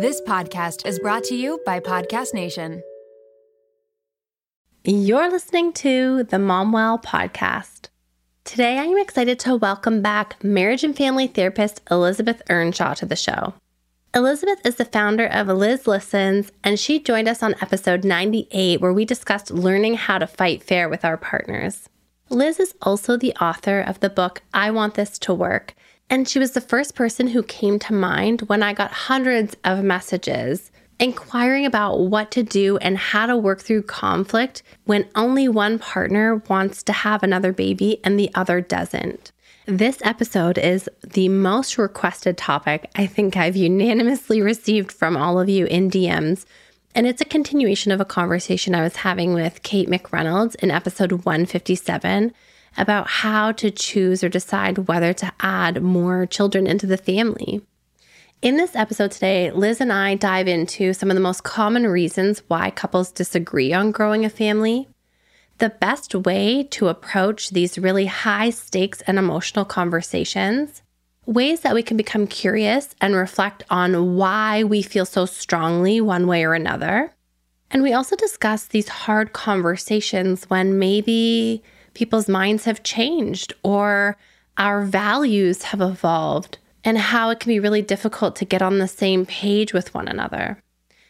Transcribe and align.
This 0.00 0.20
podcast 0.20 0.86
is 0.86 1.00
brought 1.00 1.24
to 1.24 1.34
you 1.34 1.60
by 1.66 1.80
Podcast 1.80 2.32
Nation. 2.32 2.84
You're 4.84 5.28
listening 5.28 5.72
to 5.72 6.22
the 6.22 6.36
Momwell 6.36 7.02
podcast. 7.02 7.88
Today, 8.44 8.78
I 8.78 8.84
am 8.84 8.96
excited 8.96 9.40
to 9.40 9.56
welcome 9.56 10.00
back 10.00 10.36
marriage 10.44 10.84
and 10.84 10.96
family 10.96 11.26
therapist 11.26 11.80
Elizabeth 11.90 12.42
Earnshaw 12.48 12.94
to 12.94 13.06
the 13.06 13.16
show. 13.16 13.54
Elizabeth 14.14 14.64
is 14.64 14.76
the 14.76 14.84
founder 14.84 15.26
of 15.26 15.48
Liz 15.48 15.88
Listens, 15.88 16.52
and 16.62 16.78
she 16.78 17.00
joined 17.00 17.26
us 17.26 17.42
on 17.42 17.56
episode 17.60 18.04
98, 18.04 18.80
where 18.80 18.92
we 18.92 19.04
discussed 19.04 19.50
learning 19.50 19.94
how 19.94 20.18
to 20.18 20.28
fight 20.28 20.62
fair 20.62 20.88
with 20.88 21.04
our 21.04 21.16
partners. 21.16 21.88
Liz 22.28 22.60
is 22.60 22.72
also 22.82 23.16
the 23.16 23.34
author 23.40 23.80
of 23.80 23.98
the 23.98 24.10
book 24.10 24.42
I 24.54 24.70
Want 24.70 24.94
This 24.94 25.18
to 25.18 25.34
Work, 25.34 25.74
and 26.10 26.28
she 26.28 26.38
was 26.38 26.52
the 26.52 26.60
first 26.60 26.94
person 26.94 27.28
who 27.28 27.42
came 27.42 27.78
to 27.80 27.92
mind 27.92 28.42
when 28.42 28.62
I 28.62 28.72
got 28.72 28.92
hundreds 28.92 29.56
of 29.64 29.84
messages 29.84 30.70
inquiring 30.98 31.64
about 31.64 32.00
what 32.00 32.30
to 32.32 32.42
do 32.42 32.76
and 32.78 32.98
how 32.98 33.26
to 33.26 33.36
work 33.36 33.60
through 33.60 33.82
conflict 33.82 34.62
when 34.84 35.08
only 35.14 35.48
one 35.48 35.78
partner 35.78 36.36
wants 36.48 36.82
to 36.84 36.92
have 36.92 37.22
another 37.22 37.52
baby 37.52 38.00
and 38.02 38.18
the 38.18 38.30
other 38.34 38.60
doesn't. 38.60 39.32
This 39.66 39.98
episode 40.02 40.56
is 40.56 40.88
the 41.06 41.28
most 41.28 41.76
requested 41.76 42.38
topic 42.38 42.90
I 42.96 43.06
think 43.06 43.36
I've 43.36 43.54
unanimously 43.54 44.40
received 44.40 44.90
from 44.90 45.16
all 45.16 45.38
of 45.38 45.48
you 45.48 45.66
in 45.66 45.90
DMs. 45.90 46.46
And 46.94 47.06
it's 47.06 47.20
a 47.20 47.26
continuation 47.26 47.92
of 47.92 48.00
a 48.00 48.06
conversation 48.06 48.74
I 48.74 48.82
was 48.82 48.96
having 48.96 49.34
with 49.34 49.62
Kate 49.62 49.88
McReynolds 49.88 50.56
in 50.56 50.70
episode 50.70 51.12
157 51.12 52.32
about 52.76 53.08
how 53.08 53.52
to 53.52 53.70
choose 53.70 54.22
or 54.22 54.28
decide 54.28 54.88
whether 54.88 55.12
to 55.12 55.32
add 55.40 55.82
more 55.82 56.26
children 56.26 56.66
into 56.66 56.86
the 56.86 56.96
family. 56.96 57.62
In 58.40 58.56
this 58.56 58.76
episode 58.76 59.10
today, 59.10 59.50
Liz 59.50 59.80
and 59.80 59.92
I 59.92 60.14
dive 60.14 60.46
into 60.46 60.92
some 60.92 61.10
of 61.10 61.16
the 61.16 61.20
most 61.20 61.42
common 61.42 61.88
reasons 61.88 62.42
why 62.46 62.70
couples 62.70 63.10
disagree 63.10 63.72
on 63.72 63.90
growing 63.90 64.24
a 64.24 64.30
family, 64.30 64.86
the 65.58 65.70
best 65.70 66.14
way 66.14 66.62
to 66.70 66.86
approach 66.86 67.50
these 67.50 67.78
really 67.78 68.06
high 68.06 68.50
stakes 68.50 69.00
and 69.08 69.18
emotional 69.18 69.64
conversations, 69.64 70.82
ways 71.26 71.62
that 71.62 71.74
we 71.74 71.82
can 71.82 71.96
become 71.96 72.28
curious 72.28 72.94
and 73.00 73.16
reflect 73.16 73.64
on 73.70 74.14
why 74.14 74.62
we 74.62 74.82
feel 74.82 75.04
so 75.04 75.26
strongly 75.26 76.00
one 76.00 76.28
way 76.28 76.44
or 76.44 76.54
another. 76.54 77.12
And 77.72 77.82
we 77.82 77.92
also 77.92 78.14
discuss 78.14 78.66
these 78.66 78.88
hard 78.88 79.32
conversations 79.32 80.44
when 80.44 80.78
maybe 80.78 81.62
people's 81.98 82.28
minds 82.28 82.64
have 82.64 82.84
changed 82.84 83.52
or 83.64 84.16
our 84.56 84.84
values 84.84 85.64
have 85.64 85.80
evolved 85.80 86.56
and 86.84 86.96
how 86.96 87.28
it 87.28 87.40
can 87.40 87.50
be 87.50 87.58
really 87.58 87.82
difficult 87.82 88.36
to 88.36 88.44
get 88.44 88.62
on 88.62 88.78
the 88.78 88.86
same 88.86 89.26
page 89.26 89.72
with 89.72 89.92
one 89.94 90.06
another. 90.06 90.62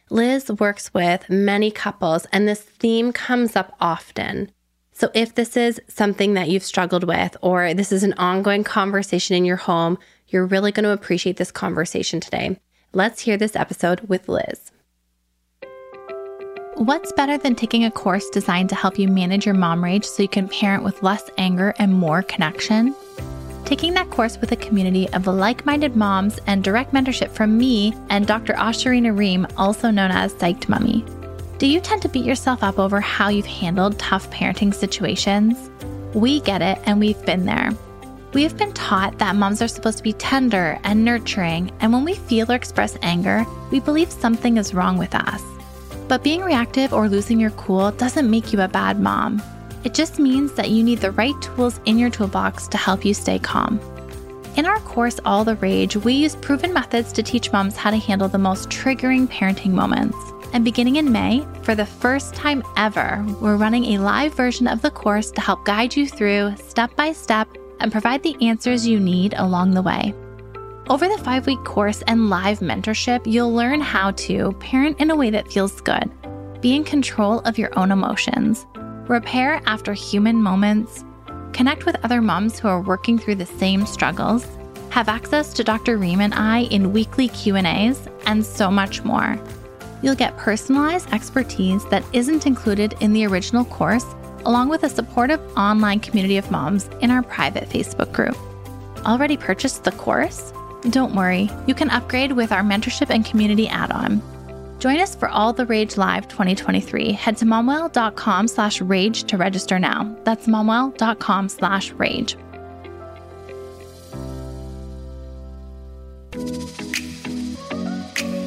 Liz 0.09 0.51
works 0.51 0.95
with 0.95 1.29
many 1.29 1.71
couples, 1.71 2.27
and 2.33 2.49
this 2.49 2.63
theme 2.63 3.13
comes 3.13 3.55
up 3.55 3.77
often. 3.79 4.51
So, 4.93 5.11
if 5.13 5.35
this 5.35 5.59
is 5.59 5.79
something 5.89 6.33
that 6.33 6.49
you've 6.49 6.65
struggled 6.65 7.05
with, 7.05 7.37
or 7.43 7.75
this 7.75 7.93
is 7.93 8.03
an 8.03 8.15
ongoing 8.15 8.65
conversation 8.65 9.37
in 9.37 9.45
your 9.45 9.59
home, 9.59 9.99
you're 10.29 10.47
really 10.47 10.73
going 10.73 10.85
to 10.85 10.93
appreciate 10.93 11.37
this 11.37 11.53
conversation 11.53 12.19
today. 12.19 12.59
Let's 12.95 13.21
hear 13.21 13.37
this 13.37 13.55
episode 13.55 14.09
with 14.09 14.27
Liz. 14.27 14.73
What's 16.79 17.11
better 17.11 17.37
than 17.37 17.57
taking 17.57 17.85
a 17.85 17.91
course 17.91 18.31
designed 18.31 18.69
to 18.69 18.77
help 18.77 19.01
you 19.01 19.09
manage 19.09 19.45
your 19.45 19.57
mom 19.57 19.83
rage 19.83 20.05
so 20.05 20.23
you 20.23 20.29
can 20.29 20.49
parent 20.49 20.85
with 20.85 21.03
less 21.03 21.29
anger 21.37 21.75
and 21.81 21.93
more 21.93 22.23
connection? 22.23 22.95
Taking 23.65 23.95
that 23.95 24.11
course 24.11 24.39
with 24.39 24.53
a 24.53 24.57
community 24.57 25.09
of 25.09 25.27
like 25.27 25.67
minded 25.67 25.97
moms 25.97 26.39
and 26.47 26.63
direct 26.63 26.93
mentorship 26.95 27.33
from 27.33 27.59
me 27.59 27.95
and 28.11 28.29
Dr. 28.29 28.53
Ashurina 28.53 29.19
Ream, 29.19 29.45
also 29.57 29.91
known 29.91 30.13
as 30.13 30.33
Psyched 30.35 30.69
Mommy. 30.69 31.05
Do 31.59 31.67
you 31.67 31.81
tend 31.81 32.01
to 32.03 32.09
beat 32.09 32.25
yourself 32.25 32.63
up 32.63 32.79
over 32.79 33.01
how 33.01 33.29
you've 33.29 33.45
handled 33.45 33.99
tough 33.99 34.31
parenting 34.31 34.73
situations? 34.73 35.71
We 36.15 36.39
get 36.43 36.63
it, 36.63 36.79
and 36.85 37.01
we've 37.01 37.27
been 37.27 37.45
there. 37.45 37.73
We 38.35 38.45
have 38.45 38.57
been 38.57 38.73
taught 38.73 39.19
that 39.19 39.35
moms 39.35 39.61
are 39.61 39.67
supposed 39.67 39.99
to 39.99 40.05
be 40.05 40.13
tender 40.13 40.79
and 40.85 41.05
nurturing, 41.05 41.73
and 41.81 41.93
when 41.93 42.05
we 42.05 42.15
feel 42.15 42.53
or 42.53 42.55
express 42.55 42.97
anger, 43.03 43.45
we 43.73 43.81
believe 43.81 44.13
something 44.13 44.59
is 44.59 44.75
wrong 44.75 44.97
with 44.97 45.17
us. 45.17 45.43
But 46.09 46.25
being 46.25 46.41
reactive 46.41 46.95
or 46.95 47.09
losing 47.09 47.39
your 47.39 47.51
cool 47.51 47.91
doesn't 47.93 48.31
make 48.31 48.53
you 48.53 48.63
a 48.63 48.69
bad 48.69 48.99
mom. 48.99 49.43
It 49.85 49.93
just 49.95 50.19
means 50.19 50.55
that 50.55 50.71
you 50.71 50.83
need 50.83 51.01
the 51.01 51.13
right 51.13 51.41
tools 51.43 51.81
in 51.85 51.99
your 51.99 52.11
toolbox 52.11 52.67
to 52.69 52.79
help 52.79 53.05
you 53.05 53.13
stay 53.13 53.39
calm. 53.39 53.79
In 54.57 54.67
our 54.67 54.81
course, 54.81 55.21
All 55.25 55.45
the 55.45 55.55
Rage, 55.57 55.97
we 55.97 56.15
use 56.15 56.35
proven 56.35 56.73
methods 56.73 57.13
to 57.13 57.23
teach 57.23 57.53
moms 57.53 57.77
how 57.77 57.91
to 57.91 57.97
handle 57.97 58.27
the 58.27 58.39
most 58.39 58.71
triggering 58.71 59.29
parenting 59.29 59.71
moments. 59.71 60.17
And 60.53 60.65
beginning 60.65 60.97
in 60.97 61.13
May, 61.13 61.47
for 61.63 61.75
the 61.75 61.87
first 61.87 62.35
time 62.35 62.63
ever, 62.77 63.25
we're 63.41 63.57
running 63.57 63.85
a 63.85 63.99
live 63.99 64.35
version 64.35 64.67
of 64.67 64.81
the 64.81 64.91
course 64.91 65.31
to 65.33 65.43
help 65.43 65.65
guide 65.65 65.95
you 65.95 66.09
through 66.09 66.57
step 66.57 66.97
by 66.97 67.13
step 67.13 67.49
and 67.81 67.93
provide 67.93 68.23
the 68.23 68.37
answers 68.45 68.87
you 68.87 68.99
need 68.99 69.35
along 69.37 69.73
the 69.73 69.83
way. 69.83 70.15
Over 70.91 71.07
the 71.07 71.19
five 71.19 71.47
week 71.47 71.63
course 71.65 72.03
and 72.07 72.31
live 72.31 72.61
mentorship, 72.61 73.27
you'll 73.27 73.53
learn 73.53 73.83
how 73.83 74.13
to 74.13 74.53
parent 74.53 74.99
in 74.99 75.11
a 75.11 75.17
way 75.17 75.29
that 75.29 75.53
feels 75.53 75.83
good, 75.83 76.11
be 76.63 76.75
in 76.75 76.83
control 76.83 77.41
of 77.41 77.59
your 77.59 77.79
own 77.79 77.93
emotions, 77.93 78.65
repair 79.07 79.61
after 79.67 79.93
human 79.93 80.37
moments, 80.37 81.05
connect 81.53 81.85
with 81.85 82.03
other 82.07 82.23
moms 82.23 82.59
who 82.59 82.69
are 82.69 82.81
working 82.81 83.19
through 83.19 83.35
the 83.35 83.45
same 83.45 83.85
struggles, 83.85 84.47
have 84.89 85.11
access 85.11 85.53
to 85.53 85.63
Dr. 85.63 85.99
Ream 85.99 86.23
and 86.23 86.33
I 86.33 86.61
in 86.61 86.95
weekly 86.95 87.29
Q&As, 87.29 88.09
and 88.25 88.45
so 88.45 88.71
much 88.71 89.05
more. 89.05 89.39
You'll 90.01 90.15
get 90.15 90.39
personalized 90.39 91.13
expertise 91.13 91.85
that 91.91 92.05
isn't 92.15 92.47
included 92.47 92.95
in 93.01 93.13
the 93.13 93.27
original 93.27 93.67
course, 93.67 94.07
along 94.47 94.71
with 94.71 94.85
a 94.85 94.89
supportive 94.89 95.41
online 95.55 96.01
community 96.01 96.39
of 96.39 96.51
moms 96.51 96.89
in 97.03 97.11
our 97.11 97.23
private 97.23 97.69
Facebook 97.69 98.11
group. 98.11 98.39
Already 99.05 99.37
purchased 99.37 99.85
the 99.85 99.93
course? 99.93 100.55
Don't 100.83 101.15
worry, 101.15 101.51
you 101.67 101.75
can 101.75 101.91
upgrade 101.91 102.33
with 102.33 102.53
our 102.53 102.63
mentorship 102.63 103.11
and 103.11 103.25
community 103.25 103.69
add-on. 103.69 104.23
Join 104.79 105.01
us 105.01 105.15
for 105.15 105.29
All 105.29 105.53
the 105.53 105.67
Rage 105.67 105.97
Live 105.97 106.29
2023. 106.29 107.11
Head 107.13 107.37
to 107.39 107.45
momwell.com 107.45 108.47
slash 108.47 108.81
rage 108.81 109.25
to 109.25 109.37
register 109.37 109.81
now. 109.81 110.17
That's 110.23 110.47
momwell.com 110.47 111.49
slash 111.49 111.91
rage. 111.93 112.37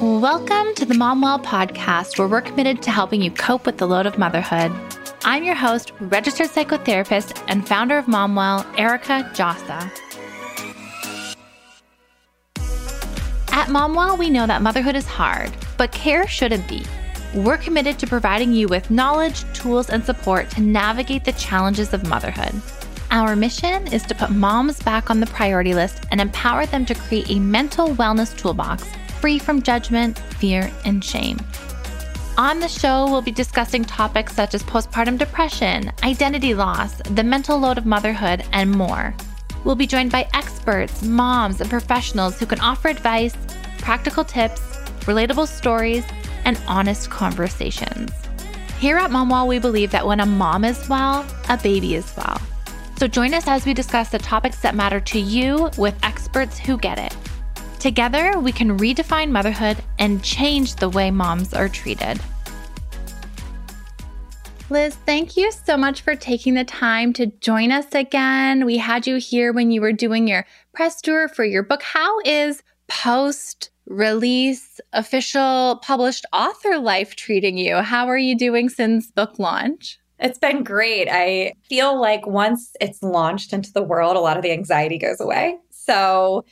Welcome 0.02 0.74
to 0.76 0.86
the 0.86 0.96
Momwell 0.96 1.44
podcast, 1.44 2.18
where 2.18 2.30
we're 2.30 2.42
committed 2.42 2.82
to 2.84 2.92
helping 2.92 3.22
you 3.22 3.30
cope 3.30 3.66
with 3.66 3.78
the 3.78 3.88
load 3.88 4.06
of 4.06 4.18
motherhood. 4.18 4.72
I'm 5.26 5.44
your 5.44 5.56
host, 5.56 5.92
registered 6.00 6.48
psychotherapist, 6.48 7.44
and 7.48 7.68
founder 7.68 7.98
of 7.98 8.06
Momwell, 8.06 8.66
Erica 8.80 9.30
Djossa. 9.34 9.92
At 13.62 13.68
Momwell, 13.68 14.18
we 14.18 14.32
know 14.32 14.48
that 14.48 14.64
motherhood 14.64 14.96
is 14.96 15.06
hard 15.06 15.52
but 15.78 15.92
care 15.92 16.28
shouldn't 16.28 16.68
be. 16.68 16.84
We're 17.36 17.60
committed 17.60 18.00
to 18.00 18.08
providing 18.08 18.52
you 18.54 18.68
with 18.68 18.90
knowledge, 18.90 19.44
tools, 19.54 19.92
and 19.92 20.04
support 20.04 20.50
to 20.52 20.62
navigate 20.62 21.26
the 21.26 21.34
challenges 21.34 21.94
of 21.94 22.08
motherhood. 22.08 22.60
Our 23.12 23.36
mission 23.36 23.86
is 23.94 24.02
to 24.08 24.16
put 24.16 24.32
moms 24.32 24.82
back 24.82 25.12
on 25.12 25.20
the 25.20 25.28
priority 25.28 25.76
list 25.76 26.06
and 26.10 26.20
empower 26.20 26.66
them 26.66 26.88
to 26.88 26.96
create 26.96 27.30
a 27.30 27.38
mental 27.38 27.90
wellness 27.90 28.36
toolbox 28.36 28.84
free 29.20 29.38
from 29.38 29.62
judgment, 29.62 30.18
fear, 30.18 30.72
and 30.84 31.06
shame. 31.06 31.38
On 32.40 32.60
the 32.60 32.68
show, 32.68 33.06
we'll 33.12 33.22
be 33.22 33.30
discussing 33.32 33.86
topics 33.86 34.34
such 34.34 34.56
as 34.56 34.64
postpartum 34.64 35.20
depression, 35.20 35.92
identity 36.02 36.56
loss, 36.56 36.96
the 37.12 37.24
mental 37.24 37.60
load 37.60 37.78
of 37.78 37.86
motherhood, 37.86 38.44
and 38.54 38.72
more. 38.72 39.14
We'll 39.64 39.76
be 39.76 39.88
joined 39.88 40.12
by 40.12 40.28
experts, 40.34 41.04
moms, 41.04 41.62
and 41.62 41.70
professionals 41.70 42.40
who 42.40 42.46
can 42.46 42.60
offer 42.60 42.88
advice, 42.88 43.36
practical 43.78 44.24
tips, 44.24 44.62
relatable 45.02 45.48
stories, 45.48 46.04
and 46.46 46.60
honest 46.68 47.10
conversations. 47.10 48.12
Here 48.80 48.98
at 48.98 49.12
Momwell, 49.12 49.48
we 49.48 49.60
believe 49.60 49.92
that 49.92 50.08
when 50.08 50.20
a 50.20 50.26
mom 50.26 50.66
is 50.66 50.90
well, 50.90 51.26
a 51.50 51.58
baby 51.58 51.96
is 51.96 52.12
well. 52.18 52.42
So 52.98 53.08
join 53.08 53.34
us 53.34 53.48
as 53.48 53.66
we 53.66 53.74
discuss 53.74 54.10
the 54.10 54.18
topics 54.18 54.60
that 54.62 54.76
matter 54.76 55.00
to 55.00 55.20
you 55.20 55.70
with 55.78 55.96
experts 56.04 56.58
who 56.58 56.78
get 56.78 56.98
it. 56.98 57.16
Together, 57.80 58.40
we 58.40 58.52
can 58.52 58.78
redefine 58.78 59.32
motherhood 59.32 59.78
and 59.98 60.24
change 60.24 60.76
the 60.76 60.90
way 60.90 61.10
moms 61.10 61.54
are 61.54 61.70
treated. 61.70 62.20
Liz, 64.72 64.96
thank 65.06 65.36
you 65.36 65.52
so 65.52 65.76
much 65.76 66.00
for 66.00 66.16
taking 66.16 66.54
the 66.54 66.64
time 66.64 67.12
to 67.12 67.26
join 67.26 67.74
us 67.74 67.94
again. 67.94 68.66
We 68.66 68.78
had 68.78 69.06
you 69.06 69.18
here 69.18 69.52
when 69.52 69.70
you 69.70 69.82
were 69.82 69.92
doing 69.92 70.30
your 70.30 70.46
press 70.74 71.02
tour 71.02 71.28
for 71.28 71.44
your 71.44 71.62
book. 71.62 71.84
How 71.84 72.22
is 72.22 72.64
post 72.88 73.70
release 73.86 74.80
official 74.94 75.82
published 75.84 76.26
author 76.32 76.78
life 76.78 77.18
treating 77.18 77.58
you? 77.58 77.82
How 77.82 78.08
are 78.08 78.18
you 78.18 78.38
doing 78.38 78.70
since 78.70 79.12
book 79.12 79.38
launch? 79.38 80.00
It's 80.20 80.40
been 80.40 80.64
great. 80.64 81.10
I 81.12 81.52
feel 81.68 82.00
like 82.00 82.26
once 82.26 82.72
it's 82.80 83.04
launched 83.04 83.52
into 83.52 83.74
the 83.74 83.84
world, 83.84 84.16
a 84.16 84.22
lot 84.22 84.38
of 84.38 84.44
the 84.44 84.54
anxiety 84.54 84.98
goes 84.98 85.20
away. 85.20 85.58
So 85.70 86.46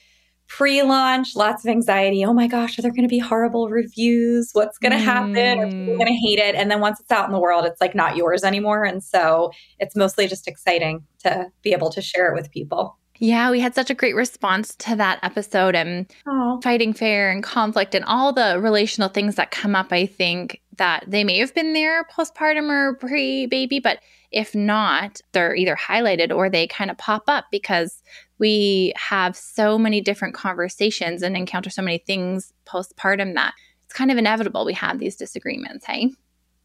pre 0.49 0.81
launch, 0.81 1.35
lots 1.35 1.63
of 1.63 1.69
anxiety. 1.69 2.25
Oh 2.25 2.33
my 2.33 2.47
gosh, 2.47 2.77
are 2.77 2.81
there 2.81 2.91
going 2.91 3.03
to 3.03 3.07
be 3.07 3.19
horrible 3.19 3.69
reviews? 3.69 4.49
What's 4.53 4.77
going 4.77 4.91
to 4.91 4.97
mm. 4.97 5.03
happen? 5.03 5.59
Are 5.59 5.67
people 5.67 5.95
going 5.95 6.07
to 6.07 6.27
hate 6.27 6.39
it? 6.39 6.55
And 6.55 6.69
then 6.69 6.81
once 6.81 6.99
it's 6.99 7.11
out 7.11 7.25
in 7.25 7.31
the 7.31 7.39
world, 7.39 7.65
it's 7.65 7.79
like 7.79 7.95
not 7.95 8.17
yours 8.17 8.43
anymore. 8.43 8.83
And 8.83 9.01
so 9.03 9.51
it's 9.79 9.95
mostly 9.95 10.27
just 10.27 10.47
exciting 10.47 11.03
to 11.19 11.47
be 11.61 11.71
able 11.71 11.89
to 11.91 12.01
share 12.01 12.29
it 12.31 12.35
with 12.35 12.51
people. 12.51 12.97
Yeah, 13.19 13.51
we 13.51 13.59
had 13.59 13.75
such 13.75 13.89
a 13.89 13.93
great 13.93 14.15
response 14.15 14.75
to 14.77 14.95
that 14.95 15.19
episode 15.23 15.75
and 15.75 16.07
Aww. 16.25 16.63
fighting 16.63 16.93
fair 16.93 17.29
and 17.29 17.43
conflict 17.43 17.93
and 17.93 18.05
all 18.05 18.31
the 18.31 18.59
relational 18.61 19.09
things 19.09 19.35
that 19.35 19.51
come 19.51 19.75
up. 19.75 19.91
I 19.91 20.05
think 20.05 20.61
that 20.77 21.03
they 21.05 21.25
may 21.25 21.37
have 21.39 21.53
been 21.53 21.73
there 21.73 22.05
postpartum 22.05 22.69
or 22.69 22.95
pre 22.95 23.45
baby, 23.45 23.79
but 23.79 23.99
if 24.31 24.55
not, 24.55 25.19
they're 25.33 25.55
either 25.55 25.75
highlighted 25.75 26.33
or 26.33 26.49
they 26.49 26.65
kind 26.67 26.89
of 26.89 26.97
pop 26.97 27.23
up 27.27 27.45
because 27.51 28.01
we 28.39 28.93
have 28.97 29.35
so 29.35 29.77
many 29.77 30.01
different 30.01 30.33
conversations 30.33 31.21
and 31.21 31.35
encounter 31.37 31.69
so 31.69 31.81
many 31.81 31.97
things 31.99 32.53
postpartum 32.65 33.35
that 33.35 33.53
it's 33.83 33.93
kind 33.93 34.11
of 34.11 34.17
inevitable 34.17 34.65
we 34.65 34.73
have 34.73 34.99
these 34.99 35.15
disagreements, 35.15 35.85
hey? 35.85 36.11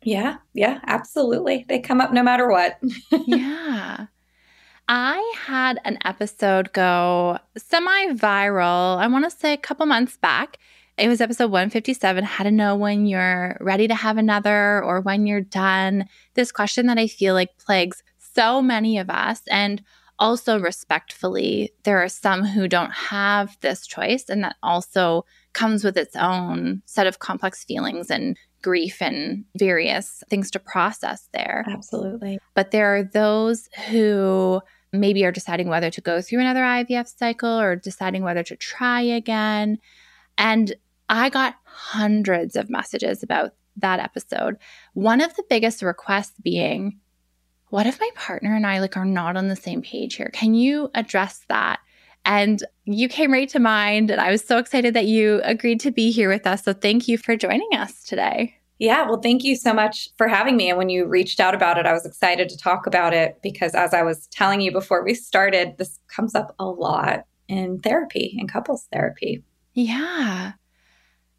Yeah, 0.03 0.37
yeah, 0.53 0.81
absolutely. 0.87 1.65
They 1.69 1.79
come 1.79 2.01
up 2.01 2.13
no 2.13 2.23
matter 2.23 2.49
what. 2.49 2.79
yeah. 3.27 4.07
I 4.87 5.35
had 5.39 5.81
an 5.85 5.99
episode 6.05 6.73
go 6.75 7.39
semi 7.57 8.09
viral, 8.13 8.99
I 8.99 9.07
want 9.07 9.25
to 9.25 9.31
say 9.31 9.55
a 9.55 9.59
couple 9.59 9.87
months 9.87 10.19
back. 10.19 10.59
It 10.97 11.09
was 11.09 11.21
episode 11.21 11.51
157 11.51 12.23
How 12.23 12.45
to 12.45 12.53
Know 12.53 12.77
When 12.77 13.07
You're 13.07 13.57
Ready 13.61 13.89
to 13.89 13.95
Have 13.97 14.17
Another 14.17 14.85
or 14.85 15.01
When 15.01 15.27
You're 15.27 15.41
Done. 15.41 16.07
This 16.35 16.53
question 16.53 16.87
that 16.87 16.99
I 16.99 17.09
feel 17.09 17.35
like 17.35 17.57
plagues 17.59 18.03
so 18.19 18.61
many 18.61 18.99
of 18.99 19.11
us. 19.11 19.41
And 19.51 19.83
also, 20.19 20.61
respectfully, 20.61 21.73
there 21.83 22.03
are 22.03 22.09
some 22.09 22.45
who 22.45 22.69
don't 22.69 22.93
have 22.93 23.57
this 23.61 23.87
choice, 23.87 24.25
and 24.29 24.45
that 24.45 24.57
also 24.63 25.25
comes 25.53 25.83
with 25.83 25.97
its 25.97 26.15
own 26.17 26.83
set 26.87 27.07
of 27.07 27.19
complex 27.19 27.65
feelings 27.65 28.11
and 28.11 28.37
grief 28.63 29.03
and 29.03 29.45
various 29.59 30.23
things 30.31 30.51
to 30.53 30.59
process 30.59 31.29
there. 31.33 31.65
Absolutely. 31.69 32.39
But 32.55 32.71
there 32.71 32.97
are 32.97 33.03
those 33.03 33.69
who 33.89 34.61
maybe 34.93 35.25
are 35.25 35.33
deciding 35.33 35.69
whether 35.69 35.91
to 35.91 36.01
go 36.01 36.23
through 36.23 36.41
another 36.41 36.63
IVF 36.63 37.09
cycle 37.09 37.61
or 37.61 37.77
deciding 37.77 38.23
whether 38.23 38.43
to 38.45 38.57
try 38.57 39.01
again. 39.01 39.79
And 40.39 40.73
I 41.09 41.29
got 41.29 41.57
hundreds 41.65 42.57
of 42.57 42.71
messages 42.71 43.23
about 43.23 43.53
that 43.77 44.01
episode. 44.01 44.57
One 44.95 45.21
of 45.21 45.35
the 45.35 45.45
biggest 45.51 45.83
requests 45.83 46.39
being, 46.43 47.01
what 47.75 47.89
if 47.89 47.99
my 47.99 48.09
partner 48.15 48.55
and 48.55 48.65
I 48.65 48.79
like 48.79 48.97
are 48.97 49.05
not 49.05 49.37
on 49.37 49.49
the 49.49 49.57
same 49.57 49.83
page 49.83 50.15
here? 50.15 50.31
Can 50.33 50.55
you 50.55 50.93
address 50.95 51.45
that? 51.49 51.81
And 52.25 52.63
you 52.85 53.09
came 53.09 53.33
right 53.33 53.49
to 53.49 53.59
mind 53.59 54.13
and 54.13 54.21
I 54.21 54.31
was 54.31 54.45
so 54.45 54.59
excited 54.59 54.95
that 54.95 55.07
you 55.07 55.41
agreed 55.43 55.81
to 55.81 55.91
be 55.91 56.13
here 56.13 56.29
with 56.29 56.47
us. 56.47 56.63
So 56.63 56.73
thank 56.73 57.09
you 57.09 57.19
for 57.19 57.37
joining 57.37 57.71
us 57.75 58.05
today. 58.05 58.55
Yeah, 58.79 59.09
well, 59.09 59.21
thank 59.21 59.43
you 59.43 59.57
so 59.57 59.75
much 59.75 60.09
for 60.17 60.29
having 60.29 60.57
me. 60.57 60.69
And 60.69 60.79
when 60.79 60.89
you 60.89 61.05
reached 61.05 61.41
out 61.41 61.53
about 61.53 61.77
it, 61.77 61.85
I 61.85 61.93
was 61.93 62.07
excited 62.07 62.49
to 62.51 62.57
talk 62.57 62.87
about 62.87 63.13
it 63.13 63.41
because, 63.43 63.75
as 63.75 63.93
I 63.93 64.03
was 64.05 64.29
telling 64.29 64.61
you 64.61 64.71
before 64.71 65.03
we 65.03 65.13
started, 65.13 65.77
this 65.77 65.99
comes 66.07 66.37
up 66.37 66.55
a 66.61 66.67
lot 66.67 67.25
in 67.49 67.81
therapy, 67.81 68.37
in 68.39 68.47
couples 68.47 68.87
therapy. 68.93 69.43
Yeah. 69.73 70.53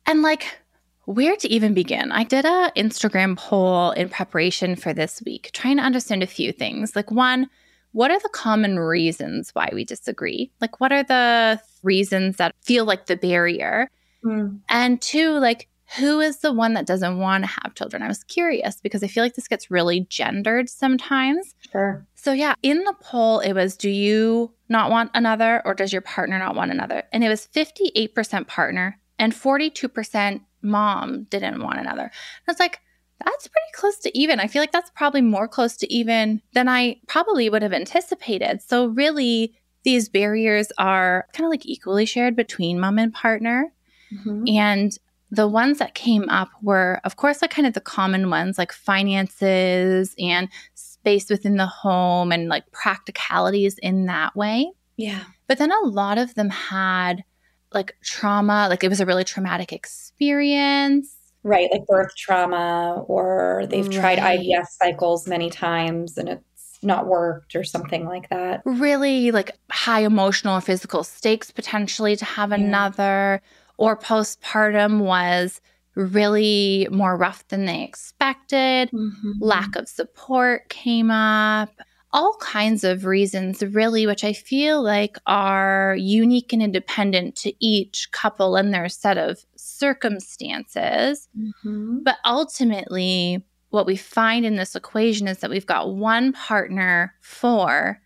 And 0.05 0.21
like, 0.21 0.59
where 1.05 1.35
to 1.35 1.47
even 1.47 1.73
begin? 1.73 2.11
I 2.11 2.23
did 2.23 2.45
a 2.45 2.71
Instagram 2.75 3.37
poll 3.37 3.91
in 3.91 4.09
preparation 4.09 4.75
for 4.75 4.93
this 4.93 5.21
week, 5.25 5.51
trying 5.53 5.77
to 5.77 5.83
understand 5.83 6.23
a 6.23 6.27
few 6.27 6.51
things. 6.51 6.95
Like, 6.95 7.11
one, 7.11 7.49
what 7.91 8.11
are 8.11 8.19
the 8.19 8.29
common 8.29 8.77
reasons 8.77 9.51
why 9.53 9.69
we 9.71 9.85
disagree? 9.85 10.51
Like, 10.59 10.81
what 10.81 10.91
are 10.91 11.03
the 11.03 11.61
reasons 11.83 12.37
that 12.37 12.53
feel 12.61 12.85
like 12.85 13.05
the 13.05 13.15
barrier? 13.15 13.89
Mm. 14.23 14.59
And 14.67 15.01
two, 15.01 15.39
like, 15.39 15.69
who 15.97 16.19
is 16.19 16.39
the 16.39 16.51
one 16.51 16.73
that 16.73 16.87
doesn't 16.87 17.19
want 17.19 17.43
to 17.43 17.51
have 17.63 17.75
children? 17.75 18.01
I 18.01 18.07
was 18.07 18.23
curious 18.23 18.81
because 18.81 19.03
I 19.03 19.07
feel 19.07 19.23
like 19.23 19.35
this 19.35 19.47
gets 19.47 19.69
really 19.69 20.01
gendered 20.09 20.69
sometimes. 20.69 21.55
Sure. 21.71 22.05
So, 22.15 22.33
yeah, 22.33 22.55
in 22.63 22.83
the 22.83 22.95
poll, 22.99 23.39
it 23.39 23.53
was 23.53 23.77
do 23.77 23.89
you 23.89 24.51
not 24.67 24.89
want 24.89 25.11
another 25.13 25.61
or 25.63 25.75
does 25.75 25.93
your 25.93 26.01
partner 26.01 26.39
not 26.39 26.55
want 26.55 26.71
another? 26.71 27.03
And 27.13 27.23
it 27.23 27.29
was 27.29 27.47
58% 27.53 28.47
partner 28.47 28.99
and 29.19 29.31
42% 29.31 30.41
mom 30.65 31.23
didn't 31.29 31.61
want 31.61 31.79
another. 31.79 32.03
And 32.03 32.11
I 32.47 32.51
was 32.51 32.59
like, 32.59 32.81
that's 33.23 33.47
pretty 33.47 33.71
close 33.73 33.97
to 33.99 34.17
even. 34.17 34.39
I 34.39 34.47
feel 34.47 34.61
like 34.61 34.71
that's 34.71 34.91
probably 34.91 35.21
more 35.21 35.47
close 35.47 35.77
to 35.77 35.93
even 35.93 36.41
than 36.53 36.67
I 36.67 36.99
probably 37.07 37.49
would 37.49 37.61
have 37.61 37.73
anticipated. 37.73 38.61
So, 38.61 38.87
really, 38.87 39.55
these 39.83 40.09
barriers 40.09 40.71
are 40.77 41.27
kind 41.33 41.45
of 41.45 41.51
like 41.51 41.65
equally 41.65 42.05
shared 42.05 42.35
between 42.35 42.79
mom 42.79 42.99
and 42.99 43.13
partner. 43.13 43.71
Mm-hmm. 44.13 44.47
And 44.49 44.97
the 45.31 45.47
ones 45.47 45.79
that 45.79 45.95
came 45.95 46.27
up 46.29 46.49
were, 46.61 46.99
of 47.03 47.15
course, 47.15 47.41
like 47.41 47.51
kind 47.51 47.67
of 47.67 47.73
the 47.73 47.81
common 47.81 48.29
ones 48.29 48.57
like 48.57 48.71
finances 48.71 50.15
and 50.19 50.49
space 50.73 51.29
within 51.29 51.57
the 51.57 51.65
home 51.67 52.31
and 52.31 52.49
like 52.49 52.71
practicalities 52.71 53.77
in 53.79 54.05
that 54.05 54.35
way. 54.35 54.71
Yeah. 54.97 55.23
But 55.47 55.57
then 55.57 55.71
a 55.71 55.85
lot 55.85 56.17
of 56.17 56.35
them 56.35 56.49
had 56.49 57.23
like 57.75 57.95
trauma, 58.03 58.67
like 58.69 58.83
it 58.83 58.89
was 58.89 58.99
a 58.99 59.05
really 59.05 59.23
traumatic 59.23 59.71
experience. 59.71 61.15
Right, 61.43 61.69
like 61.71 61.85
birth 61.85 62.15
trauma, 62.17 63.03
or 63.07 63.67
they've 63.69 63.87
right. 63.87 64.17
tried 64.17 64.39
IVF 64.39 64.65
cycles 64.81 65.27
many 65.27 65.51
times 65.51 66.17
and 66.17 66.27
it's 66.27 66.79
not 66.81 67.05
worked 67.05 67.55
or 67.55 67.63
something 67.63 68.05
like 68.05 68.29
that. 68.29 68.61
Really, 68.65 69.29
like 69.31 69.51
high 69.69 70.01
emotional 70.01 70.57
or 70.57 70.61
physical 70.61 71.03
stakes 71.03 71.51
potentially 71.51 72.15
to 72.15 72.25
have 72.25 72.49
yeah. 72.49 72.57
another, 72.57 73.41
or 73.77 73.95
postpartum 73.95 75.01
was 75.01 75.61
really 75.95 76.87
more 76.91 77.15
rough 77.15 77.47
than 77.49 77.65
they 77.65 77.83
expected. 77.83 78.89
Mm-hmm. 78.91 79.31
Lack 79.39 79.75
of 79.75 79.87
support 79.87 80.69
came 80.69 81.11
up 81.11 81.69
all 82.15 82.37
kinds 82.39 82.85
of 82.85 83.03
reasons, 83.03 83.61
really, 83.61 84.07
which 84.07 84.23
I 84.23 84.31
feel 84.31 84.81
like 84.81 85.17
are 85.27 85.97
unique 85.99 86.53
and 86.53 86.63
independent 86.63 87.35
to 87.39 87.53
each 87.59 88.09
couple 88.13 88.55
and 88.55 88.73
their 88.73 88.87
set 88.87 89.17
of 89.17 89.45
circumstances. 89.57 91.27
Mm-hmm. 91.37 92.03
But 92.03 92.15
ultimately, 92.23 93.43
what 93.71 93.85
we 93.85 93.97
find 93.97 94.45
in 94.45 94.55
this 94.55 94.77
equation 94.77 95.27
is 95.27 95.39
that 95.39 95.49
we've 95.49 95.65
got 95.65 95.93
one 95.93 96.31
partner 96.31 97.13
for 97.19 97.99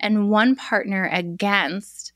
and 0.00 0.28
one 0.28 0.56
partner 0.56 1.08
against. 1.12 2.12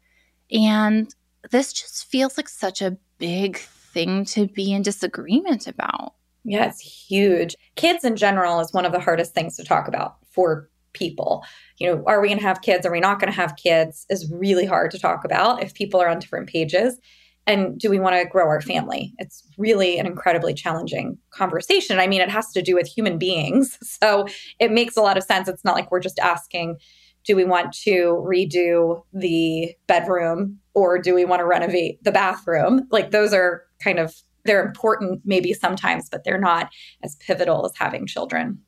And 0.50 1.14
this 1.52 1.72
just 1.72 2.06
feels 2.06 2.37
like 2.37 2.49
such 2.49 2.82
a 2.82 2.99
big 3.19 3.58
thing 3.58 4.25
to 4.25 4.49
be 4.49 4.72
in 4.72 4.82
disagreement 4.82 5.69
about. 5.69 6.14
Yeah, 6.42 6.66
it's 6.66 6.80
huge. 6.80 7.54
Kids 7.76 8.02
in 8.02 8.16
general 8.16 8.59
is 8.59 8.73
one 8.73 8.85
of 8.85 8.90
the 8.90 8.99
hardest 8.99 9.32
things 9.32 9.56
to 9.59 9.64
talk 9.64 9.87
about 9.87 10.16
for 10.28 10.68
people. 10.96 11.44
You 11.78 11.88
know, 11.88 12.02
are 12.06 12.20
we 12.20 12.28
going 12.28 12.38
to 12.38 12.44
have 12.44 12.62
kids? 12.62 12.84
Are 12.84 12.92
we 12.92 13.00
not 13.00 13.20
going 13.20 13.30
to 13.30 13.36
have 13.36 13.56
kids? 13.56 14.06
Is 14.10 14.30
really 14.32 14.66
hard 14.66 14.90
to 14.90 14.98
talk 14.98 15.24
about 15.24 15.62
if 15.62 15.74
people 15.74 16.00
are 16.00 16.08
on 16.08 16.18
different 16.18 16.48
pages. 16.48 16.98
And 17.46 17.78
do 17.78 17.88
we 17.88 18.00
want 18.00 18.16
to 18.16 18.28
grow 18.28 18.46
our 18.46 18.60
family? 18.60 19.14
It's 19.18 19.44
really 19.56 19.98
an 19.98 20.06
incredibly 20.06 20.52
challenging 20.52 21.16
conversation. 21.30 22.00
I 22.00 22.08
mean, 22.08 22.20
it 22.20 22.30
has 22.30 22.50
to 22.52 22.62
do 22.62 22.74
with 22.74 22.88
human 22.88 23.18
beings. 23.18 23.78
So 24.02 24.26
it 24.60 24.72
makes 24.72 24.96
a 24.96 25.00
lot 25.00 25.16
of 25.16 25.24
sense. 25.24 25.48
It's 25.48 25.64
not 25.64 25.74
like 25.74 25.90
we're 25.90 26.00
just 26.00 26.18
asking, 26.18 26.76
do 27.24 27.34
we 27.34 27.44
want 27.44 27.72
to 27.84 28.22
redo 28.26 29.02
the 29.12 29.74
bedroom 29.86 30.58
or 30.74 30.98
do 30.98 31.14
we 31.14 31.24
want 31.24 31.40
to 31.40 31.46
renovate 31.46 32.02
the 32.04 32.12
bathroom? 32.12 32.86
Like 32.90 33.10
those 33.10 33.32
are 33.32 33.62
kind 33.82 33.98
of 33.98 34.14
they're 34.44 34.64
important 34.64 35.22
maybe 35.24 35.52
sometimes, 35.52 36.08
but 36.08 36.24
they're 36.24 36.38
not 36.38 36.70
as 37.02 37.16
pivotal 37.16 37.64
as 37.66 37.72
having 37.76 38.06
children. 38.06 38.58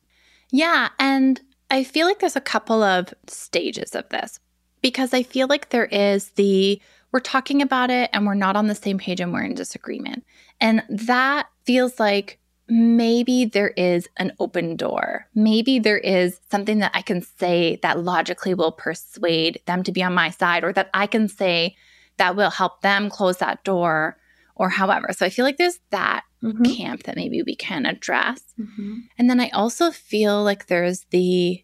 Yeah, 0.51 0.89
and 0.99 1.39
I 1.71 1.83
feel 1.83 2.07
like 2.07 2.19
there's 2.19 2.35
a 2.35 2.41
couple 2.41 2.81
of 2.83 3.13
stages 3.27 3.95
of 3.95 4.09
this 4.09 4.39
because 4.81 5.13
I 5.13 5.23
feel 5.23 5.47
like 5.47 5.69
there 5.69 5.85
is 5.85 6.29
the 6.31 6.81
we're 7.11 7.19
talking 7.19 7.61
about 7.61 7.89
it 7.89 8.09
and 8.13 8.25
we're 8.25 8.35
not 8.35 8.55
on 8.55 8.67
the 8.67 8.75
same 8.75 8.99
page 8.99 9.19
and 9.19 9.33
we're 9.33 9.43
in 9.43 9.55
disagreement. 9.55 10.23
And 10.61 10.83
that 10.89 11.47
feels 11.65 11.99
like 11.99 12.39
maybe 12.67 13.45
there 13.45 13.69
is 13.69 14.07
an 14.17 14.31
open 14.39 14.75
door. 14.75 15.27
Maybe 15.33 15.79
there 15.79 15.97
is 15.97 16.39
something 16.51 16.79
that 16.79 16.91
I 16.93 17.01
can 17.01 17.23
say 17.23 17.79
that 17.81 18.03
logically 18.03 18.53
will 18.53 18.71
persuade 18.71 19.59
them 19.65 19.81
to 19.83 19.91
be 19.91 20.03
on 20.03 20.13
my 20.13 20.29
side 20.29 20.63
or 20.63 20.71
that 20.73 20.91
I 20.93 21.07
can 21.07 21.27
say 21.27 21.75
that 22.17 22.35
will 22.35 22.51
help 22.51 22.81
them 22.81 23.09
close 23.09 23.37
that 23.37 23.63
door 23.63 24.17
or 24.59 24.69
however. 24.69 25.07
So 25.11 25.25
I 25.25 25.29
feel 25.29 25.45
like 25.45 25.57
there's 25.57 25.79
that 25.89 26.25
mm-hmm. 26.43 26.63
camp 26.63 27.03
that 27.03 27.15
maybe 27.15 27.41
we 27.41 27.55
can 27.55 27.85
address. 27.85 28.43
Mm-hmm. 28.59 28.97
And 29.17 29.29
then 29.29 29.39
I 29.39 29.49
also 29.49 29.89
feel 29.89 30.43
like 30.43 30.67
there's 30.67 31.05
the 31.09 31.63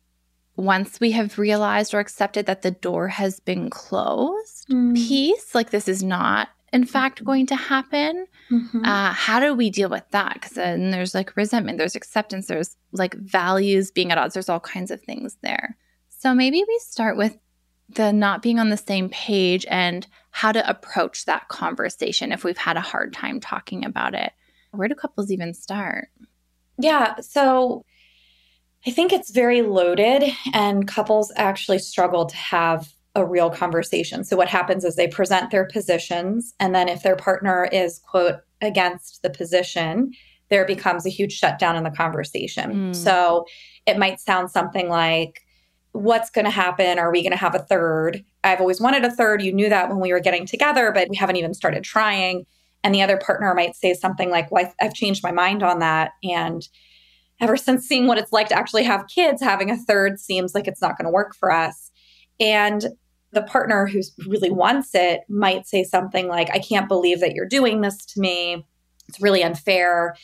once 0.55 1.01
we 1.01 1.11
have 1.11 1.37
realized 1.37 1.93
or 1.93 1.99
accepted 1.99 2.45
that 2.45 2.61
the 2.61 2.71
door 2.71 3.09
has 3.09 3.41
been 3.41 3.69
closed 3.69 4.67
mm. 4.71 4.95
piece, 4.95 5.53
like 5.53 5.69
this 5.69 5.89
is 5.89 6.01
not 6.01 6.47
in 6.71 6.85
fact 6.85 7.17
mm-hmm. 7.17 7.25
going 7.25 7.45
to 7.47 7.55
happen. 7.55 8.25
Mm-hmm. 8.49 8.85
Uh, 8.85 9.11
how 9.11 9.41
do 9.41 9.53
we 9.53 9.69
deal 9.69 9.89
with 9.89 10.09
that? 10.11 10.35
Because 10.35 10.51
then 10.51 10.91
there's 10.91 11.13
like 11.13 11.35
resentment, 11.35 11.77
there's 11.77 11.97
acceptance, 11.97 12.47
there's 12.47 12.77
like 12.93 13.13
values 13.15 13.91
being 13.91 14.11
at 14.11 14.17
odds, 14.17 14.33
there's 14.33 14.49
all 14.49 14.61
kinds 14.61 14.89
of 14.89 15.01
things 15.01 15.37
there. 15.43 15.77
So 16.07 16.33
maybe 16.33 16.63
we 16.65 16.79
start 16.79 17.17
with 17.17 17.37
the 17.89 18.11
not 18.11 18.41
being 18.41 18.59
on 18.59 18.69
the 18.69 18.77
same 18.77 19.09
page 19.09 19.65
and 19.69 20.07
how 20.31 20.51
to 20.51 20.69
approach 20.69 21.25
that 21.25 21.47
conversation 21.47 22.31
if 22.31 22.43
we've 22.43 22.57
had 22.57 22.77
a 22.77 22.81
hard 22.81 23.13
time 23.13 23.39
talking 23.39 23.85
about 23.85 24.13
it. 24.13 24.33
Where 24.71 24.87
do 24.87 24.95
couples 24.95 25.31
even 25.31 25.53
start? 25.53 26.09
Yeah. 26.77 27.15
So 27.21 27.85
I 28.87 28.91
think 28.91 29.11
it's 29.11 29.31
very 29.31 29.61
loaded, 29.61 30.23
and 30.53 30.87
couples 30.87 31.31
actually 31.35 31.79
struggle 31.79 32.25
to 32.27 32.35
have 32.35 32.93
a 33.15 33.25
real 33.25 33.49
conversation. 33.49 34.23
So, 34.23 34.37
what 34.37 34.47
happens 34.47 34.83
is 34.83 34.95
they 34.95 35.07
present 35.07 35.49
their 35.49 35.65
positions, 35.65 36.53
and 36.59 36.75
then 36.75 36.87
if 36.87 37.01
their 37.01 37.15
partner 37.15 37.67
is, 37.71 37.99
quote, 37.99 38.41
against 38.61 39.23
the 39.23 39.29
position, 39.29 40.11
there 40.49 40.65
becomes 40.65 41.05
a 41.05 41.09
huge 41.09 41.33
shutdown 41.33 41.75
in 41.75 41.83
the 41.83 41.89
conversation. 41.89 42.91
Mm. 42.91 42.95
So, 42.95 43.45
it 43.87 43.97
might 43.97 44.19
sound 44.19 44.51
something 44.51 44.87
like, 44.89 45.41
What's 45.95 46.29
going 46.29 46.43
to 46.43 46.51
happen? 46.51 46.99
Are 46.99 47.09
we 47.09 47.21
going 47.21 47.31
to 47.31 47.37
have 47.37 47.55
a 47.55 47.59
third? 47.59 48.23
I've 48.43 48.59
always 48.59 48.81
wanted 48.81 49.05
a 49.05 49.11
third. 49.11 49.41
You 49.41 49.53
knew 49.53 49.69
that 49.69 49.87
when 49.87 50.01
we 50.01 50.11
were 50.11 50.19
getting 50.19 50.45
together, 50.45 50.91
but 50.91 51.09
we 51.09 51.15
haven't 51.15 51.37
even 51.37 51.53
started 51.53 51.85
trying. 51.85 52.45
And 52.83 52.93
the 52.93 53.01
other 53.01 53.17
partner 53.17 53.53
might 53.53 53.75
say 53.75 53.93
something 53.93 54.29
like, 54.29 54.51
Well, 54.51 54.71
I've 54.81 54.93
changed 54.93 55.23
my 55.23 55.31
mind 55.31 55.63
on 55.63 55.79
that. 55.79 56.11
And 56.21 56.67
ever 57.39 57.55
since 57.55 57.87
seeing 57.87 58.07
what 58.07 58.17
it's 58.17 58.33
like 58.33 58.49
to 58.49 58.57
actually 58.57 58.83
have 58.83 59.07
kids, 59.07 59.41
having 59.41 59.71
a 59.71 59.77
third 59.77 60.19
seems 60.19 60.53
like 60.53 60.67
it's 60.67 60.81
not 60.81 60.97
going 60.97 61.05
to 61.05 61.11
work 61.11 61.33
for 61.33 61.49
us. 61.49 61.91
And 62.39 62.85
the 63.31 63.43
partner 63.43 63.87
who 63.87 64.01
really 64.27 64.51
wants 64.51 64.91
it 64.93 65.21
might 65.29 65.65
say 65.65 65.83
something 65.83 66.27
like, 66.27 66.49
I 66.51 66.59
can't 66.59 66.89
believe 66.89 67.21
that 67.21 67.33
you're 67.33 67.47
doing 67.47 67.81
this 67.81 68.05
to 68.07 68.19
me. 68.19 68.65
It's 69.07 69.21
really 69.21 69.43
unfair. 69.43 70.15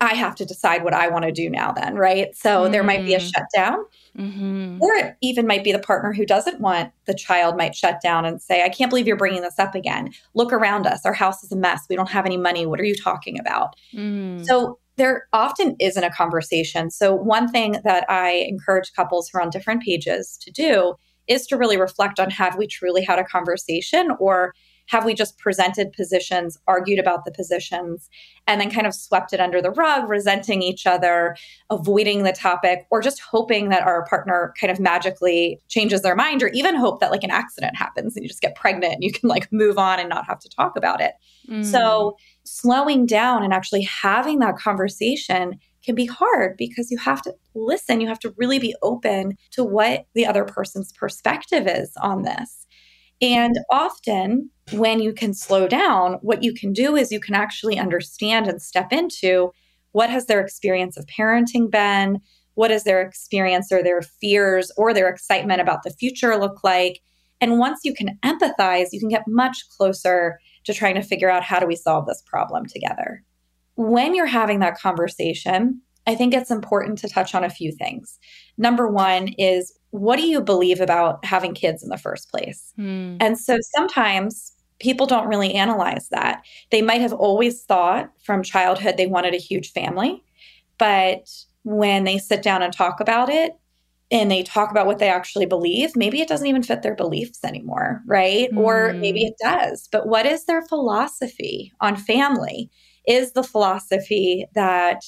I 0.00 0.14
have 0.14 0.34
to 0.36 0.46
decide 0.46 0.82
what 0.82 0.94
I 0.94 1.08
want 1.08 1.26
to 1.26 1.32
do 1.32 1.50
now, 1.50 1.72
then, 1.72 1.94
right? 1.94 2.34
So 2.34 2.62
mm-hmm. 2.62 2.72
there 2.72 2.82
might 2.82 3.04
be 3.04 3.14
a 3.14 3.18
mm. 3.18 3.30
shutdown. 3.32 3.84
Mm-hmm. 4.18 4.82
Or 4.82 4.94
it 4.94 5.16
even 5.20 5.46
might 5.46 5.62
be 5.62 5.72
the 5.72 5.78
partner 5.78 6.12
who 6.12 6.26
doesn't 6.26 6.60
want 6.60 6.92
the 7.04 7.14
child 7.14 7.56
might 7.56 7.74
shut 7.74 8.00
down 8.02 8.24
and 8.24 8.40
say, 8.40 8.64
I 8.64 8.68
can't 8.68 8.90
believe 8.90 9.06
you're 9.06 9.16
bringing 9.16 9.42
this 9.42 9.58
up 9.58 9.74
again. 9.74 10.12
Look 10.34 10.52
around 10.52 10.86
us. 10.86 11.04
Our 11.04 11.12
house 11.12 11.44
is 11.44 11.52
a 11.52 11.56
mess. 11.56 11.84
We 11.88 11.96
don't 11.96 12.08
have 12.08 12.26
any 12.26 12.36
money. 12.36 12.66
What 12.66 12.80
are 12.80 12.84
you 12.84 12.96
talking 12.96 13.38
about? 13.38 13.76
Mm. 13.94 14.44
So 14.44 14.78
there 14.96 15.28
often 15.32 15.76
isn't 15.80 16.04
a 16.04 16.10
conversation. 16.10 16.90
So, 16.90 17.14
one 17.14 17.48
thing 17.48 17.76
that 17.84 18.04
I 18.10 18.46
encourage 18.48 18.92
couples 18.92 19.28
who 19.28 19.38
are 19.38 19.42
on 19.42 19.48
different 19.48 19.82
pages 19.82 20.38
to 20.42 20.50
do 20.50 20.94
is 21.26 21.46
to 21.46 21.56
really 21.56 21.78
reflect 21.78 22.20
on 22.20 22.28
have 22.30 22.56
we 22.56 22.66
truly 22.66 23.02
had 23.02 23.18
a 23.18 23.24
conversation 23.24 24.10
or 24.18 24.52
have 24.90 25.04
we 25.04 25.14
just 25.14 25.38
presented 25.38 25.92
positions, 25.92 26.58
argued 26.66 26.98
about 26.98 27.24
the 27.24 27.30
positions, 27.30 28.10
and 28.48 28.60
then 28.60 28.70
kind 28.70 28.88
of 28.88 28.94
swept 28.94 29.32
it 29.32 29.38
under 29.38 29.62
the 29.62 29.70
rug, 29.70 30.08
resenting 30.08 30.62
each 30.62 30.84
other, 30.84 31.36
avoiding 31.70 32.24
the 32.24 32.32
topic, 32.32 32.88
or 32.90 33.00
just 33.00 33.20
hoping 33.20 33.68
that 33.68 33.84
our 33.84 34.04
partner 34.06 34.52
kind 34.60 34.70
of 34.70 34.80
magically 34.80 35.60
changes 35.68 36.02
their 36.02 36.16
mind, 36.16 36.42
or 36.42 36.48
even 36.48 36.74
hope 36.74 36.98
that 36.98 37.12
like 37.12 37.22
an 37.22 37.30
accident 37.30 37.76
happens 37.76 38.16
and 38.16 38.24
you 38.24 38.28
just 38.28 38.42
get 38.42 38.56
pregnant 38.56 38.94
and 38.94 39.04
you 39.04 39.12
can 39.12 39.28
like 39.28 39.50
move 39.52 39.78
on 39.78 40.00
and 40.00 40.08
not 40.08 40.26
have 40.26 40.40
to 40.40 40.48
talk 40.48 40.76
about 40.76 41.00
it. 41.00 41.12
Mm. 41.48 41.64
So, 41.64 42.16
slowing 42.42 43.06
down 43.06 43.44
and 43.44 43.52
actually 43.52 43.82
having 43.82 44.40
that 44.40 44.56
conversation 44.56 45.60
can 45.84 45.94
be 45.94 46.06
hard 46.06 46.56
because 46.56 46.90
you 46.90 46.98
have 46.98 47.22
to 47.22 47.34
listen. 47.54 48.00
You 48.00 48.08
have 48.08 48.18
to 48.20 48.34
really 48.36 48.58
be 48.58 48.74
open 48.82 49.36
to 49.52 49.62
what 49.62 50.06
the 50.14 50.26
other 50.26 50.44
person's 50.44 50.92
perspective 50.92 51.68
is 51.68 51.92
on 52.02 52.22
this. 52.22 52.66
And 53.20 53.56
often, 53.70 54.50
when 54.72 55.00
you 55.00 55.12
can 55.12 55.34
slow 55.34 55.68
down, 55.68 56.14
what 56.22 56.42
you 56.42 56.54
can 56.54 56.72
do 56.72 56.96
is 56.96 57.12
you 57.12 57.20
can 57.20 57.34
actually 57.34 57.78
understand 57.78 58.46
and 58.46 58.62
step 58.62 58.92
into 58.92 59.52
what 59.92 60.10
has 60.10 60.26
their 60.26 60.40
experience 60.40 60.96
of 60.96 61.06
parenting 61.06 61.70
been? 61.70 62.20
What 62.54 62.70
is 62.70 62.84
their 62.84 63.02
experience 63.02 63.72
or 63.72 63.82
their 63.82 64.02
fears 64.02 64.70
or 64.76 64.94
their 64.94 65.08
excitement 65.08 65.60
about 65.60 65.82
the 65.82 65.90
future 65.90 66.36
look 66.36 66.62
like? 66.62 67.00
And 67.40 67.58
once 67.58 67.80
you 67.84 67.94
can 67.94 68.18
empathize, 68.22 68.88
you 68.92 69.00
can 69.00 69.08
get 69.08 69.24
much 69.26 69.68
closer 69.76 70.38
to 70.64 70.74
trying 70.74 70.94
to 70.94 71.02
figure 71.02 71.30
out 71.30 71.42
how 71.42 71.58
do 71.58 71.66
we 71.66 71.76
solve 71.76 72.06
this 72.06 72.22
problem 72.26 72.66
together 72.66 73.24
when 73.80 74.14
you're 74.14 74.26
having 74.26 74.58
that 74.60 74.78
conversation, 74.78 75.80
I 76.06 76.14
think 76.14 76.34
it's 76.34 76.50
important 76.50 76.98
to 76.98 77.08
touch 77.08 77.34
on 77.34 77.44
a 77.44 77.50
few 77.50 77.72
things. 77.72 78.18
Number 78.58 78.88
one 78.88 79.28
is 79.38 79.72
what 79.90 80.16
do 80.16 80.22
you 80.22 80.40
believe 80.40 80.80
about 80.80 81.24
having 81.24 81.54
kids 81.54 81.82
in 81.82 81.88
the 81.88 81.98
first 81.98 82.30
place? 82.30 82.72
Mm. 82.78 83.18
And 83.20 83.38
so 83.38 83.58
sometimes 83.76 84.52
people 84.78 85.06
don't 85.06 85.28
really 85.28 85.54
analyze 85.54 86.08
that. 86.10 86.42
They 86.70 86.80
might 86.80 87.00
have 87.00 87.12
always 87.12 87.64
thought 87.64 88.10
from 88.22 88.42
childhood 88.42 88.96
they 88.96 89.06
wanted 89.06 89.34
a 89.34 89.38
huge 89.38 89.72
family, 89.72 90.22
but 90.78 91.28
when 91.64 92.04
they 92.04 92.18
sit 92.18 92.42
down 92.42 92.62
and 92.62 92.72
talk 92.72 93.00
about 93.00 93.28
it, 93.28 93.56
and 94.12 94.28
they 94.28 94.42
talk 94.42 94.72
about 94.72 94.86
what 94.86 94.98
they 94.98 95.08
actually 95.08 95.46
believe, 95.46 95.94
maybe 95.94 96.20
it 96.20 96.26
doesn't 96.26 96.48
even 96.48 96.64
fit 96.64 96.82
their 96.82 96.96
beliefs 96.96 97.44
anymore, 97.44 98.02
right? 98.06 98.50
Mm. 98.50 98.58
Or 98.58 98.92
maybe 98.94 99.22
it 99.22 99.34
does. 99.40 99.88
But 99.92 100.08
what 100.08 100.26
is 100.26 100.46
their 100.46 100.62
philosophy 100.62 101.70
on 101.80 101.94
family? 101.94 102.72
is 103.06 103.32
the 103.32 103.42
philosophy 103.42 104.46
that 104.54 105.02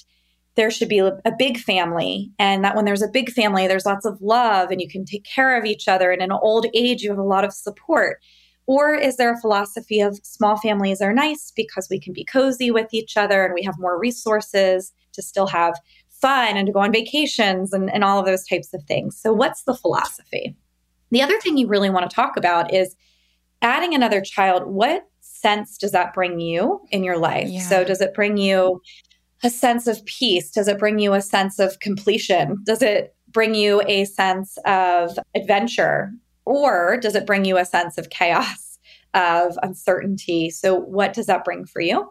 there 0.55 0.71
should 0.71 0.89
be 0.89 0.99
a 0.99 1.33
big 1.39 1.59
family 1.59 2.31
and 2.39 2.65
that 2.65 2.77
when 2.77 2.85
there's 2.85 3.03
a 3.03 3.09
big 3.09 3.31
family 3.31 3.67
there's 3.67 3.87
lots 3.87 4.05
of 4.05 4.21
love 4.21 4.71
and 4.71 4.81
you 4.81 4.89
can 4.89 5.05
take 5.05 5.25
care 5.25 5.59
of 5.59 5.65
each 5.65 5.89
other 5.89 6.11
and 6.11 6.23
in 6.23 6.33
old 6.33 6.67
age 6.75 7.03
you 7.03 7.11
have 7.11 7.19
a 7.19 7.23
lot 7.23 7.45
of 7.45 7.53
support 7.53 8.21
or 8.67 8.95
is 8.95 9.17
there 9.17 9.33
a 9.33 9.41
philosophy 9.41 10.01
of 10.01 10.21
small 10.23 10.57
families 10.57 11.01
are 11.01 11.13
nice 11.13 11.53
because 11.57 11.89
we 11.91 11.99
can 11.99 12.13
be 12.13 12.25
cozy 12.25 12.71
with 12.71 12.89
each 12.93 13.17
other 13.17 13.45
and 13.45 13.55
we 13.55 13.63
have 13.63 13.79
more 13.79 13.99
resources 13.99 14.93
to 15.13 15.23
still 15.23 15.47
have 15.47 15.75
fun 16.11 16.57
and 16.57 16.67
to 16.67 16.73
go 16.73 16.79
on 16.79 16.93
vacations 16.93 17.73
and, 17.73 17.93
and 17.93 18.05
all 18.05 18.21
of 18.21 18.27
those 18.27 18.47
types 18.47 18.73
of 18.75 18.83
things 18.85 19.19
so 19.19 19.33
what's 19.33 19.65
the 19.65 19.75
philosophy 19.75 20.55
the 21.11 21.23
other 21.23 21.39
thing 21.41 21.57
you 21.57 21.67
really 21.67 21.91
want 21.91 22.09
to 22.09 22.15
talk 22.15 22.37
about 22.37 22.73
is 22.73 22.95
adding 23.63 23.95
another 23.95 24.21
child 24.21 24.67
what 24.67 25.07
sense 25.43 25.77
does 25.77 25.93
that 25.93 26.15
bring 26.15 26.41
you 26.41 26.81
in 26.91 27.05
your 27.05 27.19
life? 27.19 27.49
Yeah. 27.49 27.61
So, 27.61 27.85
does 27.85 28.01
it 28.01 28.15
bring 28.15 28.37
you 28.37 28.81
a 29.43 29.51
sense 29.51 29.87
of 29.87 30.05
peace? 30.07 30.51
Does 30.51 30.69
it 30.69 30.79
bring 30.79 30.99
you 30.99 31.15
a 31.15 31.23
sense 31.23 31.59
of 31.59 31.81
completion? 31.81 32.59
Does 32.65 32.83
it 32.83 33.15
bring 33.31 33.55
you 33.55 33.83
a 33.87 34.05
sense 34.05 34.57
of 34.65 35.19
adventure? 35.35 36.13
Or 36.45 36.99
does 37.01 37.15
it 37.15 37.27
bring 37.27 37.45
you 37.45 37.57
a 37.57 37.65
sense 37.65 37.99
of 37.99 38.11
chaos, 38.11 38.79
of 39.15 39.59
uncertainty? 39.63 40.51
So, 40.51 40.75
what 40.75 41.13
does 41.13 41.27
that 41.27 41.45
bring 41.45 41.65
for 41.65 41.81
you? 41.81 42.11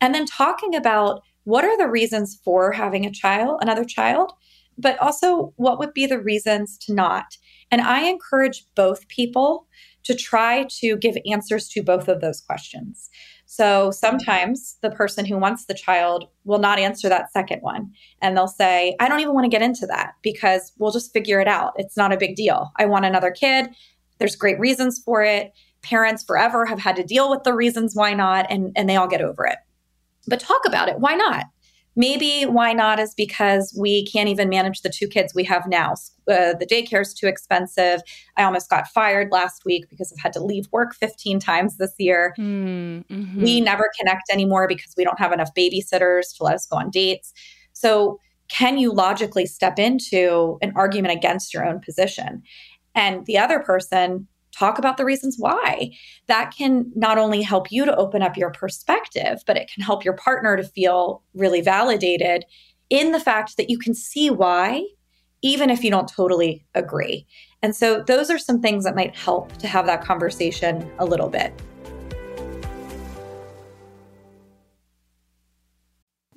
And 0.00 0.14
then 0.14 0.26
talking 0.26 0.74
about 0.74 1.22
what 1.44 1.64
are 1.64 1.76
the 1.78 1.88
reasons 1.88 2.38
for 2.44 2.72
having 2.72 3.06
a 3.06 3.10
child, 3.10 3.58
another 3.60 3.84
child, 3.84 4.32
but 4.76 4.98
also 5.00 5.52
what 5.56 5.78
would 5.78 5.92
be 5.92 6.06
the 6.06 6.20
reasons 6.20 6.78
to 6.78 6.94
not. 6.94 7.36
And 7.70 7.80
I 7.80 8.02
encourage 8.02 8.64
both 8.74 9.08
people 9.08 9.66
to 10.04 10.14
try 10.14 10.66
to 10.80 10.96
give 10.96 11.16
answers 11.30 11.68
to 11.68 11.82
both 11.82 12.08
of 12.08 12.20
those 12.20 12.40
questions. 12.40 13.10
So 13.50 13.90
sometimes 13.90 14.76
the 14.82 14.90
person 14.90 15.24
who 15.24 15.38
wants 15.38 15.64
the 15.64 15.72
child 15.72 16.28
will 16.44 16.58
not 16.58 16.78
answer 16.78 17.08
that 17.08 17.32
second 17.32 17.62
one. 17.62 17.90
And 18.20 18.36
they'll 18.36 18.46
say, 18.46 18.94
I 19.00 19.08
don't 19.08 19.20
even 19.20 19.32
want 19.32 19.46
to 19.46 19.50
get 19.50 19.62
into 19.62 19.86
that 19.86 20.12
because 20.20 20.70
we'll 20.76 20.92
just 20.92 21.14
figure 21.14 21.40
it 21.40 21.48
out. 21.48 21.72
It's 21.76 21.96
not 21.96 22.12
a 22.12 22.18
big 22.18 22.36
deal. 22.36 22.70
I 22.76 22.84
want 22.84 23.06
another 23.06 23.30
kid. 23.30 23.70
There's 24.18 24.36
great 24.36 24.60
reasons 24.60 25.02
for 25.02 25.22
it. 25.22 25.54
Parents 25.80 26.22
forever 26.22 26.66
have 26.66 26.78
had 26.78 26.94
to 26.96 27.02
deal 27.02 27.30
with 27.30 27.42
the 27.44 27.54
reasons 27.54 27.94
why 27.94 28.12
not, 28.12 28.44
and, 28.50 28.70
and 28.76 28.86
they 28.86 28.96
all 28.96 29.08
get 29.08 29.22
over 29.22 29.46
it. 29.46 29.56
But 30.26 30.40
talk 30.40 30.60
about 30.66 30.90
it. 30.90 31.00
Why 31.00 31.14
not? 31.14 31.46
Maybe 31.96 32.44
why 32.44 32.72
not 32.72 33.00
is 33.00 33.14
because 33.14 33.76
we 33.78 34.06
can't 34.06 34.28
even 34.28 34.48
manage 34.48 34.82
the 34.82 34.88
two 34.88 35.08
kids 35.08 35.34
we 35.34 35.44
have 35.44 35.66
now. 35.66 35.94
Uh, 36.30 36.54
the 36.54 36.66
daycare 36.70 37.00
is 37.00 37.12
too 37.12 37.26
expensive. 37.26 38.02
I 38.36 38.44
almost 38.44 38.70
got 38.70 38.86
fired 38.88 39.32
last 39.32 39.64
week 39.64 39.88
because 39.90 40.12
I've 40.12 40.22
had 40.22 40.32
to 40.34 40.44
leave 40.44 40.66
work 40.70 40.94
15 40.94 41.40
times 41.40 41.76
this 41.76 41.94
year. 41.98 42.34
Mm-hmm. 42.38 43.42
We 43.42 43.60
never 43.60 43.90
connect 43.98 44.30
anymore 44.32 44.68
because 44.68 44.94
we 44.96 45.04
don't 45.04 45.18
have 45.18 45.32
enough 45.32 45.52
babysitters 45.54 46.36
to 46.36 46.44
let 46.44 46.54
us 46.54 46.66
go 46.66 46.76
on 46.76 46.90
dates. 46.90 47.32
So, 47.72 48.20
can 48.48 48.78
you 48.78 48.92
logically 48.94 49.44
step 49.44 49.78
into 49.78 50.56
an 50.62 50.72
argument 50.74 51.14
against 51.14 51.52
your 51.52 51.66
own 51.66 51.80
position? 51.80 52.42
And 52.94 53.26
the 53.26 53.36
other 53.36 53.60
person 53.60 54.26
talk 54.58 54.78
about 54.78 54.96
the 54.96 55.04
reasons 55.04 55.36
why. 55.38 55.90
That 56.26 56.52
can 56.56 56.90
not 56.94 57.18
only 57.18 57.42
help 57.42 57.70
you 57.70 57.84
to 57.84 57.96
open 57.96 58.22
up 58.22 58.36
your 58.36 58.50
perspective, 58.50 59.42
but 59.46 59.56
it 59.56 59.70
can 59.72 59.82
help 59.82 60.04
your 60.04 60.14
partner 60.14 60.56
to 60.56 60.64
feel 60.64 61.22
really 61.34 61.60
validated 61.60 62.44
in 62.90 63.12
the 63.12 63.20
fact 63.20 63.56
that 63.56 63.70
you 63.70 63.78
can 63.78 63.94
see 63.94 64.30
why, 64.30 64.84
even 65.42 65.70
if 65.70 65.84
you 65.84 65.90
don't 65.90 66.08
totally 66.08 66.64
agree. 66.74 67.26
And 67.62 67.74
so, 67.74 68.02
those 68.02 68.30
are 68.30 68.38
some 68.38 68.60
things 68.60 68.84
that 68.84 68.94
might 68.94 69.16
help 69.16 69.56
to 69.58 69.66
have 69.66 69.86
that 69.86 70.02
conversation 70.02 70.90
a 70.98 71.04
little 71.04 71.28
bit. 71.28 71.52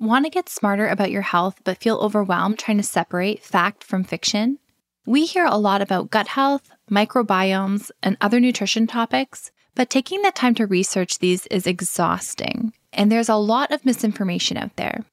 Want 0.02 0.24
to 0.24 0.30
get 0.30 0.48
smarter 0.48 0.88
about 0.88 1.12
your 1.12 1.22
health 1.22 1.60
but 1.62 1.78
feel 1.78 1.98
overwhelmed 1.98 2.58
trying 2.58 2.78
to 2.78 2.82
separate 2.82 3.40
fact 3.44 3.84
from 3.84 4.02
fiction? 4.02 4.58
We 5.06 5.26
hear 5.26 5.44
a 5.44 5.56
lot 5.56 5.80
about 5.80 6.10
gut 6.10 6.26
health, 6.26 6.71
microbiomes, 6.90 7.90
and 8.02 8.16
other 8.20 8.40
nutrition 8.40 8.86
topics, 8.86 9.50
but 9.74 9.90
taking 9.90 10.22
the 10.22 10.32
time 10.32 10.54
to 10.56 10.66
research 10.66 11.18
these 11.18 11.46
is 11.46 11.66
exhausting, 11.66 12.72
and 12.92 13.10
there's 13.10 13.28
a 13.28 13.36
lot 13.36 13.70
of 13.70 13.84
misinformation 13.84 14.56
out 14.56 14.76
there. 14.76 15.04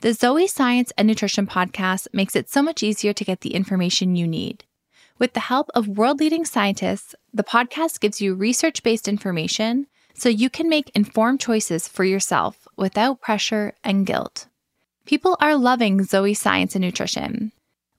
The 0.00 0.12
Zoe 0.12 0.48
Science 0.48 0.92
and 0.98 1.06
Nutrition 1.06 1.46
podcast 1.46 2.08
makes 2.12 2.34
it 2.34 2.50
so 2.50 2.60
much 2.60 2.82
easier 2.82 3.12
to 3.12 3.24
get 3.24 3.42
the 3.42 3.54
information 3.54 4.16
you 4.16 4.26
need. 4.26 4.64
With 5.18 5.34
the 5.34 5.40
help 5.40 5.70
of 5.74 5.86
world 5.86 6.18
leading 6.18 6.44
scientists, 6.44 7.14
the 7.32 7.44
podcast 7.44 8.00
gives 8.00 8.20
you 8.20 8.34
research 8.34 8.82
based 8.82 9.06
information 9.06 9.86
so 10.14 10.28
you 10.28 10.50
can 10.50 10.68
make 10.68 10.90
informed 10.94 11.38
choices 11.38 11.86
for 11.86 12.04
yourself 12.04 12.66
without 12.76 13.20
pressure 13.20 13.74
and 13.84 14.04
guilt. 14.04 14.46
People 15.06 15.36
are 15.40 15.56
loving 15.56 16.02
Zoe 16.02 16.34
Science 16.34 16.74
and 16.74 16.84
Nutrition. 16.84 17.52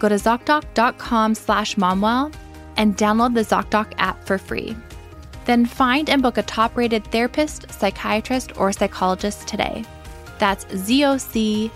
Go 0.00 0.08
to 0.08 0.16
ZocDoc.com 0.16 1.36
slash 1.36 1.76
momwell 1.76 2.34
and 2.76 2.96
download 2.96 3.34
the 3.34 3.42
ZocDoc 3.42 3.92
app 3.98 4.24
for 4.24 4.38
free. 4.38 4.74
Then 5.44 5.66
find 5.66 6.10
and 6.10 6.22
book 6.22 6.38
a 6.38 6.42
top 6.42 6.76
rated 6.76 7.04
therapist, 7.12 7.70
psychiatrist, 7.70 8.58
or 8.58 8.72
psychologist 8.72 9.46
today. 9.46 9.84
That's 10.38 10.64
zocdoc.com 10.64 11.74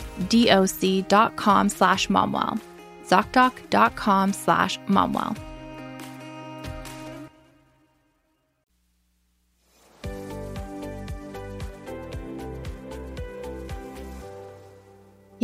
slash 1.68 2.08
momwell. 2.08 2.60
ZocDoc.com 3.06 4.32
slash 4.32 4.80
momwell. 4.88 5.36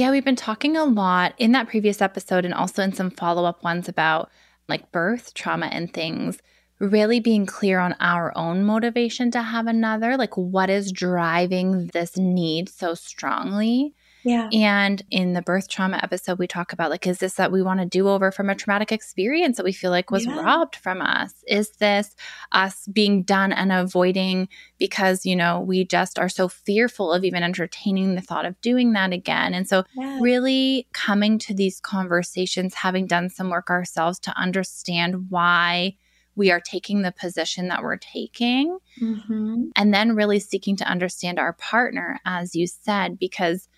Yeah, 0.00 0.12
we've 0.12 0.24
been 0.24 0.34
talking 0.34 0.78
a 0.78 0.84
lot 0.86 1.34
in 1.36 1.52
that 1.52 1.68
previous 1.68 2.00
episode 2.00 2.46
and 2.46 2.54
also 2.54 2.82
in 2.82 2.94
some 2.94 3.10
follow 3.10 3.44
up 3.44 3.62
ones 3.62 3.86
about 3.86 4.30
like 4.66 4.90
birth 4.92 5.34
trauma 5.34 5.66
and 5.66 5.92
things, 5.92 6.38
really 6.78 7.20
being 7.20 7.44
clear 7.44 7.78
on 7.78 7.94
our 8.00 8.32
own 8.34 8.64
motivation 8.64 9.30
to 9.32 9.42
have 9.42 9.66
another, 9.66 10.16
like 10.16 10.34
what 10.38 10.70
is 10.70 10.90
driving 10.90 11.88
this 11.92 12.16
need 12.16 12.70
so 12.70 12.94
strongly. 12.94 13.92
Yeah. 14.24 14.48
And 14.52 15.02
in 15.10 15.32
the 15.32 15.42
birth 15.42 15.68
trauma 15.68 15.98
episode, 16.02 16.38
we 16.38 16.46
talk 16.46 16.72
about 16.72 16.90
like, 16.90 17.06
is 17.06 17.18
this 17.18 17.34
that 17.34 17.52
we 17.52 17.62
want 17.62 17.80
to 17.80 17.86
do 17.86 18.08
over 18.08 18.30
from 18.30 18.50
a 18.50 18.54
traumatic 18.54 18.92
experience 18.92 19.56
that 19.56 19.64
we 19.64 19.72
feel 19.72 19.90
like 19.90 20.10
was 20.10 20.26
Yeah. 20.26 20.36
robbed 20.38 20.76
from 20.76 21.00
us? 21.00 21.32
Is 21.46 21.70
this 21.78 22.14
us 22.52 22.86
being 22.92 23.22
done 23.22 23.52
and 23.52 23.72
avoiding 23.72 24.48
because, 24.78 25.24
you 25.24 25.36
know, 25.36 25.60
we 25.60 25.84
just 25.84 26.18
are 26.18 26.28
so 26.28 26.48
fearful 26.48 27.12
of 27.12 27.24
even 27.24 27.42
entertaining 27.42 28.14
the 28.14 28.20
thought 28.20 28.44
of 28.44 28.60
doing 28.60 28.92
that 28.92 29.12
again? 29.12 29.54
And 29.54 29.68
so, 29.68 29.84
Yeah. 29.96 30.18
really 30.20 30.86
coming 30.92 31.38
to 31.40 31.54
these 31.54 31.80
conversations, 31.80 32.74
having 32.74 33.06
done 33.06 33.30
some 33.30 33.48
work 33.50 33.70
ourselves 33.70 34.18
to 34.20 34.36
understand 34.36 35.30
why 35.30 35.96
we 36.36 36.50
are 36.50 36.60
taking 36.60 37.02
the 37.02 37.12
position 37.12 37.68
that 37.68 37.82
we're 37.82 37.96
taking 37.96 38.78
Mhm. 39.00 39.70
and 39.76 39.92
then 39.92 40.14
really 40.14 40.38
seeking 40.38 40.76
to 40.76 40.84
understand 40.88 41.38
our 41.38 41.52
partner 41.54 42.20
as 42.24 42.54
you 42.54 42.66
said 42.66 43.18
because 43.18 43.68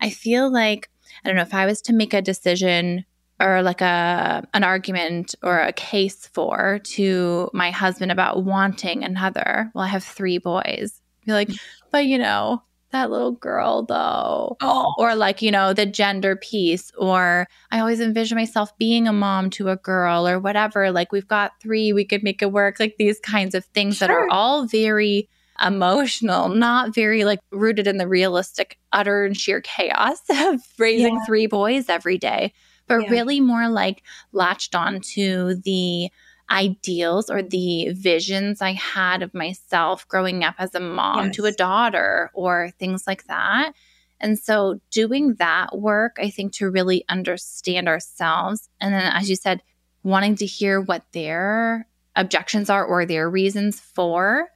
i 0.00 0.10
feel 0.10 0.50
like 0.50 0.90
i 1.24 1.28
don't 1.28 1.36
know 1.36 1.42
if 1.42 1.54
i 1.54 1.66
was 1.66 1.80
to 1.80 1.92
make 1.92 2.14
a 2.14 2.22
decision 2.22 3.04
or 3.40 3.62
like 3.62 3.80
a 3.80 4.46
an 4.54 4.64
argument 4.64 5.34
or 5.42 5.58
a 5.60 5.72
case 5.72 6.26
for 6.28 6.80
to 6.84 7.50
my 7.52 7.70
husband 7.70 8.10
about 8.10 8.44
wanting 8.44 9.04
another 9.04 9.70
well 9.74 9.84
i 9.84 9.88
have 9.88 10.04
three 10.04 10.38
boys 10.38 11.00
be 11.26 11.32
like 11.32 11.48
mm. 11.48 11.58
but 11.90 12.06
you 12.06 12.18
know 12.18 12.62
that 12.92 13.10
little 13.10 13.32
girl 13.32 13.82
though. 13.82 14.56
Oh. 14.60 14.94
or 14.96 15.14
like 15.14 15.42
you 15.42 15.50
know 15.50 15.72
the 15.72 15.86
gender 15.86 16.36
piece 16.36 16.92
or 16.96 17.46
i 17.70 17.80
always 17.80 18.00
envision 18.00 18.36
myself 18.36 18.76
being 18.78 19.06
a 19.08 19.12
mom 19.12 19.50
to 19.50 19.68
a 19.68 19.76
girl 19.76 20.26
or 20.26 20.38
whatever 20.38 20.90
like 20.90 21.12
we've 21.12 21.28
got 21.28 21.60
three 21.60 21.92
we 21.92 22.04
could 22.04 22.22
make 22.22 22.42
it 22.42 22.52
work 22.52 22.78
like 22.78 22.96
these 22.96 23.18
kinds 23.20 23.54
of 23.54 23.64
things 23.66 23.98
that 23.98 24.10
are 24.10 24.28
all 24.30 24.66
very 24.66 25.28
emotional 25.64 26.48
not 26.48 26.94
very 26.94 27.24
like 27.24 27.40
rooted 27.50 27.86
in 27.86 27.98
the 27.98 28.08
realistic 28.08 28.78
utter 28.92 29.24
and 29.24 29.36
sheer 29.36 29.60
chaos 29.60 30.20
of 30.30 30.60
raising 30.78 31.14
Yeah. 31.16 31.24
three 31.26 31.46
boys 31.46 31.88
every 31.88 32.18
day 32.18 32.52
but 32.88 33.02
Yeah. 33.02 33.10
really 33.10 33.40
more 33.40 33.68
like 33.68 34.02
latched 34.32 34.74
on 34.74 35.00
to 35.14 35.56
the 35.64 36.10
ideals 36.50 37.28
or 37.28 37.42
the 37.42 37.88
visions 37.90 38.62
I 38.62 38.72
had 38.72 39.22
of 39.22 39.34
myself 39.34 40.06
growing 40.06 40.44
up 40.44 40.54
as 40.58 40.74
a 40.74 40.80
mom 40.80 41.32
to 41.32 41.44
a 41.46 41.52
daughter 41.52 42.30
or 42.34 42.70
things 42.78 43.04
like 43.06 43.24
that. 43.26 43.72
And 44.20 44.38
so 44.38 44.80
doing 44.92 45.34
that 45.40 45.76
work, 45.76 46.16
I 46.20 46.30
think 46.30 46.52
to 46.54 46.70
really 46.70 47.04
understand 47.08 47.88
ourselves. 47.88 48.68
And 48.80 48.94
then, 48.94 49.02
as 49.12 49.28
you 49.28 49.34
said, 49.36 49.60
wanting 50.04 50.36
to 50.36 50.46
hear 50.46 50.80
what 50.80 51.02
their 51.12 51.88
objections 52.14 52.70
are 52.70 52.84
or 52.84 53.04
their 53.04 53.28
reasons 53.28 53.80
for. 53.80 54.48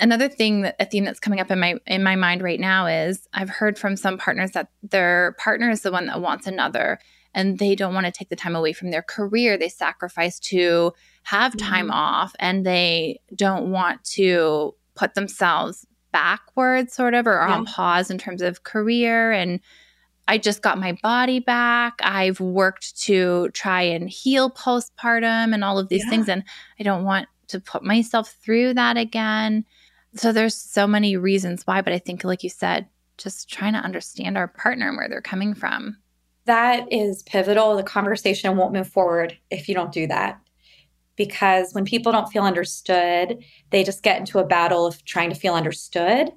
Another 0.00 0.28
thing 0.28 0.62
that 0.62 0.76
a 0.78 0.84
theme 0.84 1.04
that's 1.04 1.18
coming 1.20 1.40
up 1.40 1.50
in 1.50 1.58
my 1.58 1.74
in 1.86 2.02
my 2.02 2.14
mind 2.16 2.42
right 2.42 2.60
now 2.60 2.86
is 2.86 3.26
I've 3.32 3.50
heard 3.50 3.78
from 3.78 3.96
some 3.96 4.16
partners 4.18 4.52
that 4.52 4.68
their 4.82 5.34
partner 5.38 5.70
is 5.70 5.82
the 5.82 5.90
one 5.90 6.06
that 6.06 6.20
wants 6.20 6.46
another 6.46 6.98
and 7.34 7.58
they 7.58 7.74
don't 7.74 7.94
want 7.94 8.06
to 8.06 8.12
take 8.12 8.28
the 8.28 8.36
time 8.36 8.54
away 8.56 8.72
from 8.72 8.90
their 8.90 9.02
career. 9.02 9.58
They 9.58 9.68
sacrifice 9.68 10.38
to 10.40 10.92
have 11.24 11.56
time 11.56 11.88
Mhm. 11.88 11.94
off 11.94 12.34
and 12.38 12.64
they 12.64 13.20
don't 13.34 13.70
want 13.70 14.02
to 14.16 14.74
put 14.94 15.14
themselves 15.14 15.86
backwards, 16.12 16.94
sort 16.94 17.14
of, 17.14 17.26
or 17.26 17.40
on 17.40 17.66
pause 17.66 18.10
in 18.10 18.18
terms 18.18 18.40
of 18.40 18.62
career. 18.62 19.30
And 19.32 19.60
I 20.26 20.38
just 20.38 20.62
got 20.62 20.78
my 20.78 20.92
body 21.02 21.38
back. 21.40 21.94
I've 22.02 22.40
worked 22.40 22.98
to 23.02 23.50
try 23.50 23.82
and 23.82 24.08
heal 24.08 24.50
postpartum 24.50 25.52
and 25.54 25.62
all 25.62 25.78
of 25.78 25.88
these 25.88 26.04
Yeah. 26.04 26.10
things. 26.10 26.28
And 26.28 26.44
I 26.80 26.82
don't 26.82 27.04
want 27.04 27.28
to 27.48 27.60
put 27.60 27.82
myself 27.82 28.34
through 28.42 28.74
that 28.74 28.96
again. 28.96 29.64
So 30.14 30.32
there's 30.32 30.54
so 30.56 30.86
many 30.86 31.16
reasons 31.16 31.66
why. 31.66 31.82
But 31.82 31.92
I 31.92 31.98
think, 31.98 32.24
like 32.24 32.42
you 32.42 32.50
said, 32.50 32.86
just 33.16 33.48
trying 33.50 33.72
to 33.74 33.80
understand 33.80 34.36
our 34.36 34.48
partner 34.48 34.88
and 34.88 34.96
where 34.96 35.08
they're 35.08 35.20
coming 35.20 35.54
from. 35.54 35.96
That 36.44 36.90
is 36.92 37.22
pivotal. 37.24 37.76
The 37.76 37.82
conversation 37.82 38.56
won't 38.56 38.72
move 38.72 38.88
forward 38.88 39.36
if 39.50 39.68
you 39.68 39.74
don't 39.74 39.92
do 39.92 40.06
that. 40.06 40.40
Because 41.16 41.72
when 41.72 41.84
people 41.84 42.12
don't 42.12 42.30
feel 42.30 42.44
understood, 42.44 43.42
they 43.70 43.82
just 43.82 44.02
get 44.02 44.18
into 44.18 44.38
a 44.38 44.46
battle 44.46 44.86
of 44.86 45.04
trying 45.04 45.30
to 45.30 45.36
feel 45.36 45.54
understood. 45.54 46.30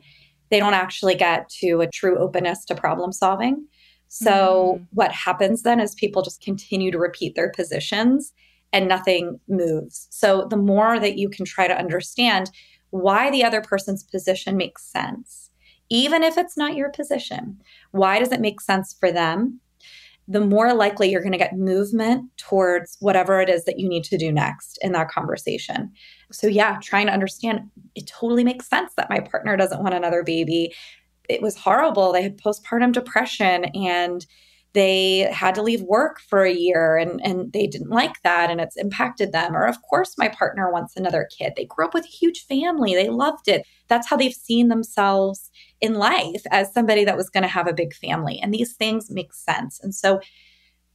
They 0.49 0.59
don't 0.59 0.73
actually 0.73 1.15
get 1.15 1.47
to 1.61 1.81
a 1.81 1.87
true 1.87 2.17
openness 2.17 2.65
to 2.65 2.75
problem 2.75 3.11
solving. 3.13 3.67
So, 4.09 4.79
Mhm. 4.81 4.87
what 4.91 5.11
happens 5.13 5.61
then 5.61 5.79
is 5.79 5.95
people 5.95 6.23
just 6.23 6.41
continue 6.41 6.91
to 6.91 6.97
repeat 6.97 7.35
their 7.35 7.51
positions 7.51 8.33
and 8.73 8.87
nothing 8.87 9.39
moves. 9.47 10.07
So, 10.09 10.45
the 10.49 10.57
more 10.57 10.99
that 10.99 11.17
you 11.17 11.29
can 11.29 11.45
try 11.45 11.67
to 11.67 11.77
understand 11.77 12.51
why 12.91 13.31
the 13.31 13.43
other 13.43 13.61
person's 13.61 14.03
position 14.03 14.55
makes 14.55 14.85
sense, 14.85 15.49
even 15.89 16.23
if 16.23 16.37
it's 16.37 16.55
not 16.55 16.75
your 16.75 16.89
position, 16.89 17.59
why 17.91 18.19
does 18.19 18.31
it 18.31 18.39
make 18.39 18.61
sense 18.61 18.95
for 18.97 19.11
them? 19.11 19.59
the 20.31 20.39
more 20.39 20.73
likely 20.73 21.09
you're 21.09 21.21
going 21.21 21.33
to 21.33 21.37
get 21.37 21.57
movement 21.57 22.25
towards 22.37 22.95
whatever 23.01 23.41
it 23.41 23.49
is 23.49 23.65
that 23.65 23.79
you 23.79 23.89
need 23.89 24.03
to 24.05 24.17
do 24.17 24.31
next 24.31 24.79
in 24.81 24.93
that 24.93 25.09
conversation. 25.09 25.91
So, 26.31 26.47
yeah, 26.47 26.77
trying 26.81 27.07
to 27.07 27.13
understand 27.13 27.69
it 27.95 28.07
totally 28.07 28.45
makes 28.45 28.69
sense 28.69 28.93
that 28.95 29.09
my 29.09 29.19
partner 29.19 29.57
doesn't 29.57 29.81
want 29.81 29.93
another 29.93 30.23
baby. 30.23 30.73
It 31.27 31.41
was 31.41 31.57
horrible. 31.57 32.13
They 32.13 32.23
had 32.23 32.37
postpartum 32.37 32.93
depression 32.93 33.65
and 33.75 34.25
they 34.73 35.29
had 35.31 35.55
to 35.55 35.61
leave 35.61 35.81
work 35.81 36.21
for 36.21 36.43
a 36.43 36.53
year 36.53 36.95
and, 36.95 37.19
and 37.23 37.51
they 37.51 37.67
didn't 37.67 37.89
like 37.89 38.21
that 38.23 38.49
and 38.49 38.61
it's 38.61 38.77
impacted 38.77 39.31
them. 39.31 39.55
Or, 39.55 39.65
of 39.65 39.81
course, 39.81 40.17
my 40.17 40.29
partner 40.29 40.71
wants 40.71 40.95
another 40.95 41.27
kid. 41.37 41.53
They 41.55 41.65
grew 41.65 41.85
up 41.85 41.93
with 41.93 42.05
a 42.05 42.09
huge 42.09 42.45
family, 42.45 42.95
they 42.95 43.09
loved 43.09 43.47
it. 43.47 43.65
That's 43.87 44.07
how 44.07 44.15
they've 44.15 44.33
seen 44.33 44.69
themselves 44.69 45.51
in 45.81 45.95
life 45.95 46.43
as 46.51 46.73
somebody 46.73 47.03
that 47.03 47.17
was 47.17 47.29
going 47.29 47.43
to 47.43 47.49
have 47.49 47.67
a 47.67 47.73
big 47.73 47.93
family. 47.93 48.39
And 48.41 48.53
these 48.53 48.73
things 48.73 49.11
make 49.11 49.33
sense. 49.33 49.79
And 49.81 49.93
so 49.93 50.21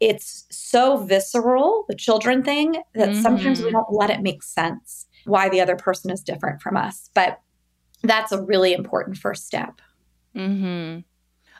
it's 0.00 0.46
so 0.50 0.98
visceral, 0.98 1.84
the 1.88 1.94
children 1.94 2.42
thing, 2.42 2.82
that 2.94 3.10
mm-hmm. 3.10 3.22
sometimes 3.22 3.60
we 3.60 3.66
mm-hmm. 3.66 3.76
don't 3.76 3.92
let 3.92 4.10
it 4.10 4.20
make 4.22 4.42
sense 4.42 5.06
why 5.24 5.48
the 5.48 5.60
other 5.60 5.76
person 5.76 6.10
is 6.10 6.22
different 6.22 6.62
from 6.62 6.76
us. 6.76 7.10
But 7.14 7.40
that's 8.02 8.32
a 8.32 8.42
really 8.42 8.72
important 8.72 9.16
first 9.18 9.46
step. 9.46 9.80
Mm-hmm. 10.34 11.00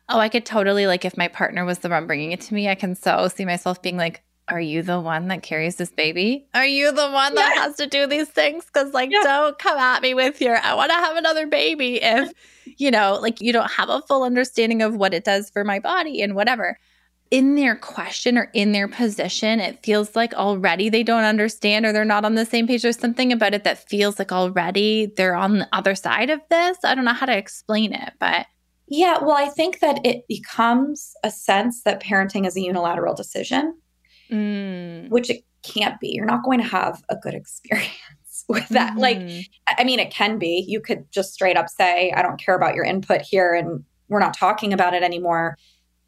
Oh, 0.08 0.18
I 0.18 0.28
could 0.28 0.46
totally 0.46 0.86
like 0.86 1.04
if 1.04 1.16
my 1.16 1.28
partner 1.28 1.64
was 1.64 1.80
the 1.80 1.88
one 1.88 2.06
bringing 2.06 2.32
it 2.32 2.40
to 2.42 2.54
me, 2.54 2.68
I 2.68 2.74
can 2.74 2.94
so 2.94 3.28
see 3.28 3.44
myself 3.44 3.82
being 3.82 3.96
like, 3.96 4.22
are 4.48 4.60
you 4.60 4.82
the 4.82 5.00
one 5.00 5.26
that 5.28 5.42
carries 5.42 5.74
this 5.74 5.90
baby? 5.90 6.46
Are 6.54 6.66
you 6.66 6.92
the 6.92 7.10
one 7.10 7.34
that 7.34 7.52
yes. 7.54 7.58
has 7.58 7.76
to 7.78 7.86
do 7.88 8.06
these 8.06 8.28
things? 8.28 8.64
Because, 8.64 8.94
like, 8.94 9.10
yes. 9.10 9.24
don't 9.24 9.58
come 9.58 9.76
at 9.76 10.02
me 10.02 10.14
with 10.14 10.40
your, 10.40 10.58
I 10.58 10.74
want 10.74 10.90
to 10.90 10.96
have 10.96 11.16
another 11.16 11.48
baby 11.48 12.00
if, 12.00 12.32
you 12.76 12.92
know, 12.92 13.18
like 13.20 13.40
you 13.40 13.52
don't 13.52 13.70
have 13.70 13.88
a 13.88 14.02
full 14.02 14.22
understanding 14.22 14.82
of 14.82 14.94
what 14.94 15.12
it 15.12 15.24
does 15.24 15.50
for 15.50 15.64
my 15.64 15.80
body 15.80 16.22
and 16.22 16.36
whatever. 16.36 16.78
In 17.32 17.56
their 17.56 17.74
question 17.74 18.38
or 18.38 18.48
in 18.54 18.70
their 18.70 18.86
position, 18.86 19.58
it 19.58 19.82
feels 19.82 20.14
like 20.14 20.32
already 20.34 20.88
they 20.88 21.02
don't 21.02 21.24
understand 21.24 21.84
or 21.84 21.92
they're 21.92 22.04
not 22.04 22.24
on 22.24 22.36
the 22.36 22.46
same 22.46 22.68
page. 22.68 22.82
There's 22.82 23.00
something 23.00 23.32
about 23.32 23.52
it 23.52 23.64
that 23.64 23.88
feels 23.88 24.20
like 24.20 24.30
already 24.30 25.06
they're 25.16 25.34
on 25.34 25.58
the 25.58 25.68
other 25.72 25.96
side 25.96 26.30
of 26.30 26.40
this. 26.50 26.78
I 26.84 26.94
don't 26.94 27.04
know 27.04 27.12
how 27.12 27.26
to 27.26 27.36
explain 27.36 27.92
it, 27.92 28.12
but. 28.20 28.46
Yeah, 28.88 29.18
well, 29.20 29.37
I 29.37 29.49
think 29.49 29.81
that 29.81 30.01
it 30.05 30.29
becomes 30.29 31.14
a 31.25 31.31
sense 31.31 31.83
that 31.83 32.03
parenting 32.03 32.46
is 32.46 32.57
a 32.57 32.61
unilateral 32.61 33.14
decision 33.14 33.75
mm. 34.31 35.09
which 35.09 35.31
it 35.31 35.44
can't 35.62 35.99
be. 36.01 36.09
You're 36.09 36.27
not 36.27 36.44
going 36.44 36.61
to 36.61 36.66
have 36.66 37.03
a 37.09 37.16
good 37.16 37.35
experience 37.35 38.44
with 38.49 38.68
that. 38.68 38.92
Mm-hmm. 38.92 39.01
Like, 39.01 39.46
I 39.79 39.85
mean, 39.85 39.99
it 39.99 40.11
can 40.11 40.38
be. 40.38 40.64
You 40.66 40.81
could 40.81 41.11
just 41.11 41.33
straight 41.33 41.57
up 41.57 41.68
say, 41.68 42.12
I 42.12 42.22
don't 42.22 42.40
care 42.40 42.57
about 42.57 42.75
your 42.75 42.85
input 42.85 43.22
here 43.22 43.55
and 43.55 43.85
we're 44.09 44.20
not 44.20 44.37
talking 44.37 44.72
about 44.72 44.94
it 44.94 45.03
anymore. 45.03 45.57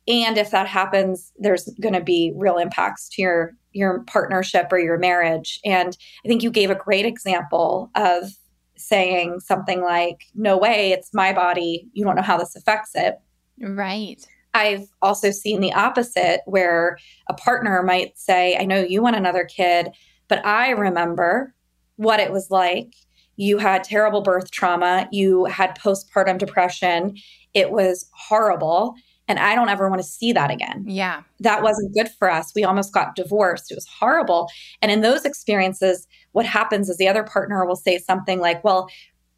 And 0.07 0.39
if 0.39 0.51
that 0.53 0.67
happens, 0.67 1.33
there's 1.37 1.69
going 1.81 1.95
to 1.95 2.01
be 2.01 2.33
real 2.35 2.57
impacts 2.57 3.09
to 3.11 3.23
your 3.23 3.53
your 3.73 4.03
partnership 4.05 4.69
or 4.73 4.79
your 4.79 4.99
marriage. 4.99 5.61
And 5.65 5.97
I 6.25 6.29
think 6.29 6.43
you 6.43 6.51
gave 6.51 6.71
a 6.71 6.75
great 6.75 7.05
example 7.05 7.91
of 7.95 8.31
saying 8.79 9.41
something 9.41 9.83
like, 9.83 10.25
"No 10.35 10.57
way, 10.57 10.93
it's 10.93 11.13
my 11.13 11.33
body. 11.33 11.89
You 11.93 12.05
don't 12.05 12.17
know 12.17 12.23
how 12.23 12.39
this 12.39 12.57
affects 12.57 12.93
it." 12.95 13.19
Right. 13.61 14.25
I've 14.55 14.89
also 15.03 15.31
seen 15.31 15.61
the 15.61 15.73
opposite 15.73 16.41
where 16.47 16.99
a 17.29 17.35
partner 17.35 17.83
might 17.83 18.19
say, 18.19 18.57
I 18.57 18.65
know 18.65 18.81
you 18.81 19.03
want 19.03 19.17
another 19.17 19.45
kid, 19.45 19.91
but 20.29 20.45
I 20.45 20.71
remember 20.71 21.55
what 21.97 22.21
it 22.21 22.33
was 22.33 22.51
like. 22.51 22.95
You 23.37 23.59
had 23.59 23.85
terrible 23.85 24.21
birth 24.21 24.51
trauma, 24.51 25.09
you 25.13 25.45
had 25.45 25.79
postpartum 25.79 26.39
depression. 26.39 27.17
It 27.55 27.71
was 27.71 28.09
horrible. 28.13 28.95
And 29.29 29.39
I 29.39 29.55
don't 29.55 29.69
ever 29.69 29.89
want 29.89 30.01
to 30.01 30.09
see 30.09 30.33
that 30.33 30.51
again. 30.51 30.85
Yeah. 30.87 31.23
That 31.41 31.63
wasn't 31.63 31.95
good 31.95 32.09
for 32.19 32.31
us. 32.31 32.53
We 32.55 32.65
almost 32.65 32.93
got 32.93 33.15
divorced. 33.15 33.71
It 33.71 33.75
was 33.75 33.87
horrible. 33.87 34.49
And 34.81 34.91
in 34.91 35.03
those 35.03 35.25
experiences, 35.25 36.07
what 36.33 36.47
happens 36.47 36.89
is 36.89 36.97
the 36.97 37.09
other 37.09 37.23
partner 37.23 37.65
will 37.67 37.77
say 37.77 37.99
something 37.99 38.41
like, 38.41 38.65
Well, 38.65 38.89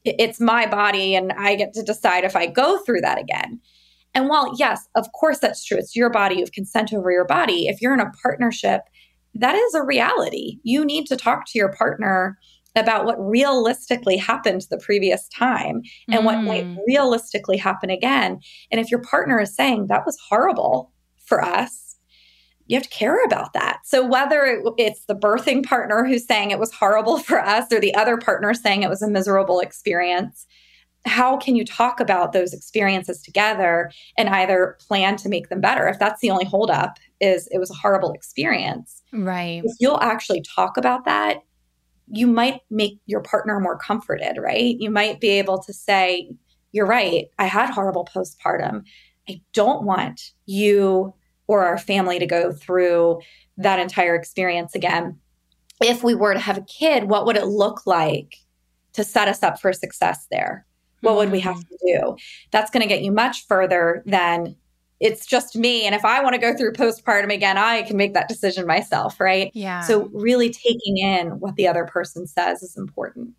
it's 0.05 0.41
my 0.41 0.67
body 0.67 1.15
and 1.15 1.33
I 1.33 1.57
get 1.57 1.75
to 1.75 1.83
decide 1.83 2.25
if 2.25 2.35
I 2.35 2.47
go 2.47 2.79
through 2.79 3.03
that 3.03 3.19
again. 3.19 3.61
And 4.15 4.29
while, 4.29 4.55
yes, 4.59 4.89
of 4.95 5.13
course, 5.13 5.39
that's 5.39 5.65
true, 5.65 5.79
it's 5.79 5.95
your 5.95 6.11
body, 6.11 6.37
you 6.37 6.43
have 6.43 6.53
consent 6.53 6.93
over 6.93 7.13
your 7.13 7.27
body. 7.27 7.69
If 7.69 7.81
you're 7.81 7.95
in 7.95 8.01
a 8.01 8.11
partnership, 8.23 8.83
that 9.35 9.55
is 9.55 9.75
a 9.75 9.85
reality. 9.85 10.59
You 10.63 10.85
need 10.85 11.07
to 11.07 11.17
talk 11.17 11.47
to 11.47 11.59
your 11.59 11.73
partner 11.73 12.39
about 12.77 13.05
what 13.05 13.17
realistically 13.19 14.17
happened 14.17 14.67
the 14.71 14.79
previous 14.79 15.29
time 15.29 15.83
and 16.09 16.21
mm. 16.21 16.25
what 16.25 16.43
might 16.43 16.65
mm. 16.65 16.79
realistically 16.87 17.57
happen 17.57 17.91
again. 17.91 18.41
And 18.71 18.81
if 18.81 18.91
your 18.91 19.01
partner 19.01 19.41
is 19.41 19.55
saying 19.55 19.87
that 19.87 20.07
was 20.07 20.19
horrible 20.29 20.93
for 21.25 21.43
us, 21.43 21.97
you 22.67 22.77
have 22.77 22.85
to 22.85 22.91
care 22.91 23.25
about 23.25 23.53
that. 23.55 23.81
So 23.85 24.07
whether 24.07 24.63
it's 24.79 25.05
the 25.07 25.17
birthing 25.17 25.65
partner 25.65 26.05
who's 26.05 26.27
saying 26.27 26.53
it 26.53 26.61
was 26.61 26.73
horrible 26.73 27.19
for 27.19 27.41
us 27.41 27.73
or 27.73 27.81
the 27.81 27.95
other 27.95 28.17
partner 28.17 28.55
saying 28.55 28.83
it 28.83 28.91
was 28.91 29.03
a 29.03 29.11
miserable 29.11 29.59
experience, 29.59 30.47
how 31.07 31.37
can 31.37 31.57
you 31.57 31.65
talk 31.65 31.99
about 31.99 32.33
those 32.33 32.53
experiences 32.53 33.23
together 33.23 33.91
and 34.19 34.29
either 34.29 34.77
plan 34.87 35.17
to 35.17 35.29
make 35.29 35.49
them 35.49 35.61
better 35.61 35.89
if 35.89 35.99
that's 35.99 36.21
the 36.21 36.31
only 36.31 36.45
holdup 36.45 36.99
is 37.21 37.49
it 37.51 37.59
was 37.59 37.71
a 37.71 37.75
horrible 37.75 38.13
experience 38.13 39.03
right 39.13 39.63
if 39.65 39.73
you'll 39.81 40.01
actually 40.03 40.43
talk 40.43 40.77
about 40.77 41.05
that 41.05 41.39
you 42.11 42.27
might 42.27 42.61
make 42.71 42.99
your 43.07 43.21
partner 43.21 43.61
more 43.61 43.79
comforted 43.79 44.37
right 44.39 44.77
you 44.79 44.91
might 44.91 45.21
be 45.21 45.31
able 45.31 45.59
to 45.59 45.73
say 45.73 46.31
you're 46.73 46.87
right 46.87 47.29
i 47.39 47.47
had 47.47 47.71
horrible 47.71 48.05
postpartum 48.05 48.83
i 49.29 49.41
don't 49.53 49.85
want 49.85 50.33
you 50.47 51.13
or 51.47 51.65
our 51.65 51.79
family 51.79 52.19
to 52.19 52.27
go 52.27 52.53
through 52.53 53.21
that 53.57 53.79
entire 53.79 54.15
experience 54.15 54.75
again 54.75 55.19
if 55.83 56.03
we 56.03 56.15
were 56.15 56.35
to 56.35 56.41
have 56.41 56.59
a 56.59 56.63
kid 56.63 57.05
what 57.05 57.27
would 57.27 57.37
it 57.37 57.47
look 57.47 57.87
like 57.87 58.37
to 58.93 59.05
set 59.05 59.29
us 59.29 59.43
up 59.43 59.61
for 59.61 59.73
success 59.73 60.27
there 60.31 60.67
what 61.01 61.17
would 61.17 61.31
we 61.31 61.41
have 61.41 61.57
mm. 61.57 61.69
to 61.69 61.79
do? 61.87 62.17
That's 62.51 62.71
going 62.71 62.83
to 62.83 62.89
get 62.89 63.03
you 63.03 63.13
much 63.13 63.47
further 63.47 64.03
than 64.07 64.57
it's 65.01 65.25
just 65.27 65.57
me. 65.57 65.87
And 65.87 65.95
if 65.95 66.05
I 66.05 66.23
want 66.23 66.35
to 66.35 66.41
go 66.41 66.55
through 66.55 66.73
postpartum 66.75 67.33
again, 67.33 67.57
I 67.57 67.83
can 67.83 67.97
make 67.97 68.15
that 68.15 68.29
decision 68.29 68.67
myself, 68.67 69.19
right? 69.19 69.51
Yeah. 69.55 69.81
So, 69.81 70.11
really 70.13 70.51
taking 70.51 70.99
in 70.99 71.41
what 71.41 71.57
the 71.57 71.67
other 71.67 71.87
person 71.87 72.27
says 72.27 72.63
is 72.63 72.77
important. 72.77 73.31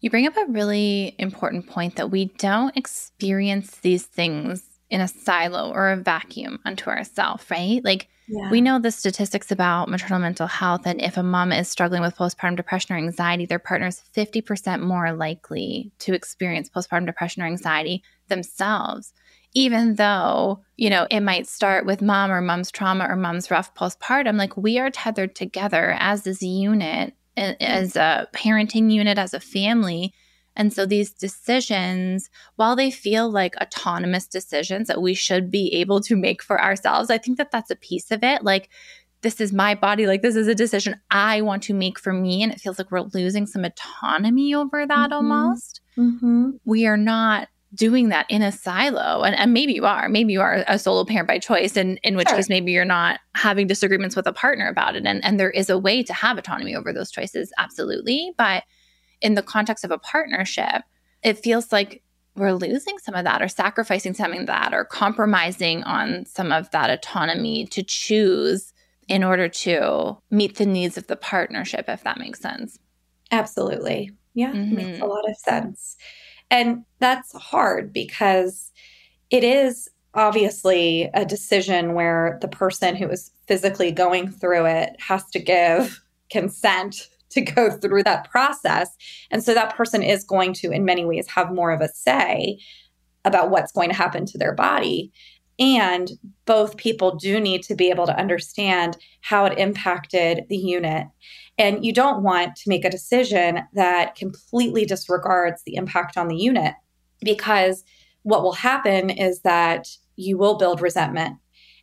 You 0.00 0.10
bring 0.10 0.26
up 0.26 0.36
a 0.36 0.46
really 0.48 1.14
important 1.18 1.68
point 1.68 1.96
that 1.96 2.10
we 2.10 2.26
don't 2.38 2.76
experience 2.76 3.76
these 3.78 4.04
things 4.04 4.62
in 4.90 5.00
a 5.00 5.08
silo 5.08 5.72
or 5.72 5.90
a 5.90 5.96
vacuum 5.96 6.60
unto 6.64 6.90
ourselves, 6.90 7.44
right? 7.50 7.82
Like, 7.84 8.08
yeah. 8.28 8.50
We 8.50 8.60
know 8.60 8.80
the 8.80 8.90
statistics 8.90 9.52
about 9.52 9.88
maternal 9.88 10.18
mental 10.18 10.48
health, 10.48 10.82
and 10.84 11.00
if 11.00 11.16
a 11.16 11.22
mom 11.22 11.52
is 11.52 11.68
struggling 11.68 12.02
with 12.02 12.16
postpartum 12.16 12.56
depression 12.56 12.96
or 12.96 12.98
anxiety, 12.98 13.46
their 13.46 13.60
partner 13.60 13.86
is 13.86 14.02
50% 14.16 14.80
more 14.80 15.12
likely 15.12 15.92
to 16.00 16.12
experience 16.12 16.68
postpartum 16.68 17.06
depression 17.06 17.42
or 17.42 17.46
anxiety 17.46 18.02
themselves, 18.28 19.12
even 19.56 19.94
though, 19.94 20.62
you 20.76 20.90
know, 20.90 21.06
it 21.10 21.20
might 21.20 21.46
start 21.46 21.86
with 21.86 22.02
mom 22.02 22.30
or 22.30 22.40
mom's 22.40 22.70
trauma 22.70 23.06
or 23.08 23.16
mom's 23.16 23.50
rough 23.50 23.74
postpartum. 23.74 24.36
Like 24.36 24.56
we 24.56 24.78
are 24.78 24.90
tethered 24.90 25.34
together 25.34 25.96
as 25.98 26.22
this 26.22 26.42
unit, 26.42 27.14
as 27.36 27.96
a 27.96 28.28
parenting 28.34 28.92
unit, 28.92 29.18
as 29.18 29.34
a 29.34 29.40
family 29.40 30.12
and 30.56 30.72
so 30.72 30.86
these 30.86 31.12
decisions, 31.12 32.30
while 32.56 32.74
they 32.74 32.90
feel 32.90 33.30
like 33.30 33.54
autonomous 33.60 34.26
decisions 34.26 34.88
that 34.88 35.02
we 35.02 35.14
should 35.14 35.50
be 35.50 35.72
able 35.74 36.00
to 36.00 36.16
make 36.16 36.42
for 36.42 36.60
ourselves, 36.60 37.10
I 37.10 37.18
think 37.18 37.36
that 37.38 37.50
that's 37.50 37.70
a 37.70 37.76
piece 37.76 38.10
of 38.10 38.24
it. 38.24 38.42
Like, 38.42 38.70
this 39.20 39.40
is 39.40 39.52
my 39.52 39.74
body. 39.74 40.06
Like, 40.06 40.22
this 40.22 40.36
is 40.36 40.48
a 40.48 40.54
decision 40.54 41.00
I 41.10 41.42
want 41.42 41.62
to 41.64 41.74
make 41.74 41.98
for 41.98 42.12
me. 42.12 42.42
And 42.42 42.52
it 42.52 42.60
feels 42.60 42.78
like 42.78 42.90
we're 42.90 43.02
losing 43.02 43.46
some 43.46 43.64
autonomy 43.64 44.54
over 44.54 44.86
that 44.86 45.10
mm-hmm. 45.10 45.12
almost. 45.12 45.82
Mm-hmm. 45.98 46.52
We 46.64 46.86
are 46.86 46.96
not 46.96 47.48
doing 47.74 48.08
that 48.10 48.26
in 48.28 48.42
a 48.42 48.52
silo. 48.52 49.22
And, 49.22 49.36
and, 49.36 49.52
maybe 49.52 49.74
you 49.74 49.84
are. 49.84 50.08
Maybe 50.08 50.32
you 50.32 50.40
are 50.40 50.64
a 50.66 50.78
solo 50.78 51.04
parent 51.04 51.28
by 51.28 51.38
choice, 51.38 51.76
and 51.76 51.98
in 52.02 52.16
which 52.16 52.28
sure. 52.28 52.36
case 52.36 52.48
maybe 52.48 52.72
you're 52.72 52.84
not 52.84 53.20
having 53.34 53.66
disagreements 53.66 54.16
with 54.16 54.26
a 54.26 54.32
partner 54.32 54.68
about 54.68 54.96
it. 54.96 55.04
And, 55.04 55.24
and 55.24 55.38
there 55.38 55.50
is 55.50 55.68
a 55.68 55.78
way 55.78 56.02
to 56.02 56.12
have 56.12 56.38
autonomy 56.38 56.74
over 56.74 56.92
those 56.92 57.10
choices, 57.10 57.52
absolutely. 57.58 58.32
But 58.38 58.64
in 59.20 59.34
the 59.34 59.42
context 59.42 59.84
of 59.84 59.90
a 59.90 59.98
partnership, 59.98 60.82
it 61.22 61.38
feels 61.38 61.72
like 61.72 62.02
we're 62.36 62.52
losing 62.52 62.98
some 62.98 63.14
of 63.14 63.24
that 63.24 63.42
or 63.42 63.48
sacrificing 63.48 64.14
some 64.14 64.32
of 64.32 64.46
that 64.46 64.74
or 64.74 64.84
compromising 64.84 65.82
on 65.84 66.26
some 66.26 66.52
of 66.52 66.70
that 66.70 66.90
autonomy 66.90 67.66
to 67.66 67.82
choose 67.82 68.72
in 69.08 69.24
order 69.24 69.48
to 69.48 70.18
meet 70.30 70.56
the 70.56 70.66
needs 70.66 70.98
of 70.98 71.06
the 71.06 71.16
partnership, 71.16 71.86
if 71.88 72.04
that 72.04 72.18
makes 72.18 72.40
sense. 72.40 72.78
Absolutely. 73.30 74.12
Yeah, 74.34 74.52
mm-hmm. 74.52 74.74
makes 74.74 75.00
a 75.00 75.06
lot 75.06 75.28
of 75.28 75.36
sense. 75.36 75.96
And 76.50 76.84
that's 76.98 77.32
hard 77.32 77.92
because 77.92 78.70
it 79.30 79.44
is 79.44 79.88
obviously 80.14 81.10
a 81.14 81.24
decision 81.24 81.94
where 81.94 82.38
the 82.40 82.48
person 82.48 82.96
who 82.96 83.08
is 83.08 83.30
physically 83.46 83.92
going 83.92 84.30
through 84.30 84.64
it 84.66 84.96
has 84.98 85.24
to 85.30 85.38
give 85.38 86.02
consent 86.30 87.08
to 87.30 87.40
go 87.40 87.70
through 87.70 88.02
that 88.04 88.30
process. 88.30 88.96
And 89.30 89.42
so 89.44 89.52
that 89.52 89.76
person 89.76 90.02
is 90.02 90.24
going 90.24 90.54
to, 90.54 90.70
in 90.70 90.84
many 90.84 91.04
ways, 91.04 91.28
have 91.28 91.52
more 91.52 91.70
of 91.70 91.80
a 91.80 91.88
say 91.88 92.58
about 93.24 93.50
what's 93.50 93.72
going 93.72 93.90
to 93.90 93.96
happen 93.96 94.24
to 94.26 94.38
their 94.38 94.54
body. 94.54 95.12
And 95.58 96.10
both 96.44 96.76
people 96.76 97.16
do 97.16 97.40
need 97.40 97.62
to 97.64 97.74
be 97.74 97.90
able 97.90 98.06
to 98.06 98.18
understand 98.18 98.96
how 99.20 99.46
it 99.46 99.58
impacted 99.58 100.46
the 100.48 100.56
unit. 100.56 101.08
And 101.58 101.84
you 101.84 101.92
don't 101.92 102.22
want 102.22 102.56
to 102.56 102.68
make 102.68 102.84
a 102.84 102.90
decision 102.90 103.60
that 103.72 104.14
completely 104.14 104.84
disregards 104.84 105.62
the 105.62 105.76
impact 105.76 106.16
on 106.16 106.28
the 106.28 106.36
unit 106.36 106.74
because 107.22 107.82
what 108.22 108.42
will 108.42 108.52
happen 108.52 109.08
is 109.08 109.40
that 109.40 109.88
you 110.16 110.36
will 110.36 110.58
build 110.58 110.80
resentment 110.80 111.36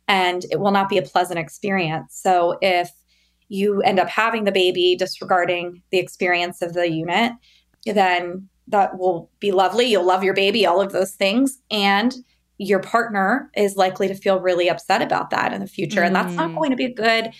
and 0.06 0.44
it 0.50 0.60
will 0.60 0.70
not 0.70 0.88
be 0.88 0.98
a 0.98 1.02
pleasant 1.02 1.38
experience. 1.38 2.18
So 2.20 2.58
if 2.60 2.90
you 3.48 3.80
end 3.82 3.98
up 3.98 4.08
having 4.08 4.44
the 4.44 4.52
baby 4.52 4.96
disregarding 4.96 5.82
the 5.90 5.98
experience 5.98 6.62
of 6.62 6.74
the 6.74 6.90
unit, 6.90 7.32
then 7.86 8.48
that 8.68 8.98
will 8.98 9.30
be 9.40 9.52
lovely. 9.52 9.86
You'll 9.86 10.06
love 10.06 10.24
your 10.24 10.34
baby, 10.34 10.66
all 10.66 10.80
of 10.80 10.92
those 10.92 11.12
things. 11.12 11.60
And 11.70 12.14
your 12.58 12.80
partner 12.80 13.50
is 13.56 13.76
likely 13.76 14.08
to 14.08 14.14
feel 14.14 14.40
really 14.40 14.68
upset 14.68 15.02
about 15.02 15.30
that 15.30 15.52
in 15.52 15.60
the 15.60 15.66
future. 15.66 16.00
Mm. 16.00 16.06
And 16.06 16.16
that's 16.16 16.34
not 16.34 16.50
mm. 16.50 16.56
going 16.56 16.70
to 16.70 16.76
be 16.76 16.86
a 16.86 16.94
good 16.94 17.30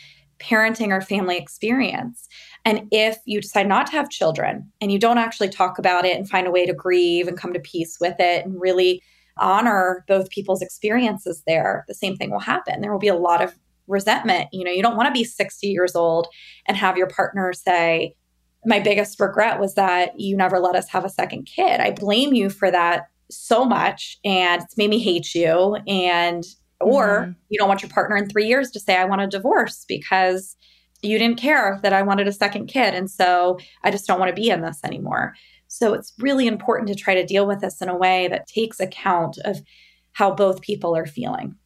parenting 0.44 0.88
or 0.88 1.00
family 1.00 1.36
experience. 1.36 2.28
And 2.64 2.88
if 2.90 3.18
you 3.24 3.40
decide 3.40 3.68
not 3.68 3.86
to 3.86 3.92
have 3.92 4.10
children 4.10 4.70
and 4.80 4.92
you 4.92 4.98
don't 4.98 5.18
actually 5.18 5.48
talk 5.48 5.78
about 5.78 6.04
it 6.04 6.16
and 6.16 6.28
find 6.28 6.46
a 6.46 6.50
way 6.50 6.66
to 6.66 6.74
grieve 6.74 7.28
and 7.28 7.38
come 7.38 7.52
to 7.52 7.60
peace 7.60 7.98
with 8.00 8.16
it 8.18 8.44
and 8.44 8.60
really 8.60 9.02
honor 9.38 10.04
both 10.06 10.30
people's 10.30 10.62
experiences 10.62 11.42
there, 11.46 11.84
the 11.88 11.94
same 11.94 12.16
thing 12.16 12.30
will 12.30 12.40
happen. 12.40 12.80
There 12.80 12.92
will 12.92 12.98
be 12.98 13.08
a 13.08 13.16
lot 13.16 13.42
of 13.42 13.54
resentment. 13.86 14.48
You 14.52 14.64
know, 14.64 14.70
you 14.70 14.82
don't 14.82 14.96
want 14.96 15.08
to 15.08 15.18
be 15.18 15.24
60 15.24 15.66
years 15.66 15.94
old 15.94 16.28
and 16.66 16.76
have 16.76 16.96
your 16.96 17.08
partner 17.08 17.52
say, 17.52 18.14
My 18.64 18.80
biggest 18.80 19.20
regret 19.20 19.60
was 19.60 19.74
that 19.74 20.18
you 20.18 20.36
never 20.36 20.58
let 20.58 20.76
us 20.76 20.88
have 20.90 21.04
a 21.04 21.10
second 21.10 21.44
kid. 21.44 21.80
I 21.80 21.90
blame 21.90 22.32
you 22.32 22.50
for 22.50 22.70
that 22.70 23.08
so 23.30 23.64
much 23.64 24.18
and 24.24 24.62
it's 24.62 24.76
made 24.76 24.90
me 24.90 24.98
hate 24.98 25.34
you. 25.34 25.76
And, 25.86 26.44
or 26.84 27.22
mm-hmm. 27.22 27.32
you 27.48 27.58
don't 27.58 27.68
want 27.68 27.82
your 27.82 27.90
partner 27.90 28.16
in 28.16 28.28
three 28.28 28.46
years 28.46 28.70
to 28.72 28.80
say, 28.80 28.96
I 28.96 29.04
want 29.04 29.22
a 29.22 29.26
divorce 29.26 29.84
because 29.88 30.56
you 31.02 31.18
didn't 31.18 31.38
care 31.38 31.80
that 31.82 31.92
I 31.92 32.02
wanted 32.02 32.28
a 32.28 32.32
second 32.32 32.66
kid. 32.66 32.94
And 32.94 33.10
so 33.10 33.58
I 33.82 33.90
just 33.90 34.06
don't 34.06 34.18
want 34.18 34.34
to 34.34 34.40
be 34.40 34.48
in 34.48 34.62
this 34.62 34.80
anymore. 34.84 35.34
So 35.68 35.92
it's 35.92 36.12
really 36.18 36.46
important 36.46 36.88
to 36.88 36.94
try 36.94 37.14
to 37.14 37.26
deal 37.26 37.46
with 37.46 37.60
this 37.60 37.82
in 37.82 37.88
a 37.88 37.96
way 37.96 38.28
that 38.28 38.46
takes 38.46 38.80
account 38.80 39.38
of 39.44 39.60
how 40.12 40.32
both 40.32 40.60
people 40.60 40.96
are 40.96 41.06
feeling. 41.06 41.56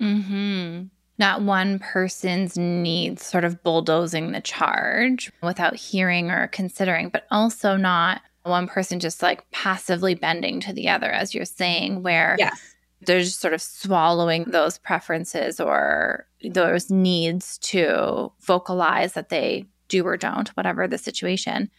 Mm-hmm. 0.00 0.84
Not 1.18 1.42
one 1.42 1.78
person's 1.78 2.58
needs 2.58 3.24
sort 3.24 3.44
of 3.44 3.62
bulldozing 3.62 4.32
the 4.32 4.40
charge 4.40 5.32
without 5.42 5.76
hearing 5.76 6.30
or 6.30 6.48
considering, 6.48 7.08
but 7.08 7.26
also 7.30 7.76
not 7.76 8.20
one 8.42 8.66
person 8.66 9.00
just 9.00 9.22
like 9.22 9.48
passively 9.50 10.14
bending 10.14 10.60
to 10.60 10.72
the 10.72 10.88
other, 10.88 11.10
as 11.10 11.34
you're 11.34 11.44
saying, 11.44 12.02
where 12.02 12.36
yes. 12.38 12.73
They're 13.06 13.20
just 13.20 13.40
sort 13.40 13.54
of 13.54 13.62
swallowing 13.62 14.44
those 14.44 14.78
preferences 14.78 15.60
or 15.60 16.26
those 16.50 16.90
needs 16.90 17.58
to 17.58 18.32
vocalize 18.40 19.14
that 19.14 19.28
they 19.28 19.66
do 19.88 20.06
or 20.06 20.16
don't, 20.16 20.48
whatever 20.50 20.88
the 20.88 20.98
situation 20.98 21.70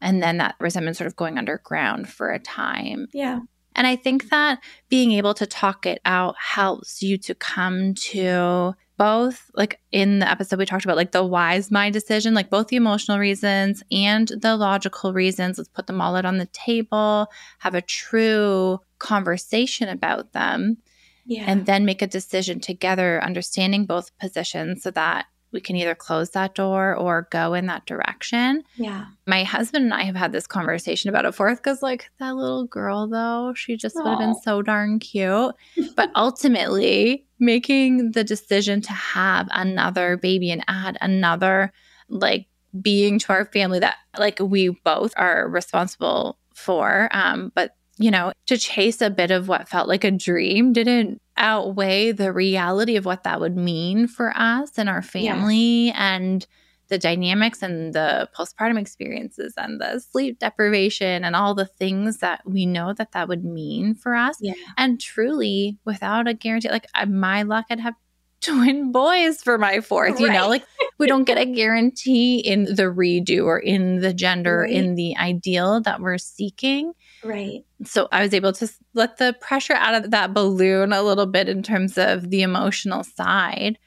and 0.00 0.22
then 0.22 0.38
that 0.38 0.54
resentment 0.60 0.96
sort 0.96 1.06
of 1.06 1.16
going 1.16 1.38
underground 1.38 2.08
for 2.08 2.30
a 2.30 2.38
time. 2.38 3.08
Yeah. 3.12 3.40
And 3.74 3.86
I 3.86 3.96
think 3.96 4.30
that 4.30 4.60
being 4.88 5.12
able 5.12 5.34
to 5.34 5.46
talk 5.46 5.86
it 5.86 6.00
out 6.04 6.36
helps 6.38 7.02
you 7.02 7.18
to 7.18 7.34
come 7.34 7.94
to 7.94 8.74
both, 8.98 9.50
like 9.54 9.80
in 9.92 10.18
the 10.18 10.30
episode 10.30 10.58
we 10.58 10.66
talked 10.66 10.84
about, 10.84 10.96
like 10.96 11.12
the 11.12 11.24
wise 11.24 11.70
mind 11.70 11.94
decision, 11.94 12.34
like 12.34 12.50
both 12.50 12.68
the 12.68 12.76
emotional 12.76 13.18
reasons 13.18 13.82
and 13.90 14.28
the 14.28 14.56
logical 14.56 15.14
reasons. 15.14 15.56
Let's 15.56 15.70
put 15.70 15.86
them 15.86 16.00
all 16.00 16.16
out 16.16 16.26
on 16.26 16.36
the 16.36 16.46
table, 16.46 17.28
have 17.60 17.74
a 17.74 17.80
true 17.80 18.80
conversation 18.98 19.88
about 19.88 20.32
them, 20.32 20.78
yeah. 21.24 21.44
and 21.46 21.64
then 21.64 21.86
make 21.86 22.02
a 22.02 22.06
decision 22.06 22.60
together, 22.60 23.22
understanding 23.22 23.86
both 23.86 24.16
positions 24.18 24.82
so 24.82 24.90
that 24.90 25.26
we 25.52 25.60
can 25.60 25.76
either 25.76 25.94
close 25.94 26.30
that 26.30 26.54
door 26.54 26.94
or 26.94 27.28
go 27.30 27.54
in 27.54 27.66
that 27.66 27.86
direction. 27.86 28.62
Yeah. 28.76 29.06
My 29.26 29.44
husband 29.44 29.84
and 29.84 29.94
I 29.94 30.02
have 30.04 30.16
had 30.16 30.32
this 30.32 30.46
conversation 30.46 31.08
about 31.08 31.24
it 31.24 31.34
forth 31.34 31.58
because, 31.58 31.82
like, 31.82 32.10
that 32.18 32.36
little 32.36 32.64
girl, 32.66 33.06
though, 33.06 33.54
she 33.54 33.76
just 33.76 33.96
would 33.96 34.06
have 34.06 34.18
been 34.18 34.34
so 34.34 34.62
darn 34.62 34.98
cute. 34.98 35.54
but 35.96 36.10
ultimately, 36.14 37.24
making 37.38 38.12
the 38.12 38.24
decision 38.24 38.80
to 38.82 38.92
have 38.92 39.48
another 39.52 40.16
baby 40.16 40.50
and 40.50 40.64
add 40.68 40.98
another, 41.00 41.72
like, 42.08 42.46
being 42.80 43.18
to 43.20 43.32
our 43.32 43.46
family 43.46 43.78
that, 43.78 43.96
like, 44.18 44.38
we 44.40 44.68
both 44.84 45.12
are 45.16 45.48
responsible 45.48 46.38
for, 46.54 47.08
um, 47.12 47.52
but 47.54 47.74
you 47.98 48.10
know, 48.12 48.32
to 48.46 48.56
chase 48.56 49.00
a 49.00 49.10
bit 49.10 49.30
of 49.30 49.48
what 49.48 49.68
felt 49.68 49.88
like 49.88 50.04
a 50.04 50.10
dream 50.10 50.72
didn't 50.72 51.20
outweigh 51.38 52.12
the 52.12 52.32
reality 52.32 52.96
of 52.96 53.04
what 53.04 53.22
that 53.22 53.40
would 53.40 53.56
mean 53.56 54.06
for 54.06 54.32
us 54.36 54.76
and 54.76 54.88
our 54.88 55.02
family 55.02 55.86
yes. 55.86 55.96
and 55.96 56.46
the 56.88 56.98
dynamics 56.98 57.62
and 57.62 57.92
the 57.92 58.28
postpartum 58.36 58.78
experiences 58.78 59.54
and 59.56 59.80
the 59.80 60.00
sleep 60.00 60.38
deprivation 60.38 61.24
and 61.24 61.36
all 61.36 61.54
the 61.54 61.66
things 61.66 62.18
that 62.18 62.40
we 62.46 62.66
know 62.66 62.92
that 62.94 63.12
that 63.12 63.28
would 63.28 63.44
mean 63.44 63.94
for 63.94 64.14
us. 64.14 64.38
Yeah. 64.40 64.54
And 64.76 65.00
truly, 65.00 65.78
without 65.84 66.26
a 66.26 66.34
guarantee, 66.34 66.70
like 66.70 66.86
my 67.06 67.42
luck, 67.42 67.66
I'd 67.70 67.80
have 67.80 67.94
twin 68.40 68.92
boys 68.92 69.42
for 69.42 69.58
my 69.58 69.80
fourth, 69.80 70.14
right. 70.14 70.20
you 70.20 70.30
know, 70.30 70.48
like 70.48 70.64
we 70.98 71.06
don't 71.06 71.24
get 71.24 71.38
a 71.38 71.44
guarantee 71.44 72.38
in 72.38 72.64
the 72.64 72.84
redo 72.84 73.44
or 73.44 73.58
in 73.58 74.00
the 74.00 74.14
gender, 74.14 74.60
right. 74.60 74.72
in 74.72 74.94
the 74.94 75.16
ideal 75.16 75.80
that 75.82 76.00
we're 76.00 76.18
seeking. 76.18 76.92
Right. 77.24 77.64
So 77.84 78.08
I 78.12 78.22
was 78.22 78.32
able 78.32 78.52
to 78.54 78.68
let 78.94 79.18
the 79.18 79.36
pressure 79.40 79.74
out 79.74 79.94
of 79.94 80.10
that 80.10 80.34
balloon 80.34 80.92
a 80.92 81.02
little 81.02 81.26
bit 81.26 81.48
in 81.48 81.62
terms 81.62 81.98
of 81.98 82.30
the 82.30 82.42
emotional 82.42 83.02
side 83.04 83.78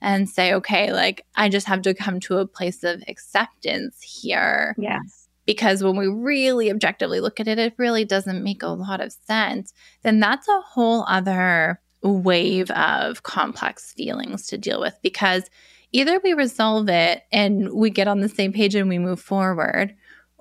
and 0.00 0.28
say, 0.28 0.54
okay, 0.54 0.92
like 0.92 1.24
I 1.36 1.48
just 1.48 1.66
have 1.66 1.82
to 1.82 1.94
come 1.94 2.20
to 2.20 2.38
a 2.38 2.46
place 2.46 2.84
of 2.84 3.02
acceptance 3.08 4.00
here. 4.02 4.74
Yes. 4.78 5.28
Because 5.44 5.82
when 5.82 5.96
we 5.96 6.08
really 6.08 6.70
objectively 6.70 7.20
look 7.20 7.40
at 7.40 7.48
it, 7.48 7.58
it 7.58 7.74
really 7.78 8.04
doesn't 8.04 8.44
make 8.44 8.62
a 8.62 8.68
lot 8.68 9.00
of 9.00 9.12
sense. 9.12 9.72
Then 10.02 10.20
that's 10.20 10.46
a 10.46 10.60
whole 10.60 11.04
other 11.08 11.80
wave 12.02 12.70
of 12.72 13.22
complex 13.22 13.92
feelings 13.92 14.46
to 14.46 14.58
deal 14.58 14.80
with 14.80 14.96
because 15.02 15.44
either 15.92 16.20
we 16.22 16.34
resolve 16.34 16.88
it 16.88 17.24
and 17.32 17.72
we 17.72 17.90
get 17.90 18.08
on 18.08 18.20
the 18.20 18.28
same 18.28 18.52
page 18.52 18.74
and 18.74 18.88
we 18.88 18.98
move 18.98 19.20
forward, 19.20 19.94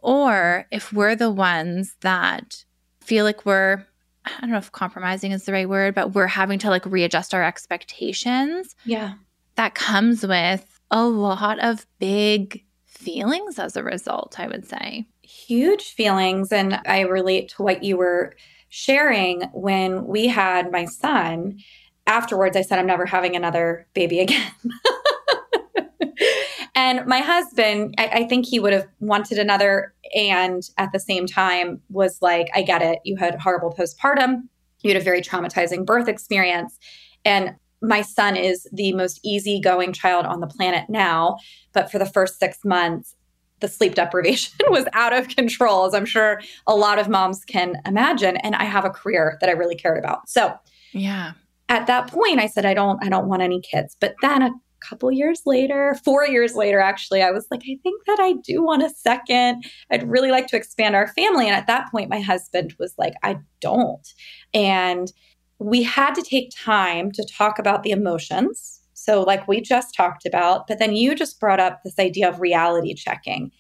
or 0.08 0.65
if 0.72 0.93
we're 0.93 1.17
the 1.17 1.30
ones 1.30 1.98
that 2.00 2.63
feel 3.02 3.26
like 3.26 3.46
we're, 3.46 3.86
I 4.26 4.39
don't 4.39 4.52
know 4.52 4.58
if 4.58 4.72
compromising 4.72 5.34
is 5.34 5.43
the 5.43 5.52
right 5.52 5.67
word, 5.67 5.96
but 5.96 6.13
we're 6.13 6.28
having 6.28 6.60
to 6.60 6.70
like 6.70 6.86
readjust 6.86 7.34
our 7.34 7.43
expectations. 7.43 8.74
Yeah. 8.86 9.15
That 9.56 9.76
comes 9.76 10.26
with 10.26 10.80
a 10.91 11.04
lot 11.04 11.60
of 11.60 11.86
big 12.00 12.63
feelings 12.86 13.60
as 13.60 13.76
a 13.76 13.84
result, 13.84 14.39
I 14.39 14.48
would 14.48 14.65
say. 14.65 15.06
Huge 15.24 15.84
feelings. 15.84 16.54
And 16.54 16.80
I 16.86 17.02
relate 17.02 17.50
to 17.50 17.63
what 17.63 17.84
you 17.84 17.98
were 17.98 18.34
sharing 18.70 19.41
when 19.52 20.06
we 20.06 20.28
had 20.28 20.72
my 20.72 20.86
son. 20.86 21.60
Afterwards, 22.06 22.56
I 22.56 22.62
said, 22.62 22.80
I'm 22.80 22.88
never 22.88 23.06
having 23.06 23.36
another 23.36 23.86
baby 23.93 24.22
again. 24.22 24.54
and 26.77 27.07
my 27.07 27.21
husband, 27.21 27.95
I, 27.97 28.07
I, 28.07 28.23
think 28.27 28.45
he 28.45 28.59
would 28.59 28.71
have 28.71 28.85
wanted 28.99 29.39
another. 29.39 29.95
And 30.13 30.61
at 30.77 30.91
the 30.91 30.99
same 30.99 31.25
time, 31.25 31.81
was 31.89 32.21
like, 32.21 32.49
I 32.53 32.61
get 32.61 32.83
it. 32.83 32.99
You 33.03 33.15
had 33.15 33.33
horrible 33.41 33.73
postpartum, 33.73 34.43
you 34.83 34.93
had 34.93 35.01
a 35.01 35.03
very 35.03 35.21
traumatizing 35.21 35.87
birth 35.87 36.07
experience. 36.07 36.77
And 37.25 37.55
my 37.81 38.03
son 38.03 38.35
is 38.35 38.67
the 38.71 38.93
most 38.93 39.19
easygoing 39.23 39.91
child 39.91 40.27
on 40.27 40.39
the 40.39 40.45
planet 40.45 40.87
now. 40.87 41.37
But 41.73 41.91
for 41.91 41.97
the 41.97 42.05
first 42.05 42.39
six 42.39 42.59
months, 42.63 43.15
the 43.59 43.67
sleep 43.67 43.95
deprivation 44.01 44.53
was 44.69 44.85
out 44.93 45.13
of 45.13 45.29
control, 45.29 45.85
as 45.85 45.95
I'm 45.95 46.05
sure 46.05 46.41
a 46.67 46.75
lot 46.75 46.99
of 46.99 47.09
moms 47.09 47.43
can 47.43 47.81
imagine. 47.87 48.37
And 48.37 48.55
I 48.55 48.65
have 48.65 48.85
a 48.85 48.91
career 48.91 49.39
that 49.41 49.49
I 49.49 49.53
really 49.53 49.75
cared 49.75 49.97
about. 49.97 50.29
So, 50.29 50.53
yeah. 50.93 51.31
At 51.69 51.87
that 51.87 52.07
point, 52.07 52.39
I 52.39 52.45
said, 52.45 52.65
I 52.65 52.75
don't, 52.75 53.03
I 53.03 53.09
don't 53.09 53.27
want 53.27 53.41
any 53.41 53.61
kids. 53.61 53.97
But 53.99 54.13
then 54.21 54.43
a 54.43 54.51
couple 54.79 55.11
years 55.11 55.41
later, 55.45 55.97
four 56.03 56.27
years 56.27 56.55
later, 56.55 56.79
actually, 56.79 57.21
I 57.21 57.31
was 57.31 57.47
like, 57.51 57.61
I 57.63 57.77
think 57.83 58.03
that 58.05 58.19
I 58.19 58.33
do 58.43 58.63
want 58.63 58.83
a 58.83 58.89
second. 58.89 59.65
I'd 59.91 60.09
really 60.09 60.31
like 60.31 60.47
to 60.47 60.57
expand 60.57 60.95
our 60.95 61.07
family. 61.07 61.47
And 61.47 61.55
at 61.55 61.67
that 61.67 61.91
point, 61.91 62.09
my 62.09 62.19
husband 62.19 62.75
was 62.79 62.93
like, 62.97 63.13
I 63.23 63.39
don't. 63.61 64.07
And 64.53 65.11
we 65.59 65.83
had 65.83 66.13
to 66.15 66.21
take 66.21 66.51
time 66.55 67.11
to 67.13 67.25
talk 67.25 67.59
about 67.59 67.83
the 67.83 67.91
emotions 67.91 68.77
so, 68.99 69.21
like 69.21 69.47
we 69.47 69.61
just 69.61 69.93
talked 69.95 70.25
about, 70.25 70.65
but 70.65 70.79
then 70.79 70.95
you 70.95 71.13
just 71.13 71.39
brought 71.39 71.59
up 71.59 71.81
this 71.83 71.99
idea 71.99 72.27
of 72.27 72.41
reality 72.41 72.95
checking. 72.95 73.51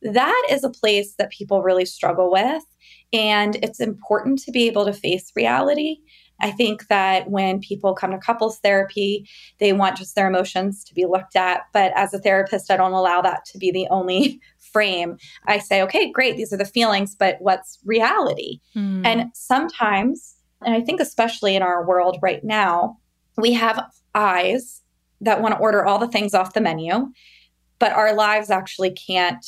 That 0.00 0.46
is 0.50 0.64
a 0.64 0.70
place 0.70 1.14
that 1.18 1.30
people 1.30 1.62
really 1.62 1.84
struggle 1.84 2.32
with. 2.32 2.62
And 3.12 3.56
it's 3.62 3.78
important 3.78 4.38
to 4.40 4.50
be 4.50 4.66
able 4.66 4.86
to 4.86 4.94
face 4.94 5.30
reality. 5.36 5.98
I 6.40 6.50
think 6.50 6.88
that 6.88 7.30
when 7.30 7.60
people 7.60 7.94
come 7.94 8.10
to 8.10 8.18
couples 8.18 8.58
therapy, 8.58 9.28
they 9.58 9.72
want 9.72 9.96
just 9.96 10.14
their 10.14 10.28
emotions 10.28 10.84
to 10.84 10.94
be 10.94 11.06
looked 11.06 11.36
at. 11.36 11.62
But 11.72 11.92
as 11.96 12.12
a 12.12 12.18
therapist, 12.18 12.70
I 12.70 12.76
don't 12.76 12.92
allow 12.92 13.22
that 13.22 13.44
to 13.46 13.58
be 13.58 13.70
the 13.70 13.86
only 13.88 14.40
frame. 14.72 15.16
I 15.46 15.58
say, 15.58 15.82
okay, 15.82 16.10
great, 16.10 16.36
these 16.36 16.52
are 16.52 16.58
the 16.58 16.64
feelings, 16.64 17.14
but 17.14 17.36
what's 17.40 17.78
reality? 17.84 18.60
Mm. 18.74 19.06
And 19.06 19.30
sometimes, 19.34 20.36
and 20.64 20.74
I 20.74 20.82
think 20.82 21.00
especially 21.00 21.56
in 21.56 21.62
our 21.62 21.86
world 21.86 22.18
right 22.20 22.44
now, 22.44 22.98
we 23.36 23.52
have 23.54 23.84
eyes 24.14 24.82
that 25.20 25.40
want 25.40 25.54
to 25.54 25.60
order 25.60 25.84
all 25.84 25.98
the 25.98 26.08
things 26.08 26.34
off 26.34 26.54
the 26.54 26.60
menu, 26.60 27.12
but 27.78 27.92
our 27.92 28.14
lives 28.14 28.50
actually 28.50 28.90
can't 28.90 29.46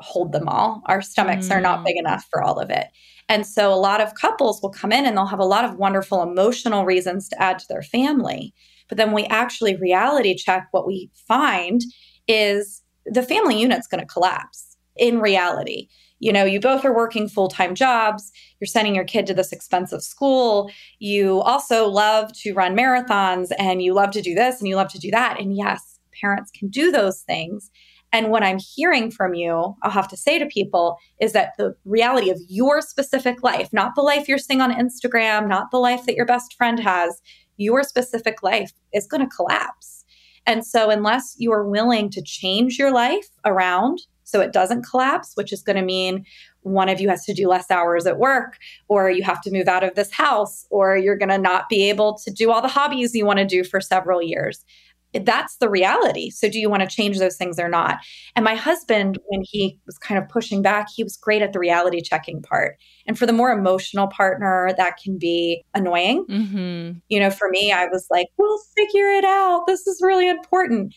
hold 0.00 0.32
them 0.32 0.48
all. 0.48 0.82
Our 0.86 1.02
stomachs 1.02 1.48
mm. 1.48 1.56
are 1.56 1.60
not 1.60 1.80
mm. 1.80 1.86
big 1.86 1.96
enough 1.96 2.26
for 2.30 2.42
all 2.42 2.60
of 2.60 2.70
it. 2.70 2.86
And 3.28 3.46
so 3.46 3.72
a 3.72 3.76
lot 3.76 4.00
of 4.00 4.14
couples 4.14 4.62
will 4.62 4.70
come 4.70 4.92
in 4.92 5.04
and 5.04 5.16
they'll 5.16 5.26
have 5.26 5.38
a 5.38 5.44
lot 5.44 5.64
of 5.64 5.76
wonderful 5.76 6.22
emotional 6.22 6.84
reasons 6.84 7.28
to 7.28 7.42
add 7.42 7.58
to 7.58 7.68
their 7.68 7.82
family. 7.82 8.54
But 8.88 8.96
then 8.96 9.12
we 9.12 9.24
actually 9.26 9.76
reality 9.76 10.34
check 10.34 10.68
what 10.70 10.86
we 10.86 11.10
find 11.26 11.82
is 12.26 12.82
the 13.04 13.22
family 13.22 13.60
unit's 13.60 13.86
going 13.86 14.00
to 14.00 14.06
collapse 14.06 14.76
in 14.96 15.20
reality. 15.20 15.88
You 16.20 16.32
know, 16.32 16.44
you 16.44 16.58
both 16.58 16.84
are 16.84 16.94
working 16.94 17.28
full 17.28 17.48
time 17.48 17.74
jobs. 17.74 18.32
You're 18.60 18.66
sending 18.66 18.94
your 18.94 19.04
kid 19.04 19.26
to 19.26 19.34
this 19.34 19.52
expensive 19.52 20.02
school. 20.02 20.70
You 20.98 21.40
also 21.42 21.86
love 21.86 22.32
to 22.40 22.54
run 22.54 22.76
marathons 22.76 23.52
and 23.58 23.82
you 23.82 23.94
love 23.94 24.10
to 24.12 24.22
do 24.22 24.34
this 24.34 24.58
and 24.58 24.68
you 24.68 24.76
love 24.76 24.88
to 24.88 24.98
do 24.98 25.10
that. 25.12 25.38
And 25.38 25.56
yes, 25.56 25.98
parents 26.20 26.50
can 26.50 26.68
do 26.68 26.90
those 26.90 27.20
things. 27.20 27.70
And 28.12 28.30
what 28.30 28.42
I'm 28.42 28.58
hearing 28.58 29.10
from 29.10 29.34
you, 29.34 29.76
I'll 29.82 29.90
have 29.90 30.08
to 30.08 30.16
say 30.16 30.38
to 30.38 30.46
people, 30.46 30.96
is 31.20 31.32
that 31.32 31.52
the 31.58 31.74
reality 31.84 32.30
of 32.30 32.40
your 32.48 32.80
specific 32.80 33.42
life, 33.42 33.68
not 33.72 33.94
the 33.94 34.02
life 34.02 34.28
you're 34.28 34.38
seeing 34.38 34.60
on 34.60 34.72
Instagram, 34.72 35.46
not 35.46 35.70
the 35.70 35.78
life 35.78 36.06
that 36.06 36.14
your 36.14 36.26
best 36.26 36.54
friend 36.56 36.80
has, 36.80 37.20
your 37.58 37.82
specific 37.82 38.42
life 38.42 38.72
is 38.94 39.06
going 39.06 39.20
to 39.20 39.34
collapse. 39.34 40.04
And 40.46 40.64
so, 40.64 40.88
unless 40.88 41.34
you 41.38 41.52
are 41.52 41.68
willing 41.68 42.08
to 42.10 42.22
change 42.22 42.78
your 42.78 42.90
life 42.90 43.28
around 43.44 44.00
so 44.24 44.40
it 44.40 44.52
doesn't 44.52 44.86
collapse, 44.88 45.32
which 45.34 45.52
is 45.52 45.62
going 45.62 45.76
to 45.76 45.82
mean 45.82 46.24
one 46.62 46.88
of 46.88 47.00
you 47.00 47.08
has 47.08 47.24
to 47.24 47.34
do 47.34 47.48
less 47.48 47.70
hours 47.70 48.06
at 48.06 48.18
work, 48.18 48.58
or 48.88 49.10
you 49.10 49.22
have 49.22 49.40
to 49.42 49.50
move 49.50 49.68
out 49.68 49.84
of 49.84 49.94
this 49.94 50.12
house, 50.12 50.66
or 50.70 50.96
you're 50.96 51.16
going 51.16 51.28
to 51.30 51.38
not 51.38 51.68
be 51.68 51.88
able 51.88 52.18
to 52.18 52.30
do 52.30 52.50
all 52.50 52.62
the 52.62 52.68
hobbies 52.68 53.14
you 53.14 53.24
want 53.24 53.38
to 53.38 53.44
do 53.44 53.64
for 53.64 53.80
several 53.80 54.22
years 54.22 54.64
that's 55.12 55.56
the 55.56 55.68
reality. 55.68 56.30
So, 56.30 56.48
do 56.48 56.58
you 56.58 56.68
want 56.68 56.82
to 56.82 56.88
change 56.88 57.18
those 57.18 57.36
things 57.36 57.58
or 57.58 57.68
not? 57.68 57.98
And 58.36 58.44
my 58.44 58.54
husband, 58.54 59.18
when 59.26 59.42
he 59.42 59.78
was 59.86 59.98
kind 59.98 60.22
of 60.22 60.28
pushing 60.28 60.62
back, 60.62 60.88
he 60.94 61.02
was 61.02 61.16
great 61.16 61.42
at 61.42 61.52
the 61.52 61.58
reality 61.58 62.00
checking 62.00 62.42
part. 62.42 62.76
And 63.06 63.18
for 63.18 63.26
the 63.26 63.32
more 63.32 63.50
emotional 63.50 64.08
partner, 64.08 64.72
that 64.76 64.98
can 65.02 65.18
be 65.18 65.64
annoying. 65.74 66.26
Mm-hmm. 66.26 66.98
You 67.08 67.20
know, 67.20 67.30
for 67.30 67.48
me, 67.50 67.72
I 67.72 67.86
was 67.86 68.06
like, 68.10 68.28
we'll 68.36 68.60
figure 68.76 69.10
it 69.10 69.24
out. 69.24 69.64
This 69.66 69.86
is 69.86 70.00
really 70.02 70.28
important. 70.28 70.94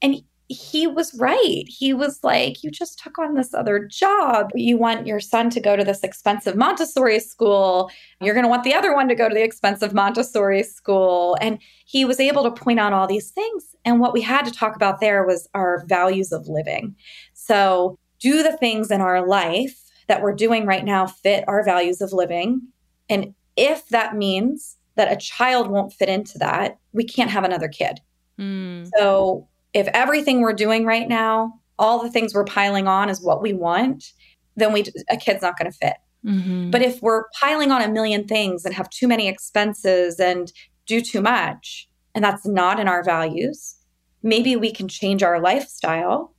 And 0.00 0.16
he 0.52 0.86
was 0.86 1.14
right. 1.14 1.64
He 1.66 1.92
was 1.92 2.22
like, 2.22 2.62
You 2.62 2.70
just 2.70 2.98
took 2.98 3.18
on 3.18 3.34
this 3.34 3.54
other 3.54 3.80
job. 3.80 4.50
You 4.54 4.76
want 4.76 5.06
your 5.06 5.20
son 5.20 5.50
to 5.50 5.60
go 5.60 5.76
to 5.76 5.84
this 5.84 6.02
expensive 6.02 6.56
Montessori 6.56 7.20
school. 7.20 7.90
You're 8.20 8.34
going 8.34 8.44
to 8.44 8.50
want 8.50 8.64
the 8.64 8.74
other 8.74 8.94
one 8.94 9.08
to 9.08 9.14
go 9.14 9.28
to 9.28 9.34
the 9.34 9.42
expensive 9.42 9.92
Montessori 9.92 10.62
school. 10.62 11.36
And 11.40 11.58
he 11.86 12.04
was 12.04 12.20
able 12.20 12.44
to 12.44 12.50
point 12.50 12.78
out 12.78 12.92
all 12.92 13.06
these 13.06 13.30
things. 13.30 13.74
And 13.84 14.00
what 14.00 14.12
we 14.12 14.20
had 14.20 14.44
to 14.44 14.52
talk 14.52 14.76
about 14.76 15.00
there 15.00 15.24
was 15.24 15.48
our 15.54 15.84
values 15.86 16.32
of 16.32 16.46
living. 16.48 16.94
So, 17.34 17.98
do 18.20 18.42
the 18.42 18.56
things 18.56 18.90
in 18.90 19.00
our 19.00 19.26
life 19.26 19.76
that 20.06 20.22
we're 20.22 20.34
doing 20.34 20.64
right 20.64 20.84
now 20.84 21.06
fit 21.06 21.44
our 21.48 21.64
values 21.64 22.00
of 22.00 22.12
living? 22.12 22.62
And 23.08 23.34
if 23.56 23.88
that 23.88 24.16
means 24.16 24.76
that 24.94 25.10
a 25.10 25.16
child 25.16 25.68
won't 25.68 25.92
fit 25.92 26.08
into 26.08 26.38
that, 26.38 26.78
we 26.92 27.04
can't 27.04 27.30
have 27.30 27.44
another 27.44 27.68
kid. 27.68 28.00
Mm. 28.38 28.88
So, 28.96 29.48
if 29.74 29.88
everything 29.88 30.40
we're 30.40 30.52
doing 30.52 30.84
right 30.84 31.08
now, 31.08 31.60
all 31.78 32.02
the 32.02 32.10
things 32.10 32.34
we're 32.34 32.44
piling 32.44 32.86
on 32.86 33.08
is 33.08 33.20
what 33.20 33.42
we 33.42 33.52
want, 33.52 34.12
then 34.56 34.72
we 34.72 34.84
a 35.08 35.16
kid's 35.16 35.42
not 35.42 35.58
going 35.58 35.70
to 35.70 35.76
fit. 35.76 35.96
Mm-hmm. 36.24 36.70
But 36.70 36.82
if 36.82 37.02
we're 37.02 37.24
piling 37.40 37.72
on 37.72 37.82
a 37.82 37.90
million 37.90 38.26
things 38.26 38.64
and 38.64 38.74
have 38.74 38.88
too 38.90 39.08
many 39.08 39.28
expenses 39.28 40.20
and 40.20 40.52
do 40.86 41.00
too 41.00 41.20
much, 41.20 41.88
and 42.14 42.24
that's 42.24 42.46
not 42.46 42.78
in 42.78 42.88
our 42.88 43.02
values, 43.02 43.76
maybe 44.22 44.54
we 44.54 44.70
can 44.70 44.88
change 44.88 45.22
our 45.22 45.40
lifestyle 45.40 46.34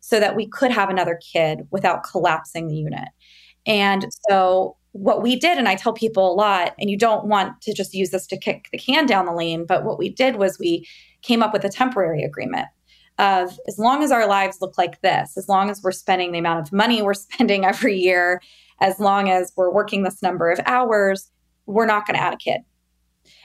so 0.00 0.20
that 0.20 0.36
we 0.36 0.46
could 0.46 0.70
have 0.70 0.88
another 0.88 1.18
kid 1.32 1.66
without 1.70 2.04
collapsing 2.04 2.68
the 2.68 2.76
unit. 2.76 3.08
And 3.66 4.06
so 4.28 4.76
what 4.92 5.22
we 5.22 5.36
did, 5.36 5.58
and 5.58 5.68
I 5.68 5.74
tell 5.74 5.92
people 5.92 6.32
a 6.32 6.34
lot, 6.34 6.74
and 6.78 6.88
you 6.88 6.96
don't 6.96 7.26
want 7.26 7.60
to 7.62 7.74
just 7.74 7.92
use 7.92 8.10
this 8.10 8.26
to 8.28 8.38
kick 8.38 8.68
the 8.72 8.78
can 8.78 9.04
down 9.04 9.26
the 9.26 9.32
lane, 9.32 9.66
but 9.66 9.84
what 9.84 9.98
we 9.98 10.08
did 10.08 10.36
was 10.36 10.58
we 10.58 10.86
came 11.22 11.42
up 11.42 11.52
with 11.52 11.64
a 11.64 11.68
temporary 11.68 12.22
agreement 12.22 12.68
of 13.18 13.58
as 13.66 13.78
long 13.78 14.02
as 14.02 14.10
our 14.10 14.26
lives 14.26 14.58
look 14.60 14.76
like 14.76 15.00
this, 15.00 15.36
as 15.36 15.48
long 15.48 15.70
as 15.70 15.82
we're 15.82 15.92
spending 15.92 16.32
the 16.32 16.38
amount 16.38 16.66
of 16.66 16.72
money 16.72 17.02
we're 17.02 17.14
spending 17.14 17.64
every 17.64 17.96
year, 17.96 18.40
as 18.80 19.00
long 19.00 19.30
as 19.30 19.52
we're 19.56 19.72
working 19.72 20.02
this 20.02 20.22
number 20.22 20.50
of 20.50 20.60
hours, 20.66 21.30
we're 21.66 21.86
not 21.86 22.06
going 22.06 22.16
to 22.16 22.22
add 22.22 22.34
a 22.34 22.36
kid. 22.36 22.60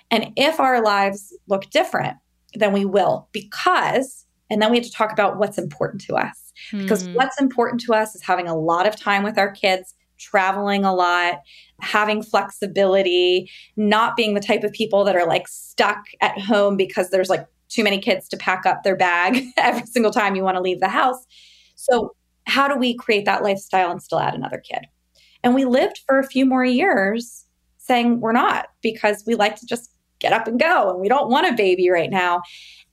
And 0.10 0.32
if 0.36 0.60
our 0.60 0.84
lives 0.84 1.34
look 1.48 1.70
different, 1.70 2.18
then 2.54 2.74
we 2.74 2.84
will, 2.84 3.30
because, 3.32 4.26
and 4.50 4.62
then 4.62 4.72
we 4.72 4.78
have 4.78 4.86
to 4.86 4.92
talk 4.92 5.12
about 5.12 5.38
what's 5.38 5.58
important 5.58 6.02
to 6.04 6.16
us. 6.16 6.52
Because 6.72 7.06
hmm. 7.06 7.14
what's 7.14 7.40
important 7.40 7.82
to 7.82 7.94
us 7.94 8.14
is 8.14 8.22
having 8.22 8.48
a 8.48 8.58
lot 8.58 8.86
of 8.86 8.96
time 8.96 9.24
with 9.24 9.38
our 9.38 9.52
kids, 9.52 9.96
traveling 10.20 10.86
a 10.86 10.94
lot, 10.94 11.42
having 11.80 12.22
flexibility, 12.22 13.50
not 13.76 14.16
being 14.16 14.34
the 14.34 14.42
type 14.42 14.64
of 14.64 14.72
people 14.72 15.04
that 15.06 15.16
are 15.16 15.26
like 15.26 15.48
stuck 15.48 16.06
at 16.20 16.40
home 16.40 16.78
because 16.78 17.10
there's 17.10 17.30
like 17.30 17.48
too 17.72 17.84
many 17.84 18.00
kids 18.00 18.28
to 18.30 18.38
pack 18.38 18.66
up 18.66 18.84
their 18.84 18.96
bag 18.96 19.46
every 19.58 19.86
single 19.88 20.12
time 20.12 20.36
you 20.36 20.44
want 20.44 20.58
to 20.58 20.62
leave 20.62 20.80
the 20.80 20.90
house. 20.90 21.26
So, 21.76 22.16
how 22.48 22.68
do 22.68 22.76
we 22.76 22.96
create 22.96 23.26
that 23.26 23.44
lifestyle 23.44 23.92
and 23.92 24.02
still 24.02 24.20
add 24.20 24.34
another 24.34 24.58
kid? 24.58 24.86
And 25.44 25.56
we 25.56 25.66
lived 25.66 26.02
for 26.06 26.20
a 26.20 26.28
few 26.28 26.46
more 26.46 26.66
years 26.66 27.46
saying 27.78 28.20
we're 28.20 28.32
not 28.32 28.68
because 28.82 29.24
we 29.26 29.36
like 29.36 29.56
to 29.56 29.66
just 29.66 29.92
get 30.20 30.34
up 30.34 30.48
and 30.48 30.60
go 30.60 30.90
and 30.90 31.00
we 31.00 31.10
don't 31.10 31.30
want 31.30 31.48
a 31.48 31.54
baby 31.54 31.90
right 31.90 32.10
now. 32.10 32.42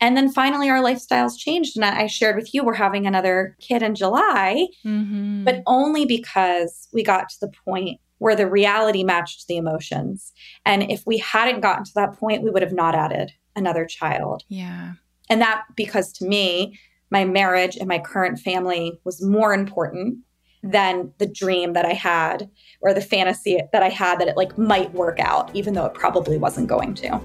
And 0.00 0.16
then 0.16 0.30
finally, 0.30 0.70
our 0.70 0.80
lifestyles 0.80 1.36
changed. 1.36 1.76
And 1.76 1.84
I 1.84 2.06
shared 2.06 2.36
with 2.36 2.54
you, 2.54 2.64
we're 2.64 2.74
having 2.74 3.06
another 3.06 3.56
kid 3.60 3.82
in 3.82 3.94
July, 3.94 4.68
mm-hmm. 4.84 5.44
but 5.44 5.62
only 5.66 6.04
because 6.04 6.88
we 6.92 7.02
got 7.02 7.28
to 7.28 7.36
the 7.40 7.52
point 7.64 8.00
where 8.18 8.36
the 8.36 8.48
reality 8.48 9.04
matched 9.04 9.46
the 9.46 9.56
emotions. 9.56 10.32
And 10.64 10.90
if 10.90 11.04
we 11.06 11.18
hadn't 11.18 11.60
gotten 11.60 11.84
to 11.84 11.92
that 11.94 12.14
point, 12.14 12.42
we 12.42 12.50
would 12.50 12.62
have 12.62 12.72
not 12.72 12.94
added 12.94 13.32
another 13.58 13.84
child. 13.84 14.44
Yeah. 14.48 14.92
And 15.28 15.40
that 15.42 15.64
because 15.76 16.12
to 16.14 16.26
me, 16.26 16.78
my 17.10 17.24
marriage 17.24 17.76
and 17.76 17.88
my 17.88 17.98
current 17.98 18.38
family 18.38 18.98
was 19.04 19.22
more 19.22 19.52
important 19.52 20.18
than 20.62 21.12
the 21.18 21.26
dream 21.26 21.72
that 21.74 21.84
I 21.84 21.92
had 21.92 22.50
or 22.80 22.92
the 22.92 23.00
fantasy 23.00 23.60
that 23.72 23.82
I 23.82 23.88
had 23.88 24.18
that 24.20 24.28
it 24.28 24.36
like 24.36 24.58
might 24.58 24.92
work 24.92 25.20
out, 25.20 25.54
even 25.54 25.74
though 25.74 25.86
it 25.86 25.94
probably 25.94 26.38
wasn't 26.38 26.68
going 26.68 26.94
to. 26.94 27.20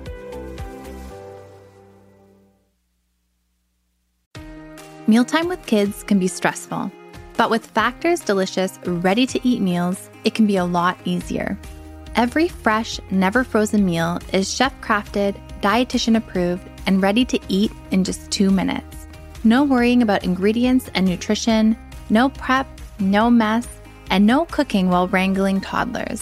Mealtime 5.08 5.50
with 5.50 5.66
kids 5.66 6.04
can 6.04 6.18
be 6.18 6.28
stressful, 6.28 6.90
but 7.36 7.50
with 7.50 7.66
Factor's 7.66 8.22
delicious, 8.22 8.80
ready 8.86 9.26
to 9.26 9.48
eat 9.48 9.62
meals, 9.62 10.10
it 10.24 10.34
can 10.34 10.48
be 10.48 10.56
a 10.56 10.64
lot 10.64 10.98
easier. 11.04 11.58
Every 12.16 12.48
fresh, 12.48 13.00
never 13.12 13.44
frozen 13.44 13.86
meal 13.86 14.20
is 14.32 14.54
chef 14.54 14.74
crafted 14.82 15.36
dietitian 15.64 16.18
approved, 16.18 16.70
and 16.86 17.02
ready 17.02 17.24
to 17.24 17.40
eat 17.48 17.72
in 17.92 18.04
just 18.04 18.30
two 18.30 18.52
minutes. 18.52 19.08
No 19.46 19.64
worrying 19.64 20.02
about 20.02 20.26
ingredients 20.26 20.90
and 20.94 21.06
nutrition, 21.06 21.78
no 22.10 22.30
prep, 22.30 22.68
no 23.00 23.30
mess, 23.30 23.68
and 24.10 24.28
no 24.28 24.46
cooking 24.46 24.90
while 24.90 25.08
wrangling 25.08 25.62
toddlers. 25.62 26.22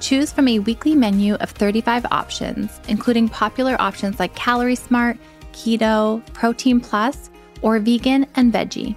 Choose 0.00 0.30
from 0.30 0.48
a 0.48 0.58
weekly 0.58 0.94
menu 0.94 1.34
of 1.36 1.50
35 1.50 2.04
options, 2.10 2.78
including 2.88 3.28
popular 3.28 3.80
options 3.80 4.20
like 4.20 4.34
Calorie 4.34 4.76
Smart, 4.76 5.16
Keto, 5.54 6.22
Protein 6.34 6.78
Plus, 6.78 7.30
or 7.62 7.78
Vegan 7.78 8.26
and 8.36 8.52
Veggie. 8.52 8.94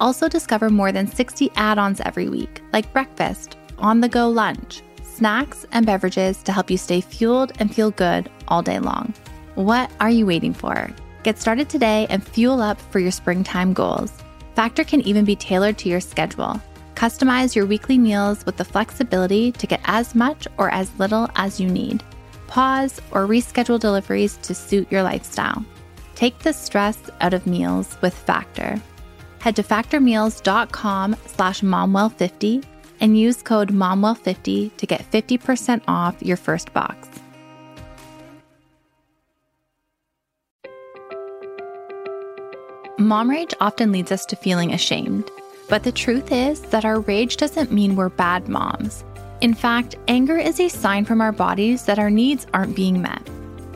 Also, 0.00 0.28
discover 0.28 0.68
more 0.68 0.92
than 0.92 1.06
60 1.06 1.50
add 1.56 1.78
ons 1.78 2.00
every 2.02 2.28
week, 2.28 2.62
like 2.74 2.92
breakfast, 2.92 3.56
on 3.78 4.00
the 4.00 4.08
go 4.08 4.28
lunch, 4.28 4.82
snacks, 5.20 5.66
and 5.70 5.84
beverages 5.84 6.42
to 6.42 6.50
help 6.50 6.70
you 6.70 6.78
stay 6.78 7.02
fueled 7.02 7.52
and 7.58 7.74
feel 7.74 7.90
good 7.90 8.30
all 8.48 8.62
day 8.62 8.78
long. 8.78 9.12
What 9.54 9.90
are 10.00 10.08
you 10.08 10.24
waiting 10.24 10.54
for? 10.54 10.90
Get 11.24 11.38
started 11.38 11.68
today 11.68 12.06
and 12.08 12.26
fuel 12.26 12.62
up 12.62 12.80
for 12.80 13.00
your 13.00 13.10
springtime 13.10 13.74
goals. 13.74 14.10
Factor 14.54 14.82
can 14.82 15.02
even 15.02 15.26
be 15.26 15.36
tailored 15.36 15.76
to 15.78 15.90
your 15.90 16.00
schedule. 16.00 16.58
Customize 16.94 17.54
your 17.54 17.66
weekly 17.66 17.98
meals 17.98 18.46
with 18.46 18.56
the 18.56 18.64
flexibility 18.64 19.52
to 19.52 19.66
get 19.66 19.82
as 19.84 20.14
much 20.14 20.48
or 20.56 20.70
as 20.72 20.98
little 20.98 21.28
as 21.36 21.60
you 21.60 21.68
need. 21.68 22.02
Pause 22.46 23.02
or 23.10 23.26
reschedule 23.26 23.78
deliveries 23.78 24.38
to 24.38 24.54
suit 24.54 24.90
your 24.90 25.02
lifestyle. 25.02 25.62
Take 26.14 26.38
the 26.38 26.54
stress 26.54 26.98
out 27.20 27.34
of 27.34 27.46
meals 27.46 27.98
with 28.00 28.14
Factor. 28.14 28.80
Head 29.40 29.56
to 29.56 29.62
factormeals.com 29.62 31.16
slash 31.26 31.60
momwell50 31.60 32.64
and 33.00 33.18
use 33.18 33.42
code 33.42 33.72
momwell50 33.72 34.76
to 34.76 34.86
get 34.86 35.10
50% 35.10 35.82
off 35.88 36.22
your 36.22 36.36
first 36.36 36.72
box. 36.72 37.08
Mom 42.98 43.30
rage 43.30 43.54
often 43.60 43.92
leads 43.92 44.12
us 44.12 44.26
to 44.26 44.36
feeling 44.36 44.72
ashamed. 44.74 45.30
But 45.70 45.84
the 45.84 45.92
truth 45.92 46.32
is 46.32 46.60
that 46.62 46.84
our 46.84 47.00
rage 47.00 47.36
doesn't 47.36 47.72
mean 47.72 47.96
we're 47.96 48.08
bad 48.08 48.48
moms. 48.48 49.04
In 49.40 49.54
fact, 49.54 49.96
anger 50.06 50.36
is 50.36 50.60
a 50.60 50.68
sign 50.68 51.04
from 51.04 51.20
our 51.20 51.32
bodies 51.32 51.84
that 51.86 51.98
our 51.98 52.10
needs 52.10 52.46
aren't 52.52 52.76
being 52.76 53.00
met. 53.00 53.22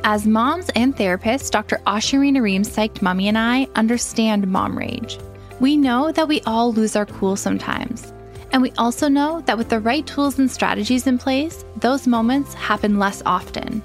As 0.02 0.26
moms 0.26 0.68
and 0.76 0.94
therapists, 0.94 1.50
Dr. 1.50 1.80
Ashurina 1.86 2.42
Ream 2.42 2.62
Psyched 2.62 3.00
Mommy 3.00 3.28
and 3.28 3.38
I 3.38 3.66
understand 3.74 4.46
mom 4.46 4.76
rage. 4.76 5.18
We 5.58 5.76
know 5.76 6.12
that 6.12 6.28
we 6.28 6.42
all 6.42 6.72
lose 6.72 6.94
our 6.94 7.06
cool 7.06 7.36
sometimes. 7.36 8.13
And 8.54 8.62
we 8.62 8.70
also 8.78 9.08
know 9.08 9.40
that 9.46 9.58
with 9.58 9.68
the 9.68 9.80
right 9.80 10.06
tools 10.06 10.38
and 10.38 10.48
strategies 10.48 11.08
in 11.08 11.18
place, 11.18 11.64
those 11.78 12.06
moments 12.06 12.54
happen 12.54 13.00
less 13.00 13.20
often. 13.26 13.82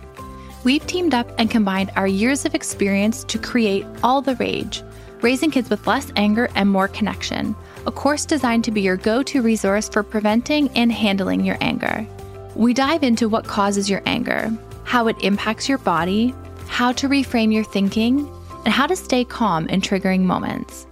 We've 0.63 0.86
teamed 0.86 1.15
up 1.15 1.28
and 1.39 1.49
combined 1.49 1.89
our 1.95 2.05
years 2.05 2.45
of 2.45 2.53
experience 2.53 3.24
to 3.24 3.39
create 3.39 3.84
All 4.03 4.22
the 4.22 4.36
Rage, 4.36 4.84
raising 5.22 5.49
kids 5.49 5.72
with 5.72 5.88
less 5.88 6.11
anger 6.15 6.49
and 6.53 6.70
more 6.70 6.88
connection, 6.88 7.55
a 7.88 7.91
course 7.91 8.26
designed 8.26 8.63
to 8.65 8.72
be 8.72 8.82
your 8.82 8.97
go 8.97 9.24
to 9.24 9.41
resource 9.41 9.89
for 9.89 10.03
preventing 10.03 10.70
and 10.78 10.91
handling 10.91 11.43
your 11.43 11.57
anger. 11.61 12.05
We 12.53 12.76
dive 12.76 13.01
into 13.01 13.28
what 13.28 13.47
causes 13.47 13.89
your 13.89 14.03
anger, 14.05 14.51
how 14.84 15.07
it 15.07 15.17
impacts 15.24 15.67
your 15.67 15.80
body, 15.80 16.36
how 16.67 16.91
to 16.91 17.09
reframe 17.09 17.51
your 17.51 17.63
thinking, 17.63 18.30
and 18.65 18.74
how 18.74 18.86
to 18.86 18.95
stay 18.95 19.26
calm 19.26 19.67
in 19.67 19.82
triggering 19.82 20.22
moments. 20.22 20.86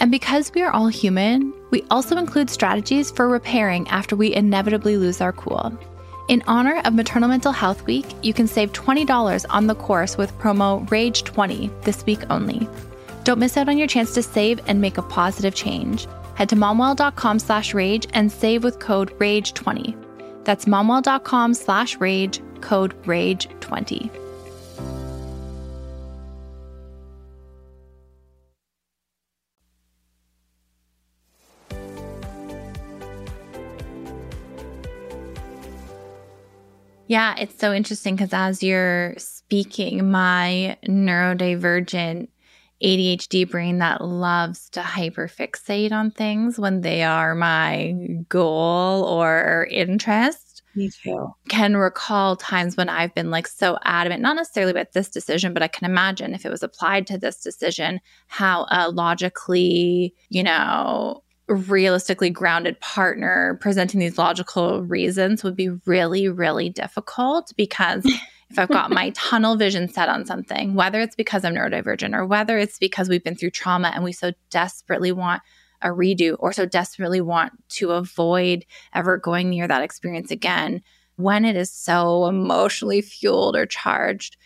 And 0.00 0.10
because 0.10 0.52
we 0.54 0.62
are 0.62 0.70
all 0.70 0.88
human, 0.88 1.52
we 1.70 1.84
also 1.90 2.16
include 2.16 2.50
strategies 2.50 3.10
for 3.10 3.28
repairing 3.28 3.88
after 3.88 4.14
we 4.16 4.34
inevitably 4.34 4.96
lose 4.96 5.20
our 5.20 5.32
cool. 5.32 5.76
In 6.28 6.42
honor 6.46 6.80
of 6.84 6.94
Maternal 6.94 7.28
Mental 7.28 7.52
Health 7.52 7.84
Week, 7.86 8.06
you 8.22 8.32
can 8.32 8.46
save 8.46 8.72
$20 8.72 9.46
on 9.50 9.66
the 9.66 9.74
course 9.74 10.16
with 10.16 10.36
promo 10.38 10.86
RAGE20 10.88 11.82
this 11.84 12.04
week 12.04 12.20
only. 12.30 12.68
Don't 13.24 13.38
miss 13.38 13.56
out 13.56 13.68
on 13.68 13.78
your 13.78 13.88
chance 13.88 14.14
to 14.14 14.22
save 14.22 14.60
and 14.66 14.80
make 14.80 14.98
a 14.98 15.02
positive 15.02 15.54
change. 15.54 16.06
Head 16.34 16.50
to 16.50 16.56
momwell.com 16.56 17.38
slash 17.38 17.74
rage 17.74 18.06
and 18.12 18.30
save 18.30 18.62
with 18.62 18.78
code 18.78 19.18
RAGE20. 19.18 20.44
That's 20.44 20.66
momwell.com 20.66 21.54
slash 21.54 21.96
rage, 21.96 22.40
code 22.60 22.94
RAGE20. 23.04 24.27
Yeah, 37.08 37.34
it's 37.38 37.58
so 37.58 37.72
interesting 37.72 38.16
because 38.16 38.34
as 38.34 38.62
you're 38.62 39.14
speaking, 39.16 40.10
my 40.10 40.76
neurodivergent 40.86 42.28
ADHD 42.82 43.50
brain 43.50 43.78
that 43.78 44.02
loves 44.04 44.68
to 44.70 44.80
hyperfixate 44.80 45.90
on 45.90 46.10
things 46.10 46.58
when 46.58 46.82
they 46.82 47.02
are 47.02 47.34
my 47.34 47.94
goal 48.28 49.04
or 49.04 49.66
interest. 49.70 50.62
Me 50.74 50.90
too. 51.02 51.32
Can 51.48 51.78
recall 51.78 52.36
times 52.36 52.76
when 52.76 52.90
I've 52.90 53.14
been 53.14 53.30
like 53.30 53.48
so 53.48 53.78
adamant, 53.84 54.20
not 54.20 54.36
necessarily 54.36 54.72
about 54.72 54.92
this 54.92 55.08
decision, 55.08 55.54
but 55.54 55.62
I 55.62 55.68
can 55.68 55.90
imagine 55.90 56.34
if 56.34 56.44
it 56.44 56.50
was 56.50 56.62
applied 56.62 57.06
to 57.08 57.18
this 57.18 57.40
decision, 57.40 58.00
how 58.26 58.64
uh, 58.64 58.92
logically, 58.94 60.14
you 60.28 60.42
know, 60.42 61.22
realistically 61.48 62.30
grounded 62.30 62.78
partner 62.80 63.58
presenting 63.60 64.00
these 64.00 64.18
logical 64.18 64.82
reasons 64.82 65.42
would 65.42 65.56
be 65.56 65.70
really, 65.86 66.28
really 66.28 66.68
difficult 66.68 67.52
because 67.56 68.04
if 68.50 68.58
I've 68.58 68.68
got 68.68 68.90
my 68.90 69.10
tunnel 69.10 69.56
vision 69.56 69.88
set 69.88 70.08
on 70.08 70.24
something, 70.24 70.74
whether 70.74 71.00
it's 71.00 71.16
because 71.16 71.44
I'm 71.44 71.54
neurodivergent 71.54 72.14
or 72.14 72.26
whether 72.26 72.58
it's 72.58 72.78
because 72.78 73.08
we've 73.08 73.24
been 73.24 73.36
through 73.36 73.50
trauma 73.50 73.92
and 73.94 74.04
we 74.04 74.12
so 74.12 74.32
desperately 74.50 75.12
want 75.12 75.42
a 75.82 75.88
redo 75.88 76.36
or 76.38 76.52
so 76.52 76.66
desperately 76.66 77.20
want 77.20 77.52
to 77.68 77.92
avoid 77.92 78.64
ever 78.94 79.16
going 79.16 79.50
near 79.50 79.68
that 79.68 79.82
experience 79.82 80.30
again, 80.30 80.82
when 81.16 81.44
it 81.44 81.56
is 81.56 81.70
so 81.70 82.26
emotionally 82.26 83.00
fueled 83.00 83.56
or 83.56 83.66
charged, 83.66 84.36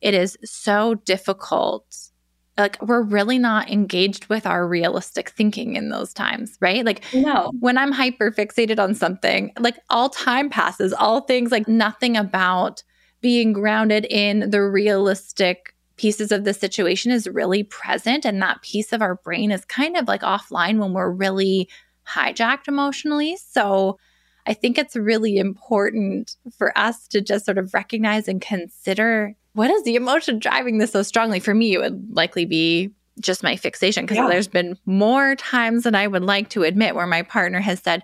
it 0.00 0.14
is 0.14 0.36
so 0.44 0.94
difficult 0.94 2.11
like 2.58 2.80
we're 2.82 3.02
really 3.02 3.38
not 3.38 3.70
engaged 3.70 4.26
with 4.26 4.46
our 4.46 4.66
realistic 4.66 5.30
thinking 5.30 5.76
in 5.76 5.88
those 5.88 6.12
times, 6.12 6.58
right? 6.60 6.84
Like 6.84 7.02
no. 7.14 7.50
when 7.60 7.78
I'm 7.78 7.92
hyper 7.92 8.30
fixated 8.30 8.78
on 8.78 8.94
something, 8.94 9.52
like 9.58 9.78
all 9.88 10.10
time 10.10 10.50
passes, 10.50 10.92
all 10.92 11.22
things 11.22 11.50
like 11.50 11.66
nothing 11.66 12.16
about 12.16 12.82
being 13.22 13.52
grounded 13.52 14.06
in 14.10 14.50
the 14.50 14.62
realistic 14.62 15.74
pieces 15.96 16.32
of 16.32 16.44
the 16.44 16.52
situation 16.52 17.12
is 17.12 17.28
really 17.28 17.62
present 17.62 18.24
and 18.24 18.42
that 18.42 18.60
piece 18.62 18.92
of 18.92 19.00
our 19.00 19.14
brain 19.16 19.50
is 19.50 19.64
kind 19.64 19.96
of 19.96 20.08
like 20.08 20.22
offline 20.22 20.78
when 20.78 20.92
we're 20.92 21.10
really 21.10 21.68
hijacked 22.06 22.68
emotionally. 22.68 23.36
So 23.36 23.98
I 24.46 24.54
think 24.54 24.76
it's 24.76 24.96
really 24.96 25.38
important 25.38 26.36
for 26.58 26.76
us 26.76 27.06
to 27.08 27.20
just 27.20 27.44
sort 27.44 27.58
of 27.58 27.72
recognize 27.72 28.26
and 28.26 28.40
consider 28.40 29.36
what 29.54 29.70
is 29.70 29.82
the 29.84 29.96
emotion 29.96 30.38
driving 30.38 30.78
this 30.78 30.92
so 30.92 31.02
strongly? 31.02 31.40
For 31.40 31.54
me, 31.54 31.74
it 31.74 31.78
would 31.78 32.14
likely 32.14 32.44
be 32.44 32.90
just 33.20 33.42
my 33.42 33.56
fixation 33.56 34.04
because 34.04 34.16
yeah. 34.16 34.28
there's 34.28 34.48
been 34.48 34.78
more 34.86 35.36
times 35.36 35.84
than 35.84 35.94
I 35.94 36.06
would 36.06 36.22
like 36.22 36.48
to 36.50 36.62
admit 36.62 36.94
where 36.94 37.06
my 37.06 37.22
partner 37.22 37.60
has 37.60 37.80
said, 37.80 38.02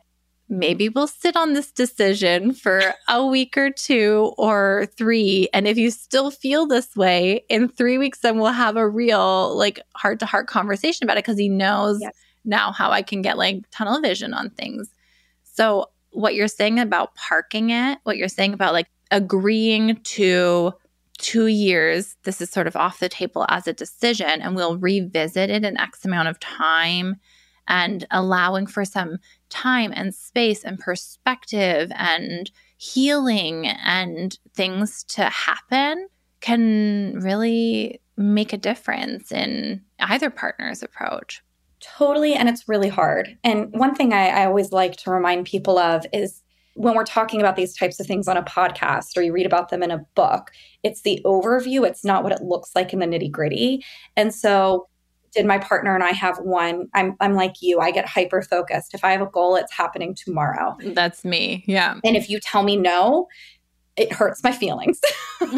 maybe 0.49 0.89
we'll 0.89 1.07
sit 1.07 1.37
on 1.37 1.53
this 1.53 1.71
decision 1.71 2.53
for 2.53 2.95
a 3.09 3.25
week 3.25 3.57
or 3.57 3.71
two 3.71 4.33
or 4.39 4.87
three. 4.97 5.49
And 5.53 5.67
if 5.67 5.77
you 5.77 5.91
still 5.91 6.31
feel 6.31 6.67
this 6.67 6.97
way 6.97 7.45
in 7.49 7.69
three 7.69 7.99
weeks, 7.99 8.21
then 8.21 8.39
we'll 8.39 8.53
have 8.53 8.77
a 8.77 8.89
real, 8.89 9.57
like, 9.57 9.81
heart 9.95 10.21
to 10.21 10.27
heart 10.27 10.47
conversation 10.47 11.05
about 11.05 11.19
it 11.19 11.25
because 11.25 11.39
he 11.39 11.49
knows 11.49 11.99
yes. 12.01 12.15
now 12.45 12.73
how 12.73 12.91
I 12.91 13.03
can 13.03 13.23
get 13.23 13.37
like 13.37 13.63
tunnel 13.71 14.01
vision 14.01 14.33
on 14.33 14.51
things. 14.51 14.91
So, 15.43 15.91
what 16.11 16.35
you're 16.35 16.49
saying 16.49 16.79
about 16.79 17.15
parking 17.15 17.71
it, 17.71 17.99
what 18.05 18.17
you're 18.17 18.29
saying 18.29 18.55
about 18.55 18.73
like 18.73 18.89
agreeing 19.11 19.97
to 19.97 20.73
two 21.19 21.47
years, 21.49 22.17
this 22.23 22.41
is 22.41 22.51
sort 22.51 22.67
of 22.67 22.77
off 22.77 23.01
the 23.01 23.09
table 23.09 23.45
as 23.49 23.67
a 23.67 23.73
decision, 23.73 24.41
and 24.41 24.57
we'll 24.57 24.79
revisit 24.79 25.51
it 25.51 25.65
in 25.65 25.77
X 25.79 26.05
amount 26.05 26.29
of 26.29 26.41
time 26.41 27.17
and 27.67 28.07
allowing 28.11 28.67
for 28.67 28.85
some 28.85 29.19
time 29.51 29.93
and 29.95 30.15
space 30.15 30.65
and 30.65 30.79
perspective 30.79 31.93
and 31.95 32.51
healing 32.79 33.67
and 33.67 34.39
things 34.55 35.05
to 35.05 35.25
happen 35.25 36.09
can 36.41 37.19
really 37.21 38.01
make 38.17 38.53
a 38.53 38.59
difference 38.59 39.31
in 39.33 39.83
either 40.01 40.31
partner's 40.31 40.83
approach. 40.83 41.43
Totally. 41.81 42.35
And 42.35 42.49
it's 42.49 42.69
really 42.69 42.89
hard. 42.89 43.37
And 43.45 43.73
one 43.73 43.95
thing 43.95 44.13
I, 44.13 44.29
I 44.29 44.47
always 44.47 44.73
like 44.73 44.97
to 44.99 45.11
remind 45.11 45.47
people 45.47 45.79
of 45.79 46.07
is 46.13 46.43
when 46.79 46.95
we're 46.95 47.05
talking 47.05 47.41
about 47.41 47.57
these 47.57 47.77
types 47.77 47.99
of 47.99 48.07
things 48.07 48.29
on 48.29 48.37
a 48.37 48.43
podcast 48.43 49.17
or 49.17 49.23
you 49.23 49.33
read 49.33 49.47
about 49.47 49.69
them 49.69 49.83
in 49.83 49.91
a 49.91 49.99
book, 50.15 50.53
it's 50.85 51.03
the 51.03 51.21
overview. 51.25 51.85
It's 51.85 52.05
not 52.05 52.23
what 52.23 52.33
it 52.33 52.41
looks 52.41 52.71
like 52.77 52.93
in 52.93 53.01
the 53.01 53.07
nitty 53.07 53.33
gritty. 53.33 53.85
And 54.17 54.33
so, 54.33 54.89
did 55.33 55.45
my 55.45 55.59
partner 55.59 55.95
and 55.95 56.03
I 56.03 56.13
have 56.13 56.39
one? 56.39 56.89
I'm, 56.95 57.15
I'm 57.21 57.35
like 57.35 57.61
you. 57.61 57.81
I 57.81 57.91
get 57.91 58.09
hyper 58.09 58.41
focused. 58.43 58.95
If 58.95 59.05
I 59.05 59.11
have 59.11 59.21
a 59.21 59.27
goal, 59.27 59.57
it's 59.57 59.73
happening 59.75 60.15
tomorrow. 60.15 60.77
That's 60.83 61.23
me. 61.25 61.65
Yeah. 61.67 61.99
And 62.03 62.17
if 62.17 62.31
you 62.31 62.41
tell 62.41 62.63
me 62.63 62.77
no, 62.77 63.27
it 63.97 64.11
hurts 64.11 64.43
my 64.43 64.53
feelings. 64.53 65.01
and 65.41 65.51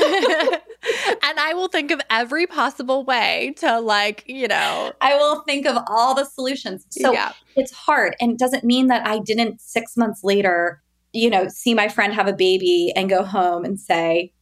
I 1.23 1.53
will 1.55 1.69
think 1.69 1.93
of 1.93 2.01
every 2.11 2.49
possible 2.49 3.05
way 3.05 3.55
to, 3.59 3.79
like, 3.79 4.25
you 4.27 4.49
know, 4.49 4.93
I 5.01 5.15
will 5.15 5.43
think 5.43 5.67
of 5.67 5.77
all 5.87 6.15
the 6.15 6.25
solutions. 6.25 6.85
So 6.91 7.13
yeah. 7.13 7.33
it's 7.55 7.73
hard. 7.73 8.17
And 8.21 8.33
it 8.33 8.39
doesn't 8.39 8.65
mean 8.65 8.89
that 8.89 9.07
I 9.07 9.21
didn't 9.21 9.61
six 9.61 9.97
months 9.97 10.25
later 10.25 10.83
you 11.13 11.31
know, 11.31 11.49
see 11.49 11.75
my 11.75 11.89
friend 11.89 12.15
have 12.15 12.29
a 12.29 12.33
baby 12.33 12.93
and 12.95 13.09
go 13.09 13.25
home 13.25 13.65
and 13.65 13.79
say, 13.81 14.33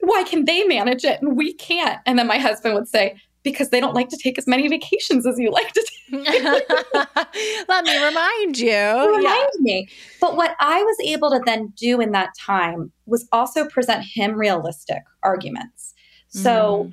why 0.00 0.22
can 0.24 0.44
they 0.44 0.64
manage 0.64 1.04
it 1.04 1.20
and 1.20 1.36
we 1.36 1.54
can't? 1.54 2.00
And 2.06 2.18
then 2.18 2.26
my 2.26 2.38
husband 2.38 2.74
would 2.74 2.88
say, 2.88 3.20
because 3.42 3.70
they 3.70 3.80
don't 3.80 3.94
like 3.94 4.08
to 4.10 4.18
take 4.18 4.38
as 4.38 4.46
many 4.46 4.68
vacations 4.68 5.26
as 5.26 5.38
you 5.38 5.50
like 5.50 5.72
to 5.72 5.90
take. 6.10 6.24
Let 7.68 7.84
me 7.84 8.04
remind 8.04 8.58
you. 8.58 8.70
Remind 8.70 9.24
yeah. 9.24 9.46
me. 9.60 9.88
But 10.20 10.36
what 10.36 10.56
I 10.60 10.82
was 10.82 10.96
able 11.04 11.30
to 11.30 11.40
then 11.44 11.72
do 11.76 12.00
in 12.00 12.12
that 12.12 12.30
time 12.38 12.92
was 13.06 13.26
also 13.32 13.66
present 13.66 14.04
him 14.04 14.34
realistic 14.34 15.02
arguments. 15.22 15.94
So 16.28 16.84
mm. 16.84 16.92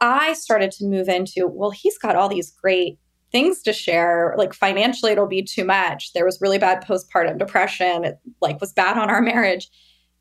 I 0.00 0.34
started 0.34 0.70
to 0.72 0.84
move 0.84 1.08
into, 1.08 1.48
well, 1.48 1.70
he's 1.70 1.98
got 1.98 2.16
all 2.16 2.28
these 2.28 2.50
great 2.50 2.98
things 3.30 3.62
to 3.62 3.72
share. 3.72 4.34
Like 4.38 4.54
financially 4.54 5.12
it'll 5.12 5.26
be 5.26 5.42
too 5.42 5.64
much. 5.64 6.12
There 6.12 6.24
was 6.24 6.40
really 6.40 6.58
bad 6.58 6.84
postpartum 6.84 7.38
depression. 7.38 8.04
It 8.04 8.18
like 8.40 8.60
was 8.60 8.72
bad 8.72 8.96
on 8.96 9.10
our 9.10 9.20
marriage. 9.22 9.68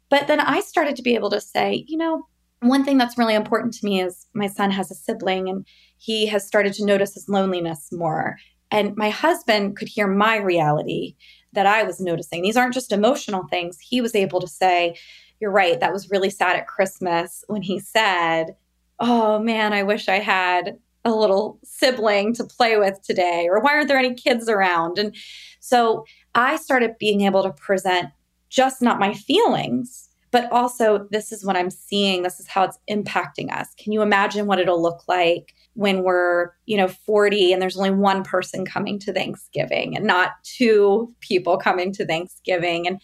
But 0.09 0.27
then 0.27 0.39
i 0.39 0.61
started 0.61 0.95
to 0.95 1.01
be 1.01 1.15
able 1.15 1.29
to 1.29 1.41
say 1.41 1.83
you 1.87 1.97
know 1.97 2.25
one 2.61 2.83
thing 2.83 2.97
that's 2.97 3.17
really 3.17 3.35
important 3.35 3.73
to 3.73 3.85
me 3.85 4.01
is 4.01 4.25
my 4.33 4.47
son 4.47 4.71
has 4.71 4.89
a 4.89 4.95
sibling 4.95 5.47
and 5.47 5.67
he 5.97 6.25
has 6.27 6.47
started 6.47 6.73
to 6.73 6.85
notice 6.85 7.13
his 7.13 7.29
loneliness 7.29 7.89
more. 7.91 8.37
And 8.71 8.95
my 8.95 9.09
husband 9.09 9.77
could 9.77 9.87
hear 9.87 10.07
my 10.07 10.37
reality 10.37 11.15
that 11.53 11.65
i 11.65 11.83
was 11.83 11.99
noticing. 11.99 12.41
These 12.41 12.57
aren't 12.57 12.73
just 12.73 12.91
emotional 12.91 13.45
things. 13.49 13.77
He 13.79 14.01
was 14.01 14.15
able 14.15 14.41
to 14.41 14.47
say 14.47 14.95
you're 15.39 15.51
right. 15.51 15.79
That 15.79 15.93
was 15.93 16.09
really 16.09 16.29
sad 16.29 16.55
at 16.55 16.67
christmas 16.67 17.43
when 17.47 17.61
he 17.61 17.79
said 17.79 18.55
oh 18.99 19.39
man 19.39 19.73
i 19.73 19.83
wish 19.83 20.07
i 20.07 20.19
had 20.19 20.77
a 21.07 21.15
little 21.15 21.59
sibling 21.63 22.33
to 22.35 22.43
play 22.43 22.77
with 22.77 23.01
today? 23.01 23.47
Or 23.49 23.59
why 23.59 23.73
aren't 23.73 23.87
there 23.87 23.97
any 23.97 24.13
kids 24.13 24.49
around? 24.49 24.99
And 24.99 25.15
so 25.59 26.05
I 26.35 26.57
started 26.57 26.97
being 26.99 27.21
able 27.21 27.43
to 27.43 27.51
present 27.51 28.09
just 28.49 28.81
not 28.81 28.99
my 28.99 29.13
feelings, 29.13 30.09
but 30.31 30.51
also 30.51 31.07
this 31.11 31.31
is 31.31 31.45
what 31.45 31.57
I'm 31.57 31.69
seeing. 31.69 32.23
This 32.23 32.39
is 32.39 32.47
how 32.47 32.63
it's 32.63 32.79
impacting 32.89 33.51
us. 33.51 33.73
Can 33.77 33.93
you 33.93 34.01
imagine 34.01 34.45
what 34.45 34.59
it'll 34.59 34.81
look 34.81 35.03
like 35.07 35.53
when 35.73 36.03
we're, 36.03 36.51
you 36.65 36.77
know, 36.77 36.87
40 36.87 37.53
and 37.53 37.61
there's 37.61 37.77
only 37.77 37.91
one 37.91 38.23
person 38.23 38.65
coming 38.65 38.99
to 38.99 39.13
Thanksgiving 39.13 39.95
and 39.95 40.05
not 40.05 40.31
two 40.43 41.13
people 41.21 41.57
coming 41.57 41.91
to 41.93 42.05
Thanksgiving? 42.05 42.87
And 42.87 43.01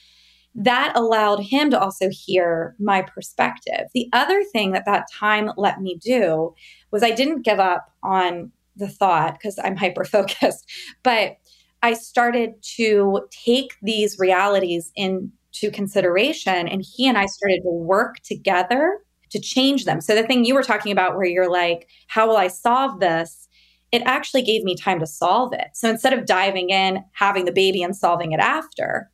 that 0.56 0.94
allowed 0.96 1.40
him 1.40 1.72
to 1.72 1.80
also 1.80 2.10
hear 2.10 2.76
my 2.80 3.02
perspective. 3.02 3.88
The 3.94 4.10
other 4.14 4.44
thing 4.44 4.72
that 4.72 4.86
that 4.86 5.08
time 5.12 5.52
let 5.58 5.82
me 5.82 5.96
do 5.96 6.54
was 6.92 7.04
I 7.04 7.12
didn't 7.12 7.42
give 7.42 7.60
up 7.60 7.92
on 8.04 8.52
the 8.76 8.88
thought 8.88 9.34
because 9.34 9.60
I'm 9.64 9.76
hyper 9.76 10.06
focused, 10.06 10.70
but 11.04 11.38
I 11.82 11.94
started 11.94 12.54
to 12.78 13.28
take 13.30 13.74
these 13.82 14.18
realities 14.20 14.92
into 14.96 15.72
consideration. 15.72 16.68
And 16.68 16.82
he 16.82 17.08
and 17.08 17.18
I 17.18 17.26
started 17.26 17.62
to 17.64 17.70
work 17.70 18.20
together 18.20 19.00
to 19.32 19.40
change 19.40 19.86
them. 19.86 20.00
So, 20.00 20.16
the 20.16 20.24
thing 20.24 20.46
you 20.46 20.54
were 20.54 20.64
talking 20.64 20.92
about, 20.92 21.18
where 21.18 21.26
you're 21.26 21.52
like, 21.52 21.90
how 22.08 22.28
will 22.28 22.38
I 22.38 22.48
solve 22.48 23.00
this? 23.00 23.50
It 23.92 24.02
actually 24.06 24.44
gave 24.44 24.64
me 24.64 24.76
time 24.76 25.00
to 25.00 25.08
solve 25.08 25.54
it. 25.54 25.68
So, 25.74 25.90
instead 25.90 26.14
of 26.14 26.26
diving 26.26 26.70
in, 26.70 27.04
having 27.14 27.46
the 27.46 27.52
baby, 27.52 27.84
and 27.84 27.96
solving 27.96 28.32
it 28.32 28.40
after, 28.40 29.10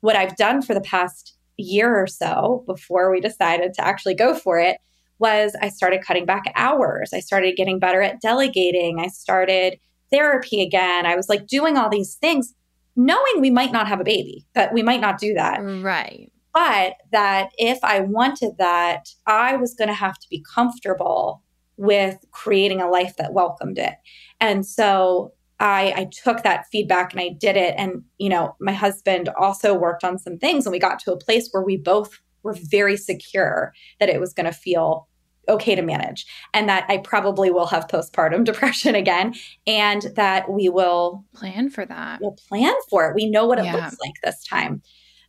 what 0.00 0.16
I've 0.16 0.36
done 0.36 0.62
for 0.62 0.74
the 0.74 0.80
past 0.80 1.36
year 1.56 1.94
or 1.96 2.06
so 2.06 2.64
before 2.66 3.10
we 3.10 3.20
decided 3.20 3.74
to 3.74 3.84
actually 3.84 4.14
go 4.14 4.34
for 4.34 4.58
it 4.58 4.78
was 5.18 5.54
I 5.60 5.68
started 5.68 6.02
cutting 6.02 6.24
back 6.24 6.44
hours. 6.56 7.10
I 7.12 7.20
started 7.20 7.56
getting 7.56 7.78
better 7.78 8.00
at 8.02 8.20
delegating. 8.20 8.98
I 8.98 9.08
started 9.08 9.78
therapy 10.10 10.62
again. 10.62 11.06
I 11.06 11.14
was 11.14 11.28
like 11.28 11.46
doing 11.46 11.76
all 11.76 11.90
these 11.90 12.14
things, 12.14 12.54
knowing 12.96 13.40
we 13.40 13.50
might 13.50 13.72
not 13.72 13.86
have 13.86 14.00
a 14.00 14.04
baby, 14.04 14.46
that 14.54 14.72
we 14.72 14.82
might 14.82 15.00
not 15.00 15.18
do 15.18 15.34
that. 15.34 15.58
Right. 15.62 16.32
But 16.52 16.94
that 17.12 17.50
if 17.58 17.78
I 17.84 18.00
wanted 18.00 18.56
that, 18.58 19.10
I 19.26 19.56
was 19.56 19.74
going 19.74 19.88
to 19.88 19.94
have 19.94 20.18
to 20.18 20.28
be 20.30 20.44
comfortable 20.52 21.42
with 21.76 22.18
creating 22.32 22.80
a 22.80 22.88
life 22.88 23.16
that 23.16 23.32
welcomed 23.32 23.78
it. 23.78 23.94
And 24.40 24.66
so 24.66 25.32
I, 25.60 25.92
I 25.94 26.04
took 26.06 26.42
that 26.42 26.66
feedback 26.72 27.12
and 27.12 27.20
I 27.20 27.28
did 27.28 27.56
it. 27.56 27.74
And, 27.76 28.02
you 28.18 28.30
know, 28.30 28.56
my 28.60 28.72
husband 28.72 29.28
also 29.38 29.74
worked 29.74 30.02
on 30.02 30.18
some 30.18 30.38
things 30.38 30.66
and 30.66 30.72
we 30.72 30.78
got 30.78 30.98
to 31.00 31.12
a 31.12 31.18
place 31.18 31.48
where 31.50 31.62
we 31.62 31.76
both 31.76 32.18
were 32.42 32.56
very 32.58 32.96
secure 32.96 33.72
that 34.00 34.08
it 34.08 34.18
was 34.18 34.32
going 34.32 34.46
to 34.46 34.52
feel 34.52 35.06
okay 35.48 35.74
to 35.74 35.82
manage 35.82 36.26
and 36.54 36.68
that 36.68 36.86
I 36.88 36.98
probably 36.98 37.50
will 37.50 37.66
have 37.66 37.88
postpartum 37.88 38.44
depression 38.44 38.94
again 38.94 39.34
and 39.66 40.06
that 40.16 40.50
we 40.50 40.68
will 40.70 41.24
plan 41.34 41.68
for 41.68 41.84
that. 41.84 42.20
We'll 42.22 42.38
plan 42.48 42.74
for 42.88 43.08
it. 43.08 43.14
We 43.14 43.28
know 43.28 43.46
what 43.46 43.58
it 43.58 43.66
yeah. 43.66 43.76
looks 43.76 43.96
like 44.02 44.14
this 44.24 44.44
time. 44.44 44.82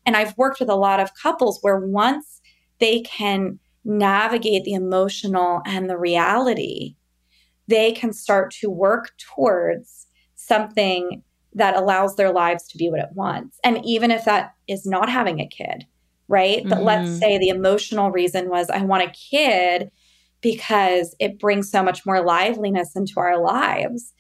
And 0.06 0.16
I've 0.16 0.38
worked 0.38 0.60
with 0.60 0.70
a 0.70 0.76
lot 0.76 1.00
of 1.00 1.14
couples 1.16 1.60
where 1.62 1.78
once 1.78 2.42
they 2.80 3.02
can 3.02 3.60
navigate 3.84 4.64
the 4.64 4.74
emotional 4.74 5.62
and 5.66 5.90
the 5.90 5.98
reality, 5.98 6.96
they 7.68 7.92
can 7.92 8.14
start 8.14 8.52
to 8.52 8.70
work 8.70 9.12
towards 9.18 10.01
something 10.52 11.24
that 11.54 11.78
allows 11.78 12.16
their 12.16 12.32
lives 12.32 12.68
to 12.68 12.78
be 12.78 12.89
what 12.89 12.99
it 12.99 13.10
wants. 13.14 13.58
And 13.64 13.80
even 13.86 14.12
if 14.12 14.26
that 14.26 14.54
is 14.68 14.86
not 14.86 15.10
having 15.10 15.39
a 15.39 15.47
kid, 15.47 15.86
right? 16.28 16.60
Mm-hmm. 16.60 16.70
But 16.70 16.84
let's 16.84 17.20
say 17.20 17.38
the 17.38 17.49
emotional 17.49 18.12
reason 18.12 18.49
was 18.49 18.70
I 18.70 18.82
want 18.82 19.04
a 19.04 19.12
kid 19.12 19.91
because 20.41 21.16
it 21.20 21.39
brings 21.39 21.70
so 21.70 21.84
much 21.84 22.06
more 22.06 22.22
liveliness 22.22 22.95
into 22.95 23.14
our 23.18 23.39
lives. 23.41 24.14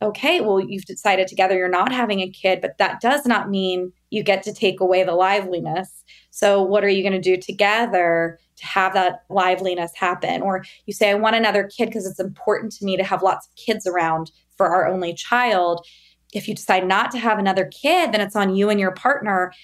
Okay, 0.00 0.40
well, 0.40 0.60
you've 0.60 0.84
decided 0.84 1.26
together 1.26 1.56
you're 1.56 1.68
not 1.68 1.92
having 1.92 2.20
a 2.20 2.30
kid, 2.30 2.60
but 2.60 2.78
that 2.78 3.00
does 3.00 3.26
not 3.26 3.50
mean 3.50 3.92
you 4.10 4.22
get 4.22 4.42
to 4.44 4.52
take 4.52 4.80
away 4.80 5.02
the 5.04 5.14
liveliness. 5.14 6.04
So, 6.30 6.62
what 6.62 6.84
are 6.84 6.88
you 6.88 7.02
going 7.02 7.20
to 7.20 7.36
do 7.36 7.36
together 7.36 8.38
to 8.56 8.66
have 8.66 8.94
that 8.94 9.24
liveliness 9.28 9.92
happen? 9.96 10.40
Or 10.42 10.64
you 10.86 10.92
say, 10.92 11.10
I 11.10 11.14
want 11.14 11.36
another 11.36 11.64
kid 11.64 11.86
because 11.86 12.06
it's 12.06 12.20
important 12.20 12.72
to 12.72 12.84
me 12.84 12.96
to 12.96 13.04
have 13.04 13.22
lots 13.22 13.48
of 13.48 13.54
kids 13.56 13.86
around 13.86 14.30
for 14.58 14.66
our 14.66 14.86
only 14.86 15.14
child. 15.14 15.86
If 16.34 16.46
you 16.46 16.54
decide 16.54 16.86
not 16.86 17.10
to 17.12 17.18
have 17.18 17.38
another 17.38 17.64
kid, 17.64 18.12
then 18.12 18.20
it's 18.20 18.36
on 18.36 18.54
you 18.54 18.68
and 18.68 18.78
your 18.78 18.92
partner 18.92 19.54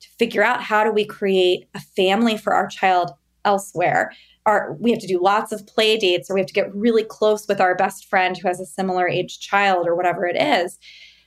to 0.00 0.08
figure 0.18 0.42
out 0.42 0.62
how 0.62 0.84
do 0.84 0.90
we 0.90 1.06
create 1.06 1.68
a 1.74 1.80
family 1.80 2.36
for 2.36 2.52
our 2.52 2.66
child 2.66 3.12
elsewhere. 3.46 4.12
Our, 4.44 4.74
we 4.74 4.90
have 4.90 5.00
to 5.00 5.06
do 5.06 5.22
lots 5.22 5.52
of 5.52 5.66
play 5.66 5.96
dates 5.96 6.30
or 6.30 6.34
we 6.34 6.40
have 6.40 6.48
to 6.48 6.52
get 6.52 6.74
really 6.74 7.04
close 7.04 7.46
with 7.48 7.60
our 7.60 7.74
best 7.74 8.06
friend 8.06 8.36
who 8.36 8.48
has 8.48 8.60
a 8.60 8.66
similar 8.66 9.08
age 9.08 9.40
child 9.40 9.86
or 9.86 9.94
whatever 9.94 10.26
it 10.26 10.36
is. 10.36 10.78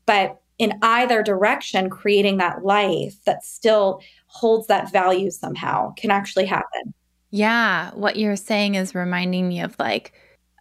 But 0.06 0.40
in 0.60 0.74
either 0.82 1.24
direction, 1.24 1.90
creating 1.90 2.38
that 2.38 2.64
life 2.64 3.16
that 3.26 3.44
still 3.44 4.02
holds 4.28 4.68
that 4.68 4.92
value 4.92 5.32
somehow 5.32 5.94
can 5.94 6.12
actually 6.12 6.46
happen. 6.46 6.94
Yeah. 7.32 7.92
What 7.96 8.16
you're 8.16 8.36
saying 8.36 8.76
is 8.76 8.94
reminding 8.94 9.48
me 9.48 9.62
of 9.62 9.76
like, 9.80 10.14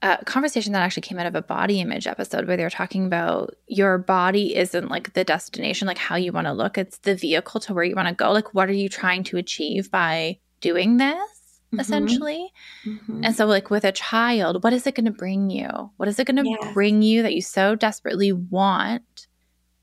a 0.03 0.25
conversation 0.25 0.73
that 0.73 0.83
actually 0.83 1.03
came 1.03 1.19
out 1.19 1.27
of 1.27 1.35
a 1.35 1.43
body 1.43 1.81
image 1.81 2.07
episode 2.07 2.47
where 2.47 2.57
they 2.57 2.65
were 2.65 2.71
talking 2.71 3.07
about 3.07 3.55
your 3.69 3.99
body 3.99 4.57
isn't 4.57 4.89
like 4.89 5.13
the 5.13 5.23
destination, 5.23 5.87
like 5.87 5.99
how 5.99 6.17
you 6.17 6.33
want 6.33 6.49
to 6.49 6.53
look. 6.53 6.77
It's 6.77 6.99
the 6.99 7.15
vehicle 7.15 7.61
to 7.61 7.75
where 7.75 7.85
you 7.85 7.95
want 7.95 8.09
to 8.09 8.15
go. 8.15 8.33
Like, 8.33 8.53
what 8.53 8.69
are 8.69 8.75
you 8.75 8.89
trying 8.89 9.23
to 9.25 9.37
achieve 9.37 9.91
by 9.91 10.39
doing 10.61 10.97
this, 10.97 11.15
mm-hmm. 11.15 11.81
essentially? 11.81 12.53
Mm-hmm. 12.85 13.25
And 13.25 13.37
so, 13.37 13.47
like, 13.47 13.71
with 13.71 13.85
a 13.85 13.93
child, 13.93 14.65
what 14.65 14.73
is 14.73 14.87
it 14.87 14.97
going 14.97 15.07
to 15.07 15.13
bring 15.13 15.51
you? 15.51 15.69
What 15.97 16.09
is 16.09 16.19
it 16.19 16.27
going 16.27 16.43
to 16.43 16.49
yes. 16.49 16.75
bring 16.75 17.03
you 17.03 17.23
that 17.23 17.35
you 17.35 17.43
so 17.43 17.77
desperately 17.77 18.33
want? 18.33 19.29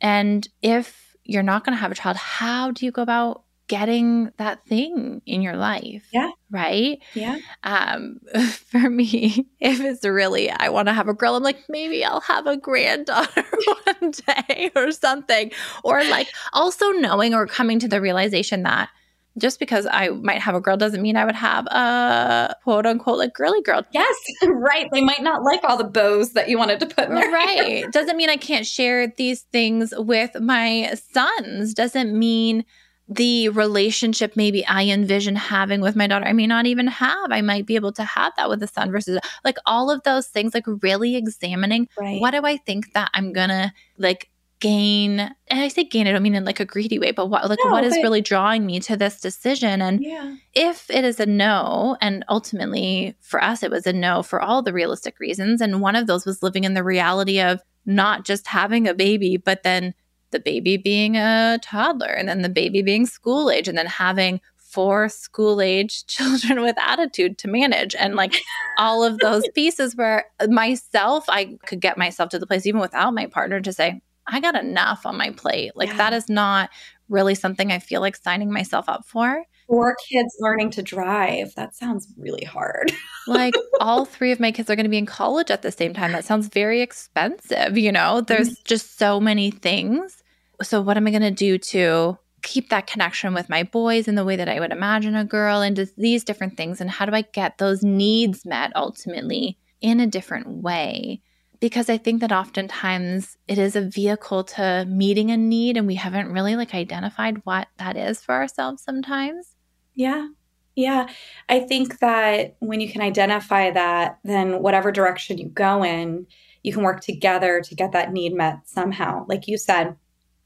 And 0.01 0.47
if 0.61 1.15
you're 1.23 1.43
not 1.43 1.63
going 1.63 1.77
to 1.77 1.81
have 1.81 1.91
a 1.91 1.95
child, 1.95 2.17
how 2.17 2.71
do 2.71 2.85
you 2.85 2.91
go 2.91 3.01
about 3.01 3.43
getting 3.69 4.31
that 4.37 4.65
thing 4.65 5.21
in 5.25 5.41
your 5.41 5.55
life. 5.55 6.03
Yeah. 6.11 6.31
Right? 6.51 6.99
Yeah. 7.13 7.37
Um, 7.63 8.19
for 8.71 8.89
me, 8.89 9.47
if 9.61 9.79
it's 9.79 10.03
really 10.03 10.49
I 10.49 10.67
want 10.67 10.89
to 10.89 10.93
have 10.93 11.07
a 11.07 11.13
girl, 11.13 11.35
I'm 11.35 11.43
like, 11.43 11.69
maybe 11.69 12.03
I'll 12.03 12.19
have 12.21 12.47
a 12.47 12.57
granddaughter 12.57 13.45
one 13.85 14.11
day 14.11 14.71
or 14.75 14.91
something. 14.91 15.51
Or 15.83 16.03
like 16.03 16.27
also 16.51 16.89
knowing 16.89 17.33
or 17.33 17.47
coming 17.47 17.79
to 17.79 17.87
the 17.87 18.01
realization 18.01 18.63
that 18.63 18.89
just 19.37 19.59
because 19.59 19.87
I 19.89 20.09
might 20.09 20.41
have 20.41 20.55
a 20.55 20.59
girl 20.59 20.75
doesn't 20.75 21.01
mean 21.01 21.15
I 21.15 21.23
would 21.23 21.35
have 21.35 21.65
a 21.67 22.55
quote 22.63 22.85
unquote 22.85 23.19
like 23.19 23.33
girly 23.33 23.61
girl. 23.61 23.83
Yes, 23.91 24.15
right. 24.43 24.89
They 24.91 25.01
might 25.01 25.21
not 25.21 25.43
like 25.43 25.63
all 25.63 25.77
the 25.77 25.83
bows 25.83 26.33
that 26.33 26.49
you 26.49 26.57
wanted 26.57 26.79
to 26.81 26.87
put 26.87 27.07
in 27.07 27.15
there. 27.15 27.31
Right. 27.31 27.89
doesn't 27.91 28.17
mean 28.17 28.29
I 28.29 28.37
can't 28.37 28.65
share 28.65 29.13
these 29.15 29.43
things 29.43 29.93
with 29.95 30.39
my 30.41 30.95
sons. 31.13 31.73
Doesn't 31.73 32.17
mean 32.17 32.65
the 33.09 33.49
relationship 33.49 34.35
maybe 34.35 34.65
I 34.67 34.83
envision 34.83 35.35
having 35.35 35.81
with 35.81 35.95
my 35.95 36.05
daughter, 36.05 36.25
I 36.25 36.33
may 36.33 36.45
not 36.45 36.67
even 36.67 36.85
have. 36.85 37.31
I 37.31 37.41
might 37.41 37.65
be 37.65 37.75
able 37.75 37.91
to 37.93 38.03
have 38.03 38.33
that 38.37 38.49
with 38.49 38.61
a 38.61 38.67
son 38.67 38.91
versus 38.91 39.19
like 39.43 39.57
all 39.65 39.89
of 39.89 40.03
those 40.03 40.27
things, 40.27 40.53
like 40.53 40.65
really 40.83 41.15
examining 41.15 41.87
right. 41.97 42.21
what 42.21 42.31
do 42.31 42.45
I 42.45 42.57
think 42.57 42.93
that 42.93 43.09
I'm 43.15 43.33
gonna 43.33 43.73
like 43.97 44.29
gain 44.59 45.19
and 45.19 45.59
I 45.59 45.69
say 45.69 45.85
gain, 45.85 46.05
I 46.05 46.11
don't 46.11 46.21
mean 46.21 46.35
in 46.35 46.45
like 46.45 46.59
a 46.59 46.65
greedy 46.65 46.99
way, 46.99 47.11
but 47.11 47.27
what 47.27 47.49
like 47.49 47.57
no, 47.63 47.71
what 47.71 47.83
is 47.83 47.95
really 47.95 48.21
drawing 48.21 48.65
me 48.65 48.79
to 48.81 48.95
this 48.95 49.19
decision? 49.19 49.81
And 49.81 50.03
yeah. 50.03 50.35
if 50.53 50.87
it 50.91 51.03
is 51.03 51.19
a 51.19 51.25
no, 51.25 51.97
and 52.01 52.23
ultimately 52.29 53.15
for 53.21 53.43
us 53.43 53.63
it 53.63 53.71
was 53.71 53.87
a 53.87 53.93
no 53.93 54.21
for 54.21 54.39
all 54.39 54.61
the 54.61 54.73
realistic 54.73 55.19
reasons. 55.19 55.61
And 55.61 55.81
one 55.81 55.95
of 55.95 56.05
those 56.05 56.27
was 56.27 56.43
living 56.43 56.63
in 56.63 56.75
the 56.75 56.83
reality 56.83 57.41
of 57.41 57.59
not 57.87 58.23
just 58.23 58.45
having 58.45 58.87
a 58.87 58.93
baby, 58.93 59.37
but 59.37 59.63
then 59.63 59.95
the 60.31 60.39
baby 60.39 60.77
being 60.77 61.15
a 61.17 61.59
toddler 61.61 62.07
and 62.11 62.27
then 62.27 62.41
the 62.41 62.49
baby 62.49 62.81
being 62.81 63.05
school 63.05 63.49
age 63.49 63.67
and 63.67 63.77
then 63.77 63.85
having 63.85 64.41
four 64.57 65.09
school 65.09 65.61
age 65.61 66.05
children 66.07 66.61
with 66.61 66.77
attitude 66.79 67.37
to 67.39 67.47
manage. 67.47 67.95
And 67.95 68.15
like 68.15 68.35
all 68.77 69.03
of 69.03 69.19
those 69.19 69.43
pieces 69.55 69.95
where 69.95 70.25
myself 70.47 71.25
I 71.27 71.57
could 71.65 71.81
get 71.81 71.97
myself 71.97 72.29
to 72.29 72.39
the 72.39 72.47
place 72.47 72.65
even 72.65 72.81
without 72.81 73.13
my 73.13 73.25
partner 73.25 73.59
to 73.61 73.73
say 73.73 74.01
I 74.27 74.39
got 74.39 74.55
enough 74.55 75.05
on 75.05 75.17
my 75.17 75.31
plate. 75.31 75.71
Like 75.75 75.89
yeah. 75.89 75.97
that 75.97 76.13
is 76.13 76.29
not 76.29 76.69
really 77.09 77.33
something 77.33 77.71
I 77.71 77.79
feel 77.79 78.01
like 78.01 78.15
signing 78.15 78.51
myself 78.51 78.87
up 78.87 79.05
for 79.05 79.43
four 79.69 79.95
kids 80.09 80.35
learning 80.39 80.71
to 80.71 80.81
drive. 80.81 81.53
That 81.55 81.75
sounds 81.75 82.07
really 82.17 82.43
hard. 82.43 82.91
like 83.27 83.53
all 83.79 84.03
three 84.03 84.31
of 84.31 84.39
my 84.39 84.51
kids 84.51 84.69
are 84.69 84.75
going 84.75 84.85
to 84.85 84.89
be 84.89 84.97
in 84.97 85.05
college 85.05 85.51
at 85.51 85.61
the 85.61 85.71
same 85.71 85.93
time. 85.93 86.11
That 86.11 86.25
sounds 86.25 86.47
very 86.47 86.81
expensive, 86.81 87.77
you 87.77 87.91
know? 87.91 88.21
There's 88.21 88.49
mm-hmm. 88.49 88.63
just 88.65 88.97
so 88.97 89.19
many 89.19 89.51
things. 89.51 90.23
So 90.61 90.81
what 90.81 90.97
am 90.97 91.07
I 91.07 91.11
going 91.11 91.21
to 91.21 91.31
do 91.31 91.57
to 91.57 92.17
keep 92.41 92.69
that 92.69 92.87
connection 92.87 93.33
with 93.33 93.49
my 93.49 93.63
boys 93.63 94.07
in 94.07 94.15
the 94.15 94.25
way 94.25 94.35
that 94.35 94.49
I 94.49 94.59
would 94.59 94.71
imagine 94.71 95.15
a 95.15 95.23
girl 95.23 95.61
and 95.61 95.75
just 95.75 95.95
these 95.95 96.23
different 96.23 96.57
things 96.57 96.81
and 96.81 96.89
how 96.89 97.05
do 97.05 97.13
I 97.13 97.21
get 97.21 97.57
those 97.57 97.83
needs 97.83 98.45
met 98.45 98.71
ultimately 98.75 99.57
in 99.81 99.99
a 99.99 100.07
different 100.07 100.47
way? 100.47 101.21
because 101.59 101.89
I 101.89 101.97
think 101.97 102.21
that 102.21 102.31
oftentimes 102.31 103.37
it 103.47 103.57
is 103.57 103.75
a 103.75 103.81
vehicle 103.81 104.43
to 104.45 104.85
meeting 104.87 105.31
a 105.31 105.37
need 105.37 105.77
and 105.77 105.87
we 105.87 105.95
haven't 105.95 106.31
really 106.31 106.55
like 106.55 106.73
identified 106.73 107.45
what 107.45 107.67
that 107.77 107.97
is 107.97 108.21
for 108.21 108.33
ourselves 108.33 108.81
sometimes. 108.81 109.55
Yeah. 109.95 110.27
Yeah. 110.75 111.09
I 111.49 111.59
think 111.59 111.99
that 111.99 112.55
when 112.59 112.79
you 112.79 112.91
can 112.91 113.01
identify 113.01 113.71
that, 113.71 114.19
then 114.23 114.61
whatever 114.61 114.91
direction 114.91 115.37
you 115.37 115.49
go 115.49 115.83
in, 115.83 116.25
you 116.63 116.73
can 116.73 116.83
work 116.83 117.01
together 117.01 117.61
to 117.61 117.75
get 117.75 117.91
that 117.91 118.13
need 118.13 118.33
met 118.33 118.67
somehow. 118.67 119.25
Like 119.27 119.47
you 119.47 119.57
said, 119.57 119.95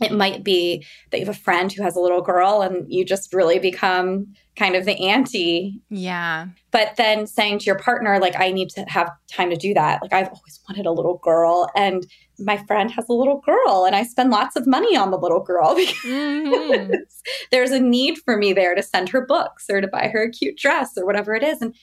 It 0.02 0.12
might 0.12 0.44
be 0.44 0.86
that 1.12 1.20
you 1.20 1.26
have 1.26 1.36
a 1.36 1.40
friend 1.40 1.72
who 1.72 1.84
has 1.84 1.96
a 1.96 2.00
little 2.00 2.22
girl 2.22 2.62
and 2.62 2.92
you 2.92 3.06
just 3.06 3.34
really 3.34 3.60
become 3.60 4.34
kind 4.56 4.76
of 4.76 4.86
the 4.86 4.96
auntie. 5.08 5.82
Yeah. 5.90 6.48
But 6.72 6.96
then 6.98 7.26
saying 7.26 7.60
to 7.60 7.66
your 7.66 7.80
partner, 7.80 8.20
like, 8.20 8.40
I 8.40 8.52
need 8.52 8.70
to 8.72 8.82
have 8.84 9.10
time 9.32 9.50
to 9.50 9.56
do 9.56 9.74
that. 9.74 10.02
Like, 10.02 10.14
I've 10.14 10.28
always 10.28 10.60
wanted 10.68 10.86
a 10.86 10.92
little 10.92 11.18
girl. 11.20 11.70
And 11.76 12.06
my 12.40 12.58
friend 12.66 12.92
has 12.92 13.08
a 13.10 13.14
little 13.14 13.42
girl, 13.42 13.86
and 13.86 13.96
I 13.96 14.04
spend 14.04 14.32
lots 14.32 14.56
of 14.56 14.68
money 14.68 14.96
on 14.96 15.12
the 15.12 15.18
little 15.18 15.42
girl 15.42 15.76
because 15.76 15.96
mm-hmm. 16.04 16.94
there's 17.52 17.72
a 17.72 17.80
need 17.80 18.18
for 18.26 18.38
me 18.38 18.54
there 18.54 18.76
to 18.76 18.84
send 18.84 19.10
her 19.10 19.26
books 19.26 19.70
or 19.70 19.82
to 19.82 19.88
buy 19.88 20.08
her 20.08 20.24
a 20.24 20.32
cute 20.32 20.58
dress 20.58 20.98
or 20.98 21.06
whatever 21.06 21.34
it 21.34 21.44
is. 21.44 21.62
And 21.62 21.76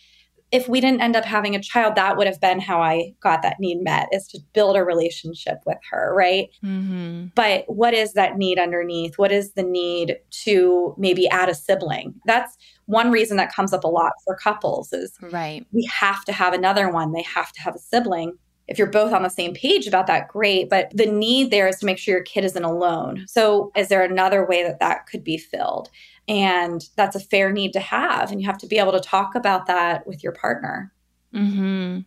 if 0.52 0.68
we 0.68 0.80
didn't 0.80 1.00
end 1.00 1.14
up 1.14 1.24
having 1.24 1.54
a 1.54 1.62
child, 1.62 1.94
that 1.94 2.16
would 2.16 2.26
have 2.26 2.40
been 2.40 2.58
how 2.58 2.82
I 2.82 3.14
got 3.20 3.42
that 3.42 3.60
need 3.60 3.82
met 3.82 4.08
is 4.12 4.26
to 4.28 4.40
build 4.52 4.76
a 4.76 4.82
relationship 4.82 5.58
with 5.64 5.78
her, 5.90 6.12
right? 6.14 6.48
Mm-hmm. 6.64 7.26
But 7.34 7.64
what 7.68 7.94
is 7.94 8.14
that 8.14 8.36
need 8.36 8.58
underneath? 8.58 9.16
What 9.16 9.30
is 9.30 9.52
the 9.52 9.62
need 9.62 10.16
to 10.44 10.94
maybe 10.98 11.28
add 11.28 11.48
a 11.48 11.54
sibling? 11.54 12.14
That's 12.26 12.56
one 12.86 13.12
reason 13.12 13.36
that 13.36 13.52
comes 13.52 13.72
up 13.72 13.84
a 13.84 13.88
lot 13.88 14.12
for 14.24 14.34
couples 14.34 14.92
is 14.92 15.16
right. 15.30 15.64
We 15.72 15.88
have 15.92 16.24
to 16.24 16.32
have 16.32 16.52
another 16.52 16.90
one. 16.90 17.12
They 17.12 17.22
have 17.22 17.52
to 17.52 17.60
have 17.60 17.76
a 17.76 17.80
sibling. 17.80 18.36
If 18.66 18.78
you're 18.78 18.88
both 18.88 19.12
on 19.12 19.22
the 19.22 19.30
same 19.30 19.54
page 19.54 19.86
about 19.86 20.06
that, 20.06 20.28
great. 20.28 20.68
But 20.70 20.90
the 20.94 21.06
need 21.06 21.50
there 21.50 21.68
is 21.68 21.78
to 21.78 21.86
make 21.86 21.98
sure 21.98 22.14
your 22.14 22.24
kid 22.24 22.44
isn't 22.44 22.64
alone. 22.64 23.24
So, 23.26 23.72
is 23.76 23.88
there 23.88 24.02
another 24.02 24.46
way 24.46 24.62
that 24.62 24.78
that 24.80 25.06
could 25.06 25.24
be 25.24 25.38
filled? 25.38 25.90
And 26.30 26.88
that's 26.94 27.16
a 27.16 27.20
fair 27.20 27.52
need 27.52 27.72
to 27.72 27.80
have. 27.80 28.30
And 28.30 28.40
you 28.40 28.46
have 28.46 28.58
to 28.58 28.66
be 28.68 28.78
able 28.78 28.92
to 28.92 29.00
talk 29.00 29.34
about 29.34 29.66
that 29.66 30.06
with 30.06 30.22
your 30.22 30.32
partner. 30.32 30.92
Hmm. 31.34 32.00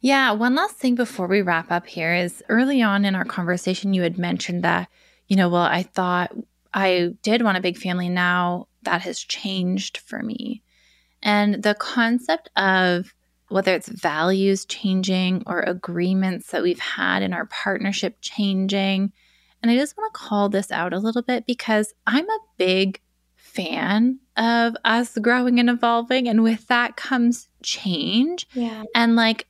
Yeah. 0.00 0.32
One 0.32 0.56
last 0.56 0.74
thing 0.74 0.96
before 0.96 1.28
we 1.28 1.40
wrap 1.40 1.70
up 1.70 1.86
here 1.86 2.12
is 2.12 2.42
early 2.48 2.82
on 2.82 3.04
in 3.04 3.14
our 3.14 3.24
conversation, 3.24 3.94
you 3.94 4.02
had 4.02 4.18
mentioned 4.18 4.64
that, 4.64 4.88
you 5.28 5.36
know, 5.36 5.48
well, 5.48 5.62
I 5.62 5.84
thought 5.84 6.32
I 6.74 7.14
did 7.22 7.42
want 7.42 7.56
a 7.56 7.62
big 7.62 7.78
family. 7.78 8.08
Now 8.08 8.66
that 8.82 9.02
has 9.02 9.20
changed 9.20 9.98
for 9.98 10.20
me. 10.20 10.64
And 11.22 11.62
the 11.62 11.74
concept 11.74 12.50
of 12.56 13.14
whether 13.50 13.72
it's 13.72 13.88
values 13.88 14.64
changing 14.64 15.44
or 15.46 15.60
agreements 15.60 16.50
that 16.50 16.62
we've 16.64 16.80
had 16.80 17.22
in 17.22 17.32
our 17.32 17.46
partnership 17.46 18.16
changing. 18.20 19.12
And 19.62 19.70
I 19.70 19.76
just 19.76 19.96
want 19.96 20.12
to 20.12 20.18
call 20.18 20.48
this 20.48 20.72
out 20.72 20.92
a 20.92 20.98
little 20.98 21.22
bit 21.22 21.46
because 21.46 21.94
I'm 22.04 22.28
a 22.28 22.38
big 22.56 23.00
fan 23.62 24.18
of 24.36 24.76
us 24.84 25.18
growing 25.18 25.58
and 25.58 25.68
evolving. 25.68 26.28
And 26.28 26.42
with 26.42 26.66
that 26.68 26.96
comes 26.96 27.48
change. 27.62 28.46
Yeah. 28.52 28.84
And 28.94 29.16
like, 29.16 29.46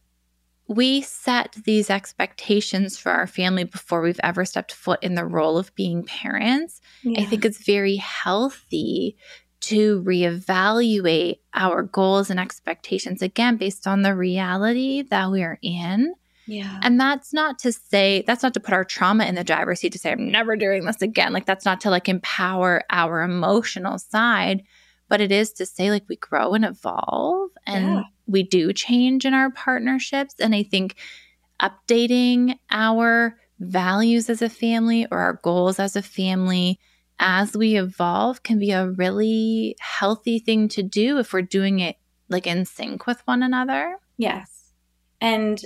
we 0.67 1.01
set 1.01 1.57
these 1.65 1.89
expectations 1.89 2.99
for 2.99 3.11
our 3.11 3.27
family 3.27 3.65
before 3.65 4.03
we've 4.03 4.21
ever 4.23 4.45
stepped 4.45 4.73
foot 4.73 5.03
in 5.03 5.15
the 5.15 5.25
role 5.25 5.57
of 5.57 5.75
being 5.75 6.05
parents. 6.05 6.81
Yeah. 7.03 7.23
I 7.23 7.25
think 7.25 7.45
it's 7.45 7.65
very 7.65 7.97
healthy 7.97 9.17
to 9.61 10.03
reevaluate 10.03 11.39
our 11.55 11.83
goals 11.83 12.31
and 12.31 12.39
expectations 12.39 13.23
again 13.23 13.57
based 13.57 13.87
on 13.87 14.03
the 14.03 14.15
reality 14.15 15.03
that 15.03 15.31
we're 15.31 15.59
in. 15.63 16.15
Yeah. 16.49 16.81
And 16.83 16.99
that's 16.99 17.35
not 17.35 17.59
to 17.61 17.73
say, 17.73 18.25
that's 18.27 18.43
not 18.43 18.55
to 18.55 18.61
put 18.61 18.73
our 18.73 18.85
trauma 18.85 19.27
in 19.27 19.35
the 19.35 19.45
driver's 19.45 19.81
seat 19.81 19.93
to 19.93 19.99
say, 19.99 20.13
I'm 20.13 20.31
never 20.31 20.57
doing 20.57 20.85
this 20.85 21.03
again. 21.03 21.33
Like, 21.35 21.45
that's 21.45 21.67
not 21.67 21.81
to 21.83 21.91
like 21.91 22.09
empower 22.09 22.83
our 22.91 23.23
emotional 23.23 23.99
side, 23.99 24.63
but 25.09 25.21
it 25.21 25.31
is 25.31 25.53
to 25.53 25.67
say, 25.67 25.91
like, 25.91 26.05
we 26.09 26.17
grow 26.17 26.55
and 26.55 26.65
evolve 26.65 27.51
and 27.67 27.97
yeah. 27.97 28.03
we 28.27 28.43
do 28.43 28.73
change 28.73 29.27
in 29.27 29.35
our 29.35 29.51
partnerships. 29.51 30.37
And 30.41 30.55
I 30.55 30.63
think 30.63 30.97
updating 31.61 32.59
our 32.71 33.37
values 33.61 34.31
as 34.31 34.41
a 34.41 34.49
family 34.49 35.07
or 35.11 35.19
our 35.19 35.41
goals 35.43 35.79
as 35.79 35.97
a 35.97 36.03
family 36.03 36.81
as 37.19 37.57
we 37.57 37.77
evolve 37.77 38.43
can 38.43 38.59
be 38.59 38.71
a 38.71 38.89
really 38.91 39.77
healthy 39.81 40.39
thing 40.39 40.69
to 40.69 40.83
do 40.83 41.19
if 41.19 41.33
we're 41.33 41.43
doing 41.43 41.81
it 41.81 41.97
like 42.29 42.47
in 42.47 42.65
sync 42.65 43.07
with 43.07 43.21
one 43.27 43.43
another. 43.43 43.99
Yes. 44.17 44.73
And 45.21 45.61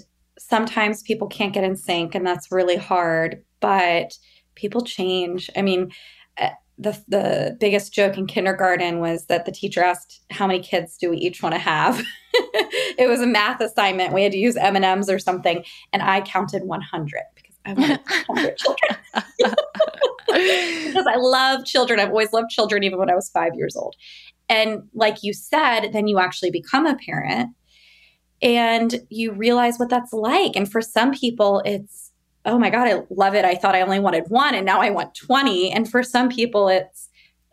sometimes 0.48 1.02
people 1.02 1.28
can't 1.28 1.54
get 1.54 1.64
in 1.64 1.76
sync 1.76 2.14
and 2.14 2.26
that's 2.26 2.50
really 2.50 2.76
hard, 2.76 3.42
but 3.60 4.12
people 4.54 4.82
change. 4.82 5.50
I 5.56 5.62
mean, 5.62 5.92
uh, 6.38 6.50
the 6.78 7.00
the 7.08 7.56
biggest 7.60 7.92
joke 7.92 8.16
in 8.16 8.26
kindergarten 8.26 8.98
was 8.98 9.26
that 9.26 9.44
the 9.44 9.52
teacher 9.52 9.82
asked 9.82 10.20
how 10.30 10.46
many 10.46 10.60
kids 10.60 10.96
do 10.96 11.10
we 11.10 11.16
each 11.18 11.42
want 11.42 11.54
to 11.54 11.58
have. 11.58 12.02
it 12.34 13.08
was 13.08 13.20
a 13.20 13.26
math 13.26 13.60
assignment. 13.60 14.12
We 14.12 14.22
had 14.22 14.32
to 14.32 14.38
use 14.38 14.56
M 14.56 14.76
and 14.76 14.84
M's 14.84 15.08
or 15.08 15.18
something, 15.18 15.64
and 15.92 16.02
I 16.02 16.22
counted 16.22 16.64
100 16.64 17.22
because 17.34 17.56
I 17.64 17.72
wanted 17.74 18.00
100 18.26 18.56
children. 18.56 18.98
because 20.86 21.06
I 21.06 21.16
love 21.16 21.64
children. 21.64 22.00
I've 22.00 22.08
always 22.08 22.32
loved 22.32 22.50
children, 22.50 22.82
even 22.84 22.98
when 22.98 23.10
I 23.10 23.14
was 23.14 23.28
five 23.30 23.54
years 23.54 23.76
old. 23.76 23.96
And 24.48 24.82
like 24.94 25.22
you 25.22 25.32
said, 25.32 25.90
then 25.92 26.08
you 26.08 26.18
actually 26.18 26.50
become 26.50 26.86
a 26.86 26.96
parent 26.96 27.50
and 28.42 29.00
you 29.08 29.32
realize 29.32 29.78
what 29.78 29.88
that's 29.88 30.12
like. 30.12 30.56
And 30.56 30.70
for 30.70 30.82
some 30.82 31.12
people, 31.12 31.62
it's, 31.64 32.10
oh 32.44 32.58
my 32.58 32.70
God, 32.70 32.88
I 32.88 33.02
love 33.10 33.34
it. 33.34 33.44
I 33.44 33.54
thought 33.54 33.76
I 33.76 33.82
only 33.82 34.00
wanted 34.00 34.24
one 34.28 34.54
and 34.54 34.66
now 34.66 34.80
I 34.80 34.90
want 34.90 35.14
20. 35.14 35.70
And 35.70 35.88
for 35.88 36.02
some 36.02 36.28
people, 36.28 36.68
it's, 36.68 37.08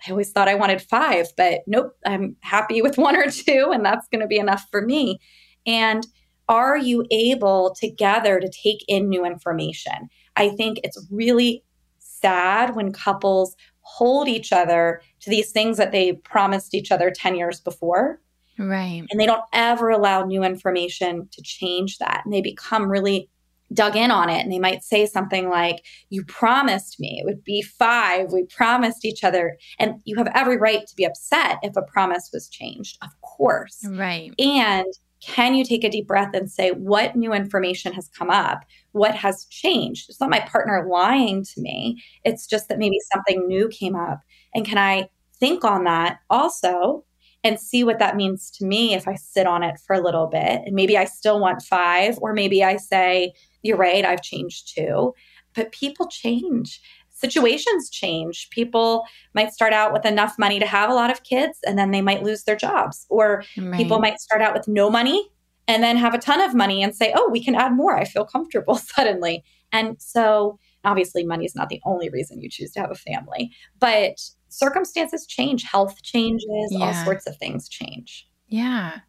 I 0.05 0.11
always 0.11 0.31
thought 0.31 0.47
I 0.47 0.55
wanted 0.55 0.81
five, 0.81 1.27
but 1.37 1.61
nope, 1.67 1.95
I'm 2.05 2.35
happy 2.41 2.81
with 2.81 2.97
one 2.97 3.15
or 3.15 3.29
two, 3.29 3.71
and 3.73 3.85
that's 3.85 4.07
going 4.07 4.21
to 4.21 4.27
be 4.27 4.37
enough 4.37 4.65
for 4.71 4.81
me. 4.81 5.19
And 5.65 6.07
are 6.47 6.77
you 6.77 7.05
able 7.11 7.75
together 7.79 8.39
to 8.39 8.49
take 8.49 8.83
in 8.87 9.09
new 9.09 9.25
information? 9.25 10.09
I 10.35 10.49
think 10.49 10.79
it's 10.83 11.05
really 11.11 11.63
sad 11.99 12.75
when 12.75 12.91
couples 12.91 13.55
hold 13.81 14.27
each 14.27 14.51
other 14.51 15.01
to 15.19 15.29
these 15.29 15.51
things 15.51 15.77
that 15.77 15.91
they 15.91 16.13
promised 16.13 16.73
each 16.73 16.91
other 16.91 17.11
10 17.11 17.35
years 17.35 17.59
before. 17.59 18.19
Right. 18.59 19.03
And 19.09 19.19
they 19.19 19.25
don't 19.25 19.43
ever 19.53 19.89
allow 19.89 20.25
new 20.25 20.43
information 20.43 21.29
to 21.31 21.41
change 21.41 21.97
that. 21.99 22.21
And 22.25 22.33
they 22.33 22.41
become 22.41 22.89
really 22.89 23.29
dug 23.73 23.95
in 23.95 24.11
on 24.11 24.29
it. 24.29 24.41
And 24.41 24.51
they 24.51 24.59
might 24.59 24.83
say 24.83 25.05
something 25.05 25.49
like, 25.49 25.85
You 26.09 26.25
promised 26.25 26.99
me 26.99 27.19
it 27.19 27.25
would 27.25 27.43
be 27.43 27.61
five. 27.61 28.31
We 28.33 28.43
promised 28.43 29.05
each 29.05 29.23
other. 29.23 29.57
And 29.79 29.95
you 30.03 30.17
have 30.17 30.27
every 30.35 30.57
right 30.57 30.85
to 30.85 30.95
be 30.95 31.05
upset 31.05 31.59
if 31.63 31.75
a 31.77 31.81
promise 31.81 32.29
was 32.33 32.49
changed, 32.49 32.97
of 33.01 33.09
course. 33.21 33.85
Right. 33.87 34.33
And 34.37 34.85
can 35.21 35.53
you 35.53 35.65
take 35.65 35.83
a 35.83 35.89
deep 35.89 36.07
breath 36.07 36.33
and 36.33 36.51
say, 36.51 36.71
What 36.71 37.15
new 37.15 37.33
information 37.33 37.93
has 37.93 38.09
come 38.09 38.29
up? 38.29 38.65
What 38.91 39.15
has 39.15 39.45
changed? 39.45 40.09
It's 40.09 40.19
not 40.19 40.29
my 40.29 40.39
partner 40.41 40.87
lying 40.89 41.43
to 41.43 41.61
me. 41.61 42.01
It's 42.23 42.47
just 42.47 42.69
that 42.69 42.79
maybe 42.79 42.97
something 43.13 43.47
new 43.47 43.69
came 43.69 43.95
up. 43.95 44.21
And 44.53 44.65
can 44.65 44.77
I 44.77 45.09
think 45.39 45.63
on 45.63 45.85
that 45.85 46.19
also 46.29 47.05
and 47.43 47.59
see 47.59 47.83
what 47.83 47.99
that 47.99 48.15
means 48.15 48.51
to 48.51 48.65
me 48.65 48.93
if 48.93 49.07
I 49.07 49.15
sit 49.15 49.47
on 49.47 49.63
it 49.63 49.79
for 49.85 49.95
a 49.95 50.01
little 50.01 50.27
bit. 50.27 50.61
And 50.65 50.75
maybe 50.75 50.97
I 50.97 51.05
still 51.05 51.39
want 51.39 51.61
five, 51.61 52.17
or 52.21 52.33
maybe 52.33 52.63
I 52.63 52.77
say, 52.77 53.33
You're 53.63 53.77
right, 53.77 54.05
I've 54.05 54.21
changed 54.21 54.75
too. 54.75 55.13
But 55.55 55.71
people 55.71 56.07
change. 56.07 56.81
Situations 57.09 57.89
change. 57.89 58.49
People 58.49 59.03
might 59.33 59.51
start 59.51 59.73
out 59.73 59.91
with 59.91 60.05
enough 60.05 60.39
money 60.39 60.59
to 60.59 60.65
have 60.65 60.89
a 60.89 60.93
lot 60.93 61.11
of 61.11 61.23
kids 61.23 61.59
and 61.65 61.77
then 61.77 61.91
they 61.91 62.01
might 62.01 62.23
lose 62.23 62.43
their 62.43 62.55
jobs. 62.55 63.05
Or 63.09 63.43
right. 63.57 63.75
people 63.75 63.99
might 63.99 64.19
start 64.19 64.41
out 64.41 64.53
with 64.53 64.67
no 64.67 64.89
money 64.89 65.29
and 65.67 65.83
then 65.83 65.97
have 65.97 66.13
a 66.13 66.17
ton 66.17 66.39
of 66.39 66.55
money 66.55 66.81
and 66.81 66.95
say, 66.95 67.11
Oh, 67.15 67.29
we 67.29 67.43
can 67.43 67.55
add 67.55 67.73
more. 67.73 67.97
I 67.97 68.05
feel 68.05 68.25
comfortable 68.25 68.75
suddenly. 68.95 69.43
And 69.71 70.01
so 70.01 70.59
obviously 70.89 71.23
money 71.25 71.45
is 71.45 71.55
not 71.55 71.69
the 71.69 71.81
only 71.85 72.09
reason 72.09 72.41
you 72.41 72.49
choose 72.49 72.71
to 72.71 72.79
have 72.79 72.91
a 72.91 72.95
family, 72.95 73.51
but 73.79 74.19
circumstances 74.49 75.25
change, 75.25 75.63
health 75.63 76.01
changes, 76.01 76.69
yeah. 76.71 76.85
all 76.85 77.05
sorts 77.05 77.27
of 77.27 77.37
things 77.37 77.69
change. 77.69 78.27
Yeah. 78.47 78.99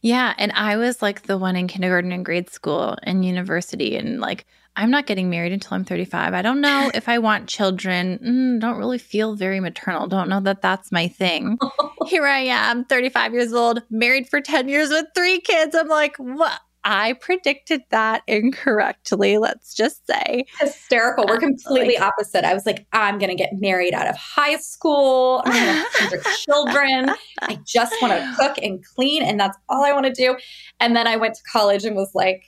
Yeah. 0.00 0.34
And 0.38 0.52
I 0.52 0.76
was 0.76 1.02
like 1.02 1.22
the 1.22 1.38
one 1.38 1.56
in 1.56 1.68
kindergarten 1.68 2.12
and 2.12 2.24
grade 2.24 2.50
school 2.50 2.96
and 3.02 3.24
university. 3.24 3.96
And 3.96 4.20
like, 4.20 4.46
I'm 4.74 4.90
not 4.90 5.06
getting 5.06 5.28
married 5.28 5.52
until 5.52 5.74
I'm 5.74 5.84
35. 5.84 6.32
I 6.32 6.42
don't 6.42 6.60
know 6.60 6.90
if 6.94 7.08
I 7.08 7.18
want 7.18 7.48
children. 7.48 8.18
Mm, 8.24 8.60
don't 8.60 8.78
really 8.78 8.98
feel 8.98 9.36
very 9.36 9.60
maternal. 9.60 10.08
Don't 10.08 10.28
know 10.28 10.40
that 10.40 10.62
that's 10.62 10.90
my 10.90 11.08
thing. 11.08 11.58
Here 12.06 12.26
I 12.26 12.40
am, 12.40 12.84
35 12.86 13.34
years 13.34 13.52
old, 13.52 13.82
married 13.90 14.28
for 14.28 14.40
10 14.40 14.68
years 14.68 14.88
with 14.88 15.06
three 15.14 15.40
kids. 15.40 15.74
I'm 15.74 15.88
like, 15.88 16.16
what? 16.16 16.60
I 16.84 17.14
predicted 17.14 17.82
that 17.90 18.22
incorrectly, 18.26 19.38
let's 19.38 19.74
just 19.74 20.06
say. 20.06 20.46
Hysterical. 20.58 21.26
We're 21.28 21.34
um, 21.34 21.40
completely 21.40 21.94
like, 21.94 22.02
opposite. 22.02 22.44
I 22.44 22.54
was 22.54 22.66
like, 22.66 22.86
I'm 22.92 23.18
going 23.18 23.30
to 23.30 23.36
get 23.36 23.50
married 23.60 23.94
out 23.94 24.08
of 24.08 24.16
high 24.16 24.56
school. 24.56 25.42
I'm 25.44 25.52
going 25.52 25.84
to 25.84 26.00
have 26.00 26.36
children. 26.38 27.10
I 27.40 27.58
just 27.64 27.94
want 28.02 28.14
to 28.14 28.34
cook 28.36 28.58
and 28.58 28.84
clean, 28.84 29.22
and 29.22 29.38
that's 29.38 29.56
all 29.68 29.84
I 29.84 29.92
want 29.92 30.06
to 30.06 30.12
do. 30.12 30.36
And 30.80 30.96
then 30.96 31.06
I 31.06 31.16
went 31.16 31.34
to 31.34 31.42
college 31.50 31.84
and 31.84 31.94
was 31.94 32.14
like, 32.14 32.42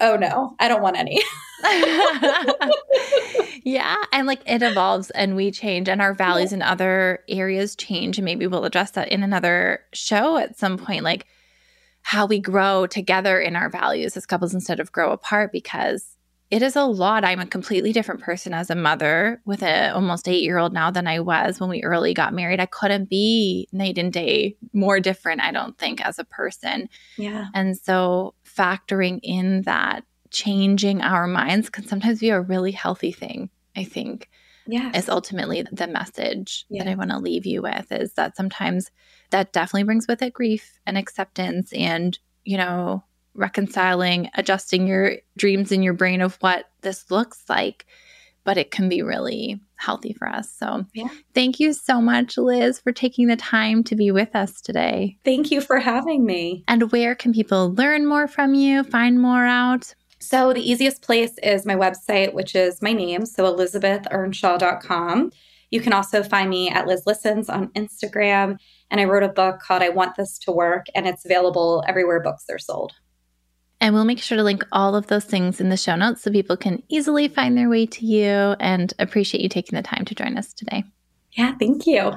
oh 0.00 0.16
no, 0.16 0.54
I 0.58 0.68
don't 0.68 0.82
want 0.82 0.96
any. 0.96 1.22
yeah. 3.64 3.96
And 4.12 4.26
like 4.26 4.42
it 4.46 4.62
evolves 4.62 5.10
and 5.10 5.36
we 5.36 5.50
change, 5.50 5.88
and 5.88 6.00
our 6.00 6.14
values 6.14 6.52
in 6.52 6.62
other 6.62 7.20
areas 7.28 7.76
change. 7.76 8.18
And 8.18 8.24
maybe 8.24 8.46
we'll 8.46 8.64
address 8.64 8.92
that 8.92 9.08
in 9.08 9.22
another 9.22 9.80
show 9.92 10.36
at 10.36 10.58
some 10.58 10.78
point. 10.78 11.04
Like, 11.04 11.26
how 12.04 12.26
we 12.26 12.38
grow 12.38 12.86
together 12.86 13.40
in 13.40 13.56
our 13.56 13.70
values 13.70 14.14
as 14.16 14.26
couples 14.26 14.52
instead 14.52 14.78
of 14.78 14.92
grow 14.92 15.10
apart 15.10 15.50
because 15.50 16.16
it 16.50 16.62
is 16.62 16.76
a 16.76 16.84
lot. 16.84 17.24
I'm 17.24 17.40
a 17.40 17.46
completely 17.46 17.92
different 17.94 18.20
person 18.20 18.52
as 18.52 18.68
a 18.68 18.74
mother 18.74 19.40
with 19.46 19.62
an 19.62 19.92
almost 19.94 20.28
eight 20.28 20.42
year 20.42 20.58
old 20.58 20.74
now 20.74 20.90
than 20.90 21.06
I 21.06 21.20
was 21.20 21.58
when 21.58 21.70
we 21.70 21.82
early 21.82 22.12
got 22.12 22.34
married. 22.34 22.60
I 22.60 22.66
couldn't 22.66 23.08
be 23.08 23.66
night 23.72 23.96
and 23.96 24.12
day 24.12 24.54
more 24.74 25.00
different, 25.00 25.40
I 25.40 25.50
don't 25.50 25.76
think, 25.78 26.04
as 26.04 26.18
a 26.18 26.24
person. 26.24 26.90
Yeah. 27.16 27.46
And 27.54 27.76
so 27.76 28.34
factoring 28.44 29.18
in 29.22 29.62
that 29.62 30.04
changing 30.30 31.00
our 31.00 31.26
minds 31.26 31.70
can 31.70 31.86
sometimes 31.86 32.20
be 32.20 32.28
a 32.28 32.40
really 32.40 32.72
healthy 32.72 33.12
thing, 33.12 33.48
I 33.74 33.84
think. 33.84 34.28
Yeah. 34.66 34.92
Is 34.94 35.08
ultimately 35.08 35.64
the 35.72 35.86
message 35.86 36.66
Yeah. 36.68 36.84
that 36.84 36.90
I 36.90 36.94
want 36.94 37.10
to 37.10 37.18
leave 37.18 37.46
you 37.46 37.62
with 37.62 37.90
is 37.90 38.12
that 38.14 38.36
sometimes 38.36 38.90
that 39.30 39.52
definitely 39.52 39.84
brings 39.84 40.06
with 40.06 40.22
it 40.22 40.32
grief 40.32 40.78
and 40.86 40.96
acceptance 40.98 41.72
and, 41.72 42.18
you 42.44 42.56
know, 42.56 43.02
reconciling, 43.34 44.30
adjusting 44.34 44.86
your 44.86 45.16
dreams 45.36 45.72
in 45.72 45.82
your 45.82 45.92
brain 45.94 46.20
of 46.20 46.36
what 46.36 46.66
this 46.82 47.10
looks 47.10 47.42
like. 47.48 47.86
But 48.44 48.58
it 48.58 48.70
can 48.70 48.88
be 48.88 49.00
really 49.02 49.60
healthy 49.76 50.12
for 50.12 50.28
us. 50.28 50.52
So, 50.52 50.84
Yeah. 50.94 51.08
thank 51.34 51.58
you 51.58 51.72
so 51.72 52.00
much, 52.00 52.36
Liz, 52.36 52.78
for 52.78 52.92
taking 52.92 53.26
the 53.26 53.36
time 53.36 53.82
to 53.84 53.96
be 53.96 54.10
with 54.10 54.36
us 54.36 54.60
today. 54.60 55.16
Thank 55.24 55.50
you 55.50 55.60
for 55.60 55.78
having 55.78 56.24
me. 56.26 56.62
And 56.68 56.92
where 56.92 57.14
can 57.14 57.32
people 57.32 57.72
learn 57.74 58.06
more 58.06 58.28
from 58.28 58.54
you, 58.54 58.84
find 58.84 59.20
more 59.20 59.46
out? 59.46 59.94
So 60.20 60.52
the 60.52 60.70
easiest 60.70 61.02
place 61.02 61.32
is 61.42 61.66
my 61.66 61.74
website, 61.74 62.32
which 62.34 62.54
is 62.54 62.80
my 62.80 62.92
name, 62.92 63.26
so 63.26 63.44
elizabethearnshaw.com. 63.44 65.30
You 65.70 65.80
can 65.80 65.92
also 65.92 66.22
find 66.22 66.48
me 66.50 66.70
at 66.70 66.86
Liz 66.86 67.02
Listens 67.06 67.48
on 67.48 67.68
Instagram. 67.70 68.58
And 68.90 69.00
I 69.00 69.04
wrote 69.04 69.22
a 69.22 69.28
book 69.28 69.60
called 69.60 69.82
I 69.82 69.88
Want 69.88 70.16
This 70.16 70.38
to 70.40 70.52
Work, 70.52 70.86
and 70.94 71.06
it's 71.06 71.24
available 71.24 71.82
everywhere 71.88 72.20
books 72.20 72.44
are 72.50 72.58
sold. 72.58 72.92
And 73.80 73.94
we'll 73.94 74.04
make 74.04 74.20
sure 74.20 74.36
to 74.36 74.44
link 74.44 74.64
all 74.72 74.94
of 74.94 75.08
those 75.08 75.24
things 75.24 75.60
in 75.60 75.68
the 75.68 75.76
show 75.76 75.96
notes 75.96 76.22
so 76.22 76.30
people 76.30 76.56
can 76.56 76.82
easily 76.88 77.28
find 77.28 77.56
their 77.56 77.68
way 77.68 77.86
to 77.86 78.06
you 78.06 78.56
and 78.60 78.94
appreciate 78.98 79.42
you 79.42 79.48
taking 79.48 79.76
the 79.76 79.82
time 79.82 80.04
to 80.06 80.14
join 80.14 80.38
us 80.38 80.54
today. 80.54 80.84
Yeah, 81.32 81.54
thank 81.58 81.86
you. 81.86 82.12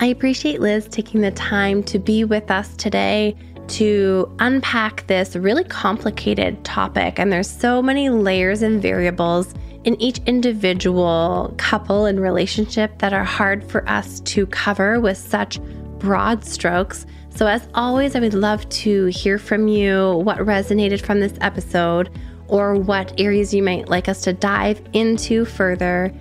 I 0.00 0.06
appreciate 0.06 0.60
Liz 0.60 0.88
taking 0.88 1.20
the 1.20 1.30
time 1.30 1.82
to 1.84 1.98
be 1.98 2.24
with 2.24 2.50
us 2.50 2.76
today 2.76 3.36
to 3.68 4.30
unpack 4.40 5.06
this 5.06 5.36
really 5.36 5.64
complicated 5.64 6.62
topic. 6.64 7.18
And 7.18 7.32
there's 7.32 7.48
so 7.48 7.80
many 7.80 8.10
layers 8.10 8.62
and 8.62 8.82
variables 8.82 9.54
in 9.84 10.00
each 10.00 10.18
individual 10.26 11.54
couple 11.56 12.06
and 12.06 12.20
relationship 12.20 12.98
that 12.98 13.12
are 13.12 13.24
hard 13.24 13.68
for 13.68 13.88
us 13.88 14.20
to 14.20 14.46
cover 14.46 15.00
with 15.00 15.18
such 15.18 15.60
broad 15.98 16.44
strokes. 16.44 17.06
So, 17.30 17.46
as 17.46 17.66
always, 17.74 18.14
I 18.14 18.20
would 18.20 18.34
love 18.34 18.68
to 18.68 19.06
hear 19.06 19.38
from 19.38 19.68
you 19.68 20.16
what 20.18 20.38
resonated 20.38 21.00
from 21.00 21.20
this 21.20 21.34
episode 21.40 22.10
or 22.48 22.74
what 22.74 23.18
areas 23.18 23.54
you 23.54 23.62
might 23.62 23.88
like 23.88 24.08
us 24.08 24.20
to 24.22 24.32
dive 24.32 24.82
into 24.92 25.44
further. 25.44 26.12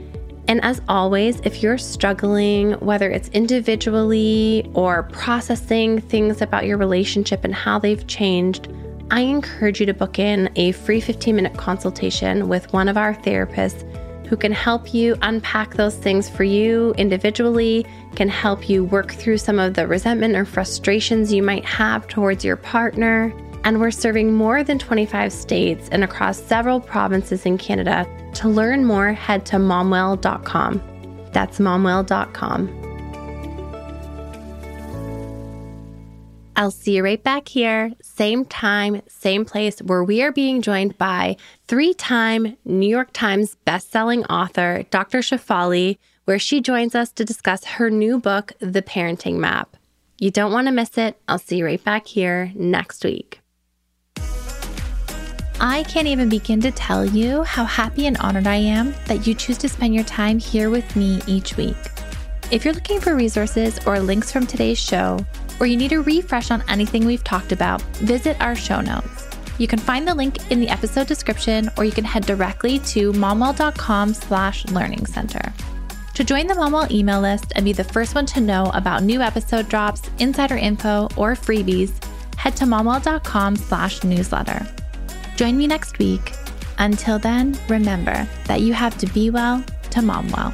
And 0.47 0.63
as 0.63 0.81
always, 0.87 1.39
if 1.41 1.61
you're 1.61 1.77
struggling, 1.77 2.73
whether 2.73 3.09
it's 3.09 3.29
individually 3.29 4.69
or 4.73 5.03
processing 5.03 5.99
things 6.01 6.41
about 6.41 6.65
your 6.65 6.77
relationship 6.77 7.43
and 7.43 7.53
how 7.53 7.79
they've 7.79 8.05
changed, 8.07 8.71
I 9.11 9.21
encourage 9.21 9.81
you 9.81 9.85
to 9.87 9.93
book 9.93 10.19
in 10.19 10.49
a 10.55 10.71
free 10.71 11.01
15 11.01 11.35
minute 11.35 11.57
consultation 11.57 12.47
with 12.47 12.71
one 12.71 12.87
of 12.87 12.95
our 12.95 13.13
therapists 13.13 13.85
who 14.25 14.37
can 14.37 14.53
help 14.53 14.93
you 14.93 15.17
unpack 15.21 15.73
those 15.73 15.97
things 15.97 16.29
for 16.29 16.45
you 16.45 16.93
individually, 16.97 17.85
can 18.15 18.29
help 18.29 18.69
you 18.69 18.85
work 18.85 19.11
through 19.11 19.37
some 19.37 19.59
of 19.59 19.73
the 19.73 19.85
resentment 19.85 20.37
or 20.37 20.45
frustrations 20.45 21.33
you 21.33 21.43
might 21.43 21.65
have 21.65 22.07
towards 22.07 22.45
your 22.45 22.55
partner. 22.55 23.33
And 23.65 23.81
we're 23.81 23.91
serving 23.91 24.33
more 24.33 24.63
than 24.63 24.79
25 24.79 25.33
states 25.33 25.89
and 25.91 26.05
across 26.05 26.41
several 26.41 26.79
provinces 26.79 27.45
in 27.45 27.57
Canada. 27.57 28.07
To 28.35 28.47
learn 28.47 28.85
more, 28.85 29.11
head 29.11 29.45
to 29.47 29.57
momwell.com. 29.57 30.81
That's 31.33 31.59
momwell.com. 31.59 32.90
I'll 36.61 36.69
see 36.69 36.97
you 36.97 37.03
right 37.03 37.23
back 37.23 37.47
here, 37.47 37.91
same 38.03 38.45
time, 38.45 39.01
same 39.07 39.45
place, 39.45 39.79
where 39.79 40.03
we 40.03 40.21
are 40.21 40.31
being 40.31 40.61
joined 40.61 40.95
by 40.95 41.37
three 41.67 41.95
time 41.95 42.55
New 42.65 42.87
York 42.87 43.09
Times 43.13 43.57
bestselling 43.65 44.27
author, 44.29 44.85
Dr. 44.91 45.21
Shefali, 45.21 45.97
where 46.25 46.37
she 46.37 46.61
joins 46.61 46.93
us 46.93 47.11
to 47.13 47.25
discuss 47.25 47.63
her 47.65 47.89
new 47.89 48.19
book, 48.19 48.53
The 48.59 48.83
Parenting 48.83 49.37
Map. 49.37 49.75
You 50.19 50.29
don't 50.29 50.51
want 50.51 50.67
to 50.67 50.71
miss 50.71 50.99
it. 50.99 51.19
I'll 51.27 51.39
see 51.39 51.57
you 51.57 51.65
right 51.65 51.83
back 51.83 52.05
here 52.05 52.51
next 52.53 53.03
week. 53.03 53.39
I 55.59 55.83
can't 55.89 56.07
even 56.07 56.29
begin 56.29 56.61
to 56.61 56.69
tell 56.69 57.03
you 57.03 57.41
how 57.41 57.63
happy 57.63 58.05
and 58.05 58.17
honored 58.17 58.45
I 58.45 58.57
am 58.57 58.93
that 59.07 59.25
you 59.25 59.33
choose 59.33 59.57
to 59.57 59.67
spend 59.67 59.95
your 59.95 60.03
time 60.03 60.37
here 60.37 60.69
with 60.69 60.95
me 60.95 61.21
each 61.25 61.57
week. 61.57 61.75
If 62.51 62.65
you're 62.65 62.73
looking 62.73 62.99
for 62.99 63.15
resources 63.15 63.79
or 63.87 63.99
links 63.99 64.31
from 64.31 64.45
today's 64.45 64.77
show, 64.77 65.25
or 65.61 65.67
you 65.67 65.77
need 65.77 65.93
a 65.93 66.01
refresh 66.01 66.49
on 66.49 66.63
anything 66.67 67.05
we've 67.05 67.23
talked 67.23 67.51
about, 67.51 67.81
visit 67.97 68.35
our 68.41 68.55
show 68.55 68.81
notes. 68.81 69.27
You 69.59 69.67
can 69.67 69.77
find 69.77 70.07
the 70.07 70.15
link 70.15 70.51
in 70.51 70.59
the 70.59 70.69
episode 70.69 71.05
description, 71.05 71.69
or 71.77 71.85
you 71.85 71.91
can 71.91 72.03
head 72.03 72.25
directly 72.25 72.79
to 72.79 73.13
momwell.com 73.13 74.15
slash 74.15 74.65
learning 74.65 75.05
center. 75.05 75.53
To 76.15 76.23
join 76.23 76.47
the 76.47 76.55
Momwell 76.55 76.89
email 76.89 77.21
list 77.21 77.53
and 77.55 77.63
be 77.63 77.73
the 77.73 77.83
first 77.83 78.15
one 78.15 78.25
to 78.27 78.41
know 78.41 78.71
about 78.73 79.03
new 79.03 79.21
episode 79.21 79.69
drops, 79.69 80.01
insider 80.17 80.57
info, 80.57 81.07
or 81.15 81.35
freebies, 81.35 81.91
head 82.37 82.55
to 82.57 82.65
momwell.com 82.65 83.55
slash 83.55 84.03
newsletter. 84.03 84.67
Join 85.35 85.57
me 85.57 85.67
next 85.67 85.99
week. 85.99 86.33
Until 86.79 87.19
then, 87.19 87.55
remember 87.69 88.27
that 88.47 88.61
you 88.61 88.73
have 88.73 88.97
to 88.97 89.05
be 89.13 89.29
well 89.29 89.63
to 89.91 90.01
mom 90.01 90.27
well. 90.31 90.53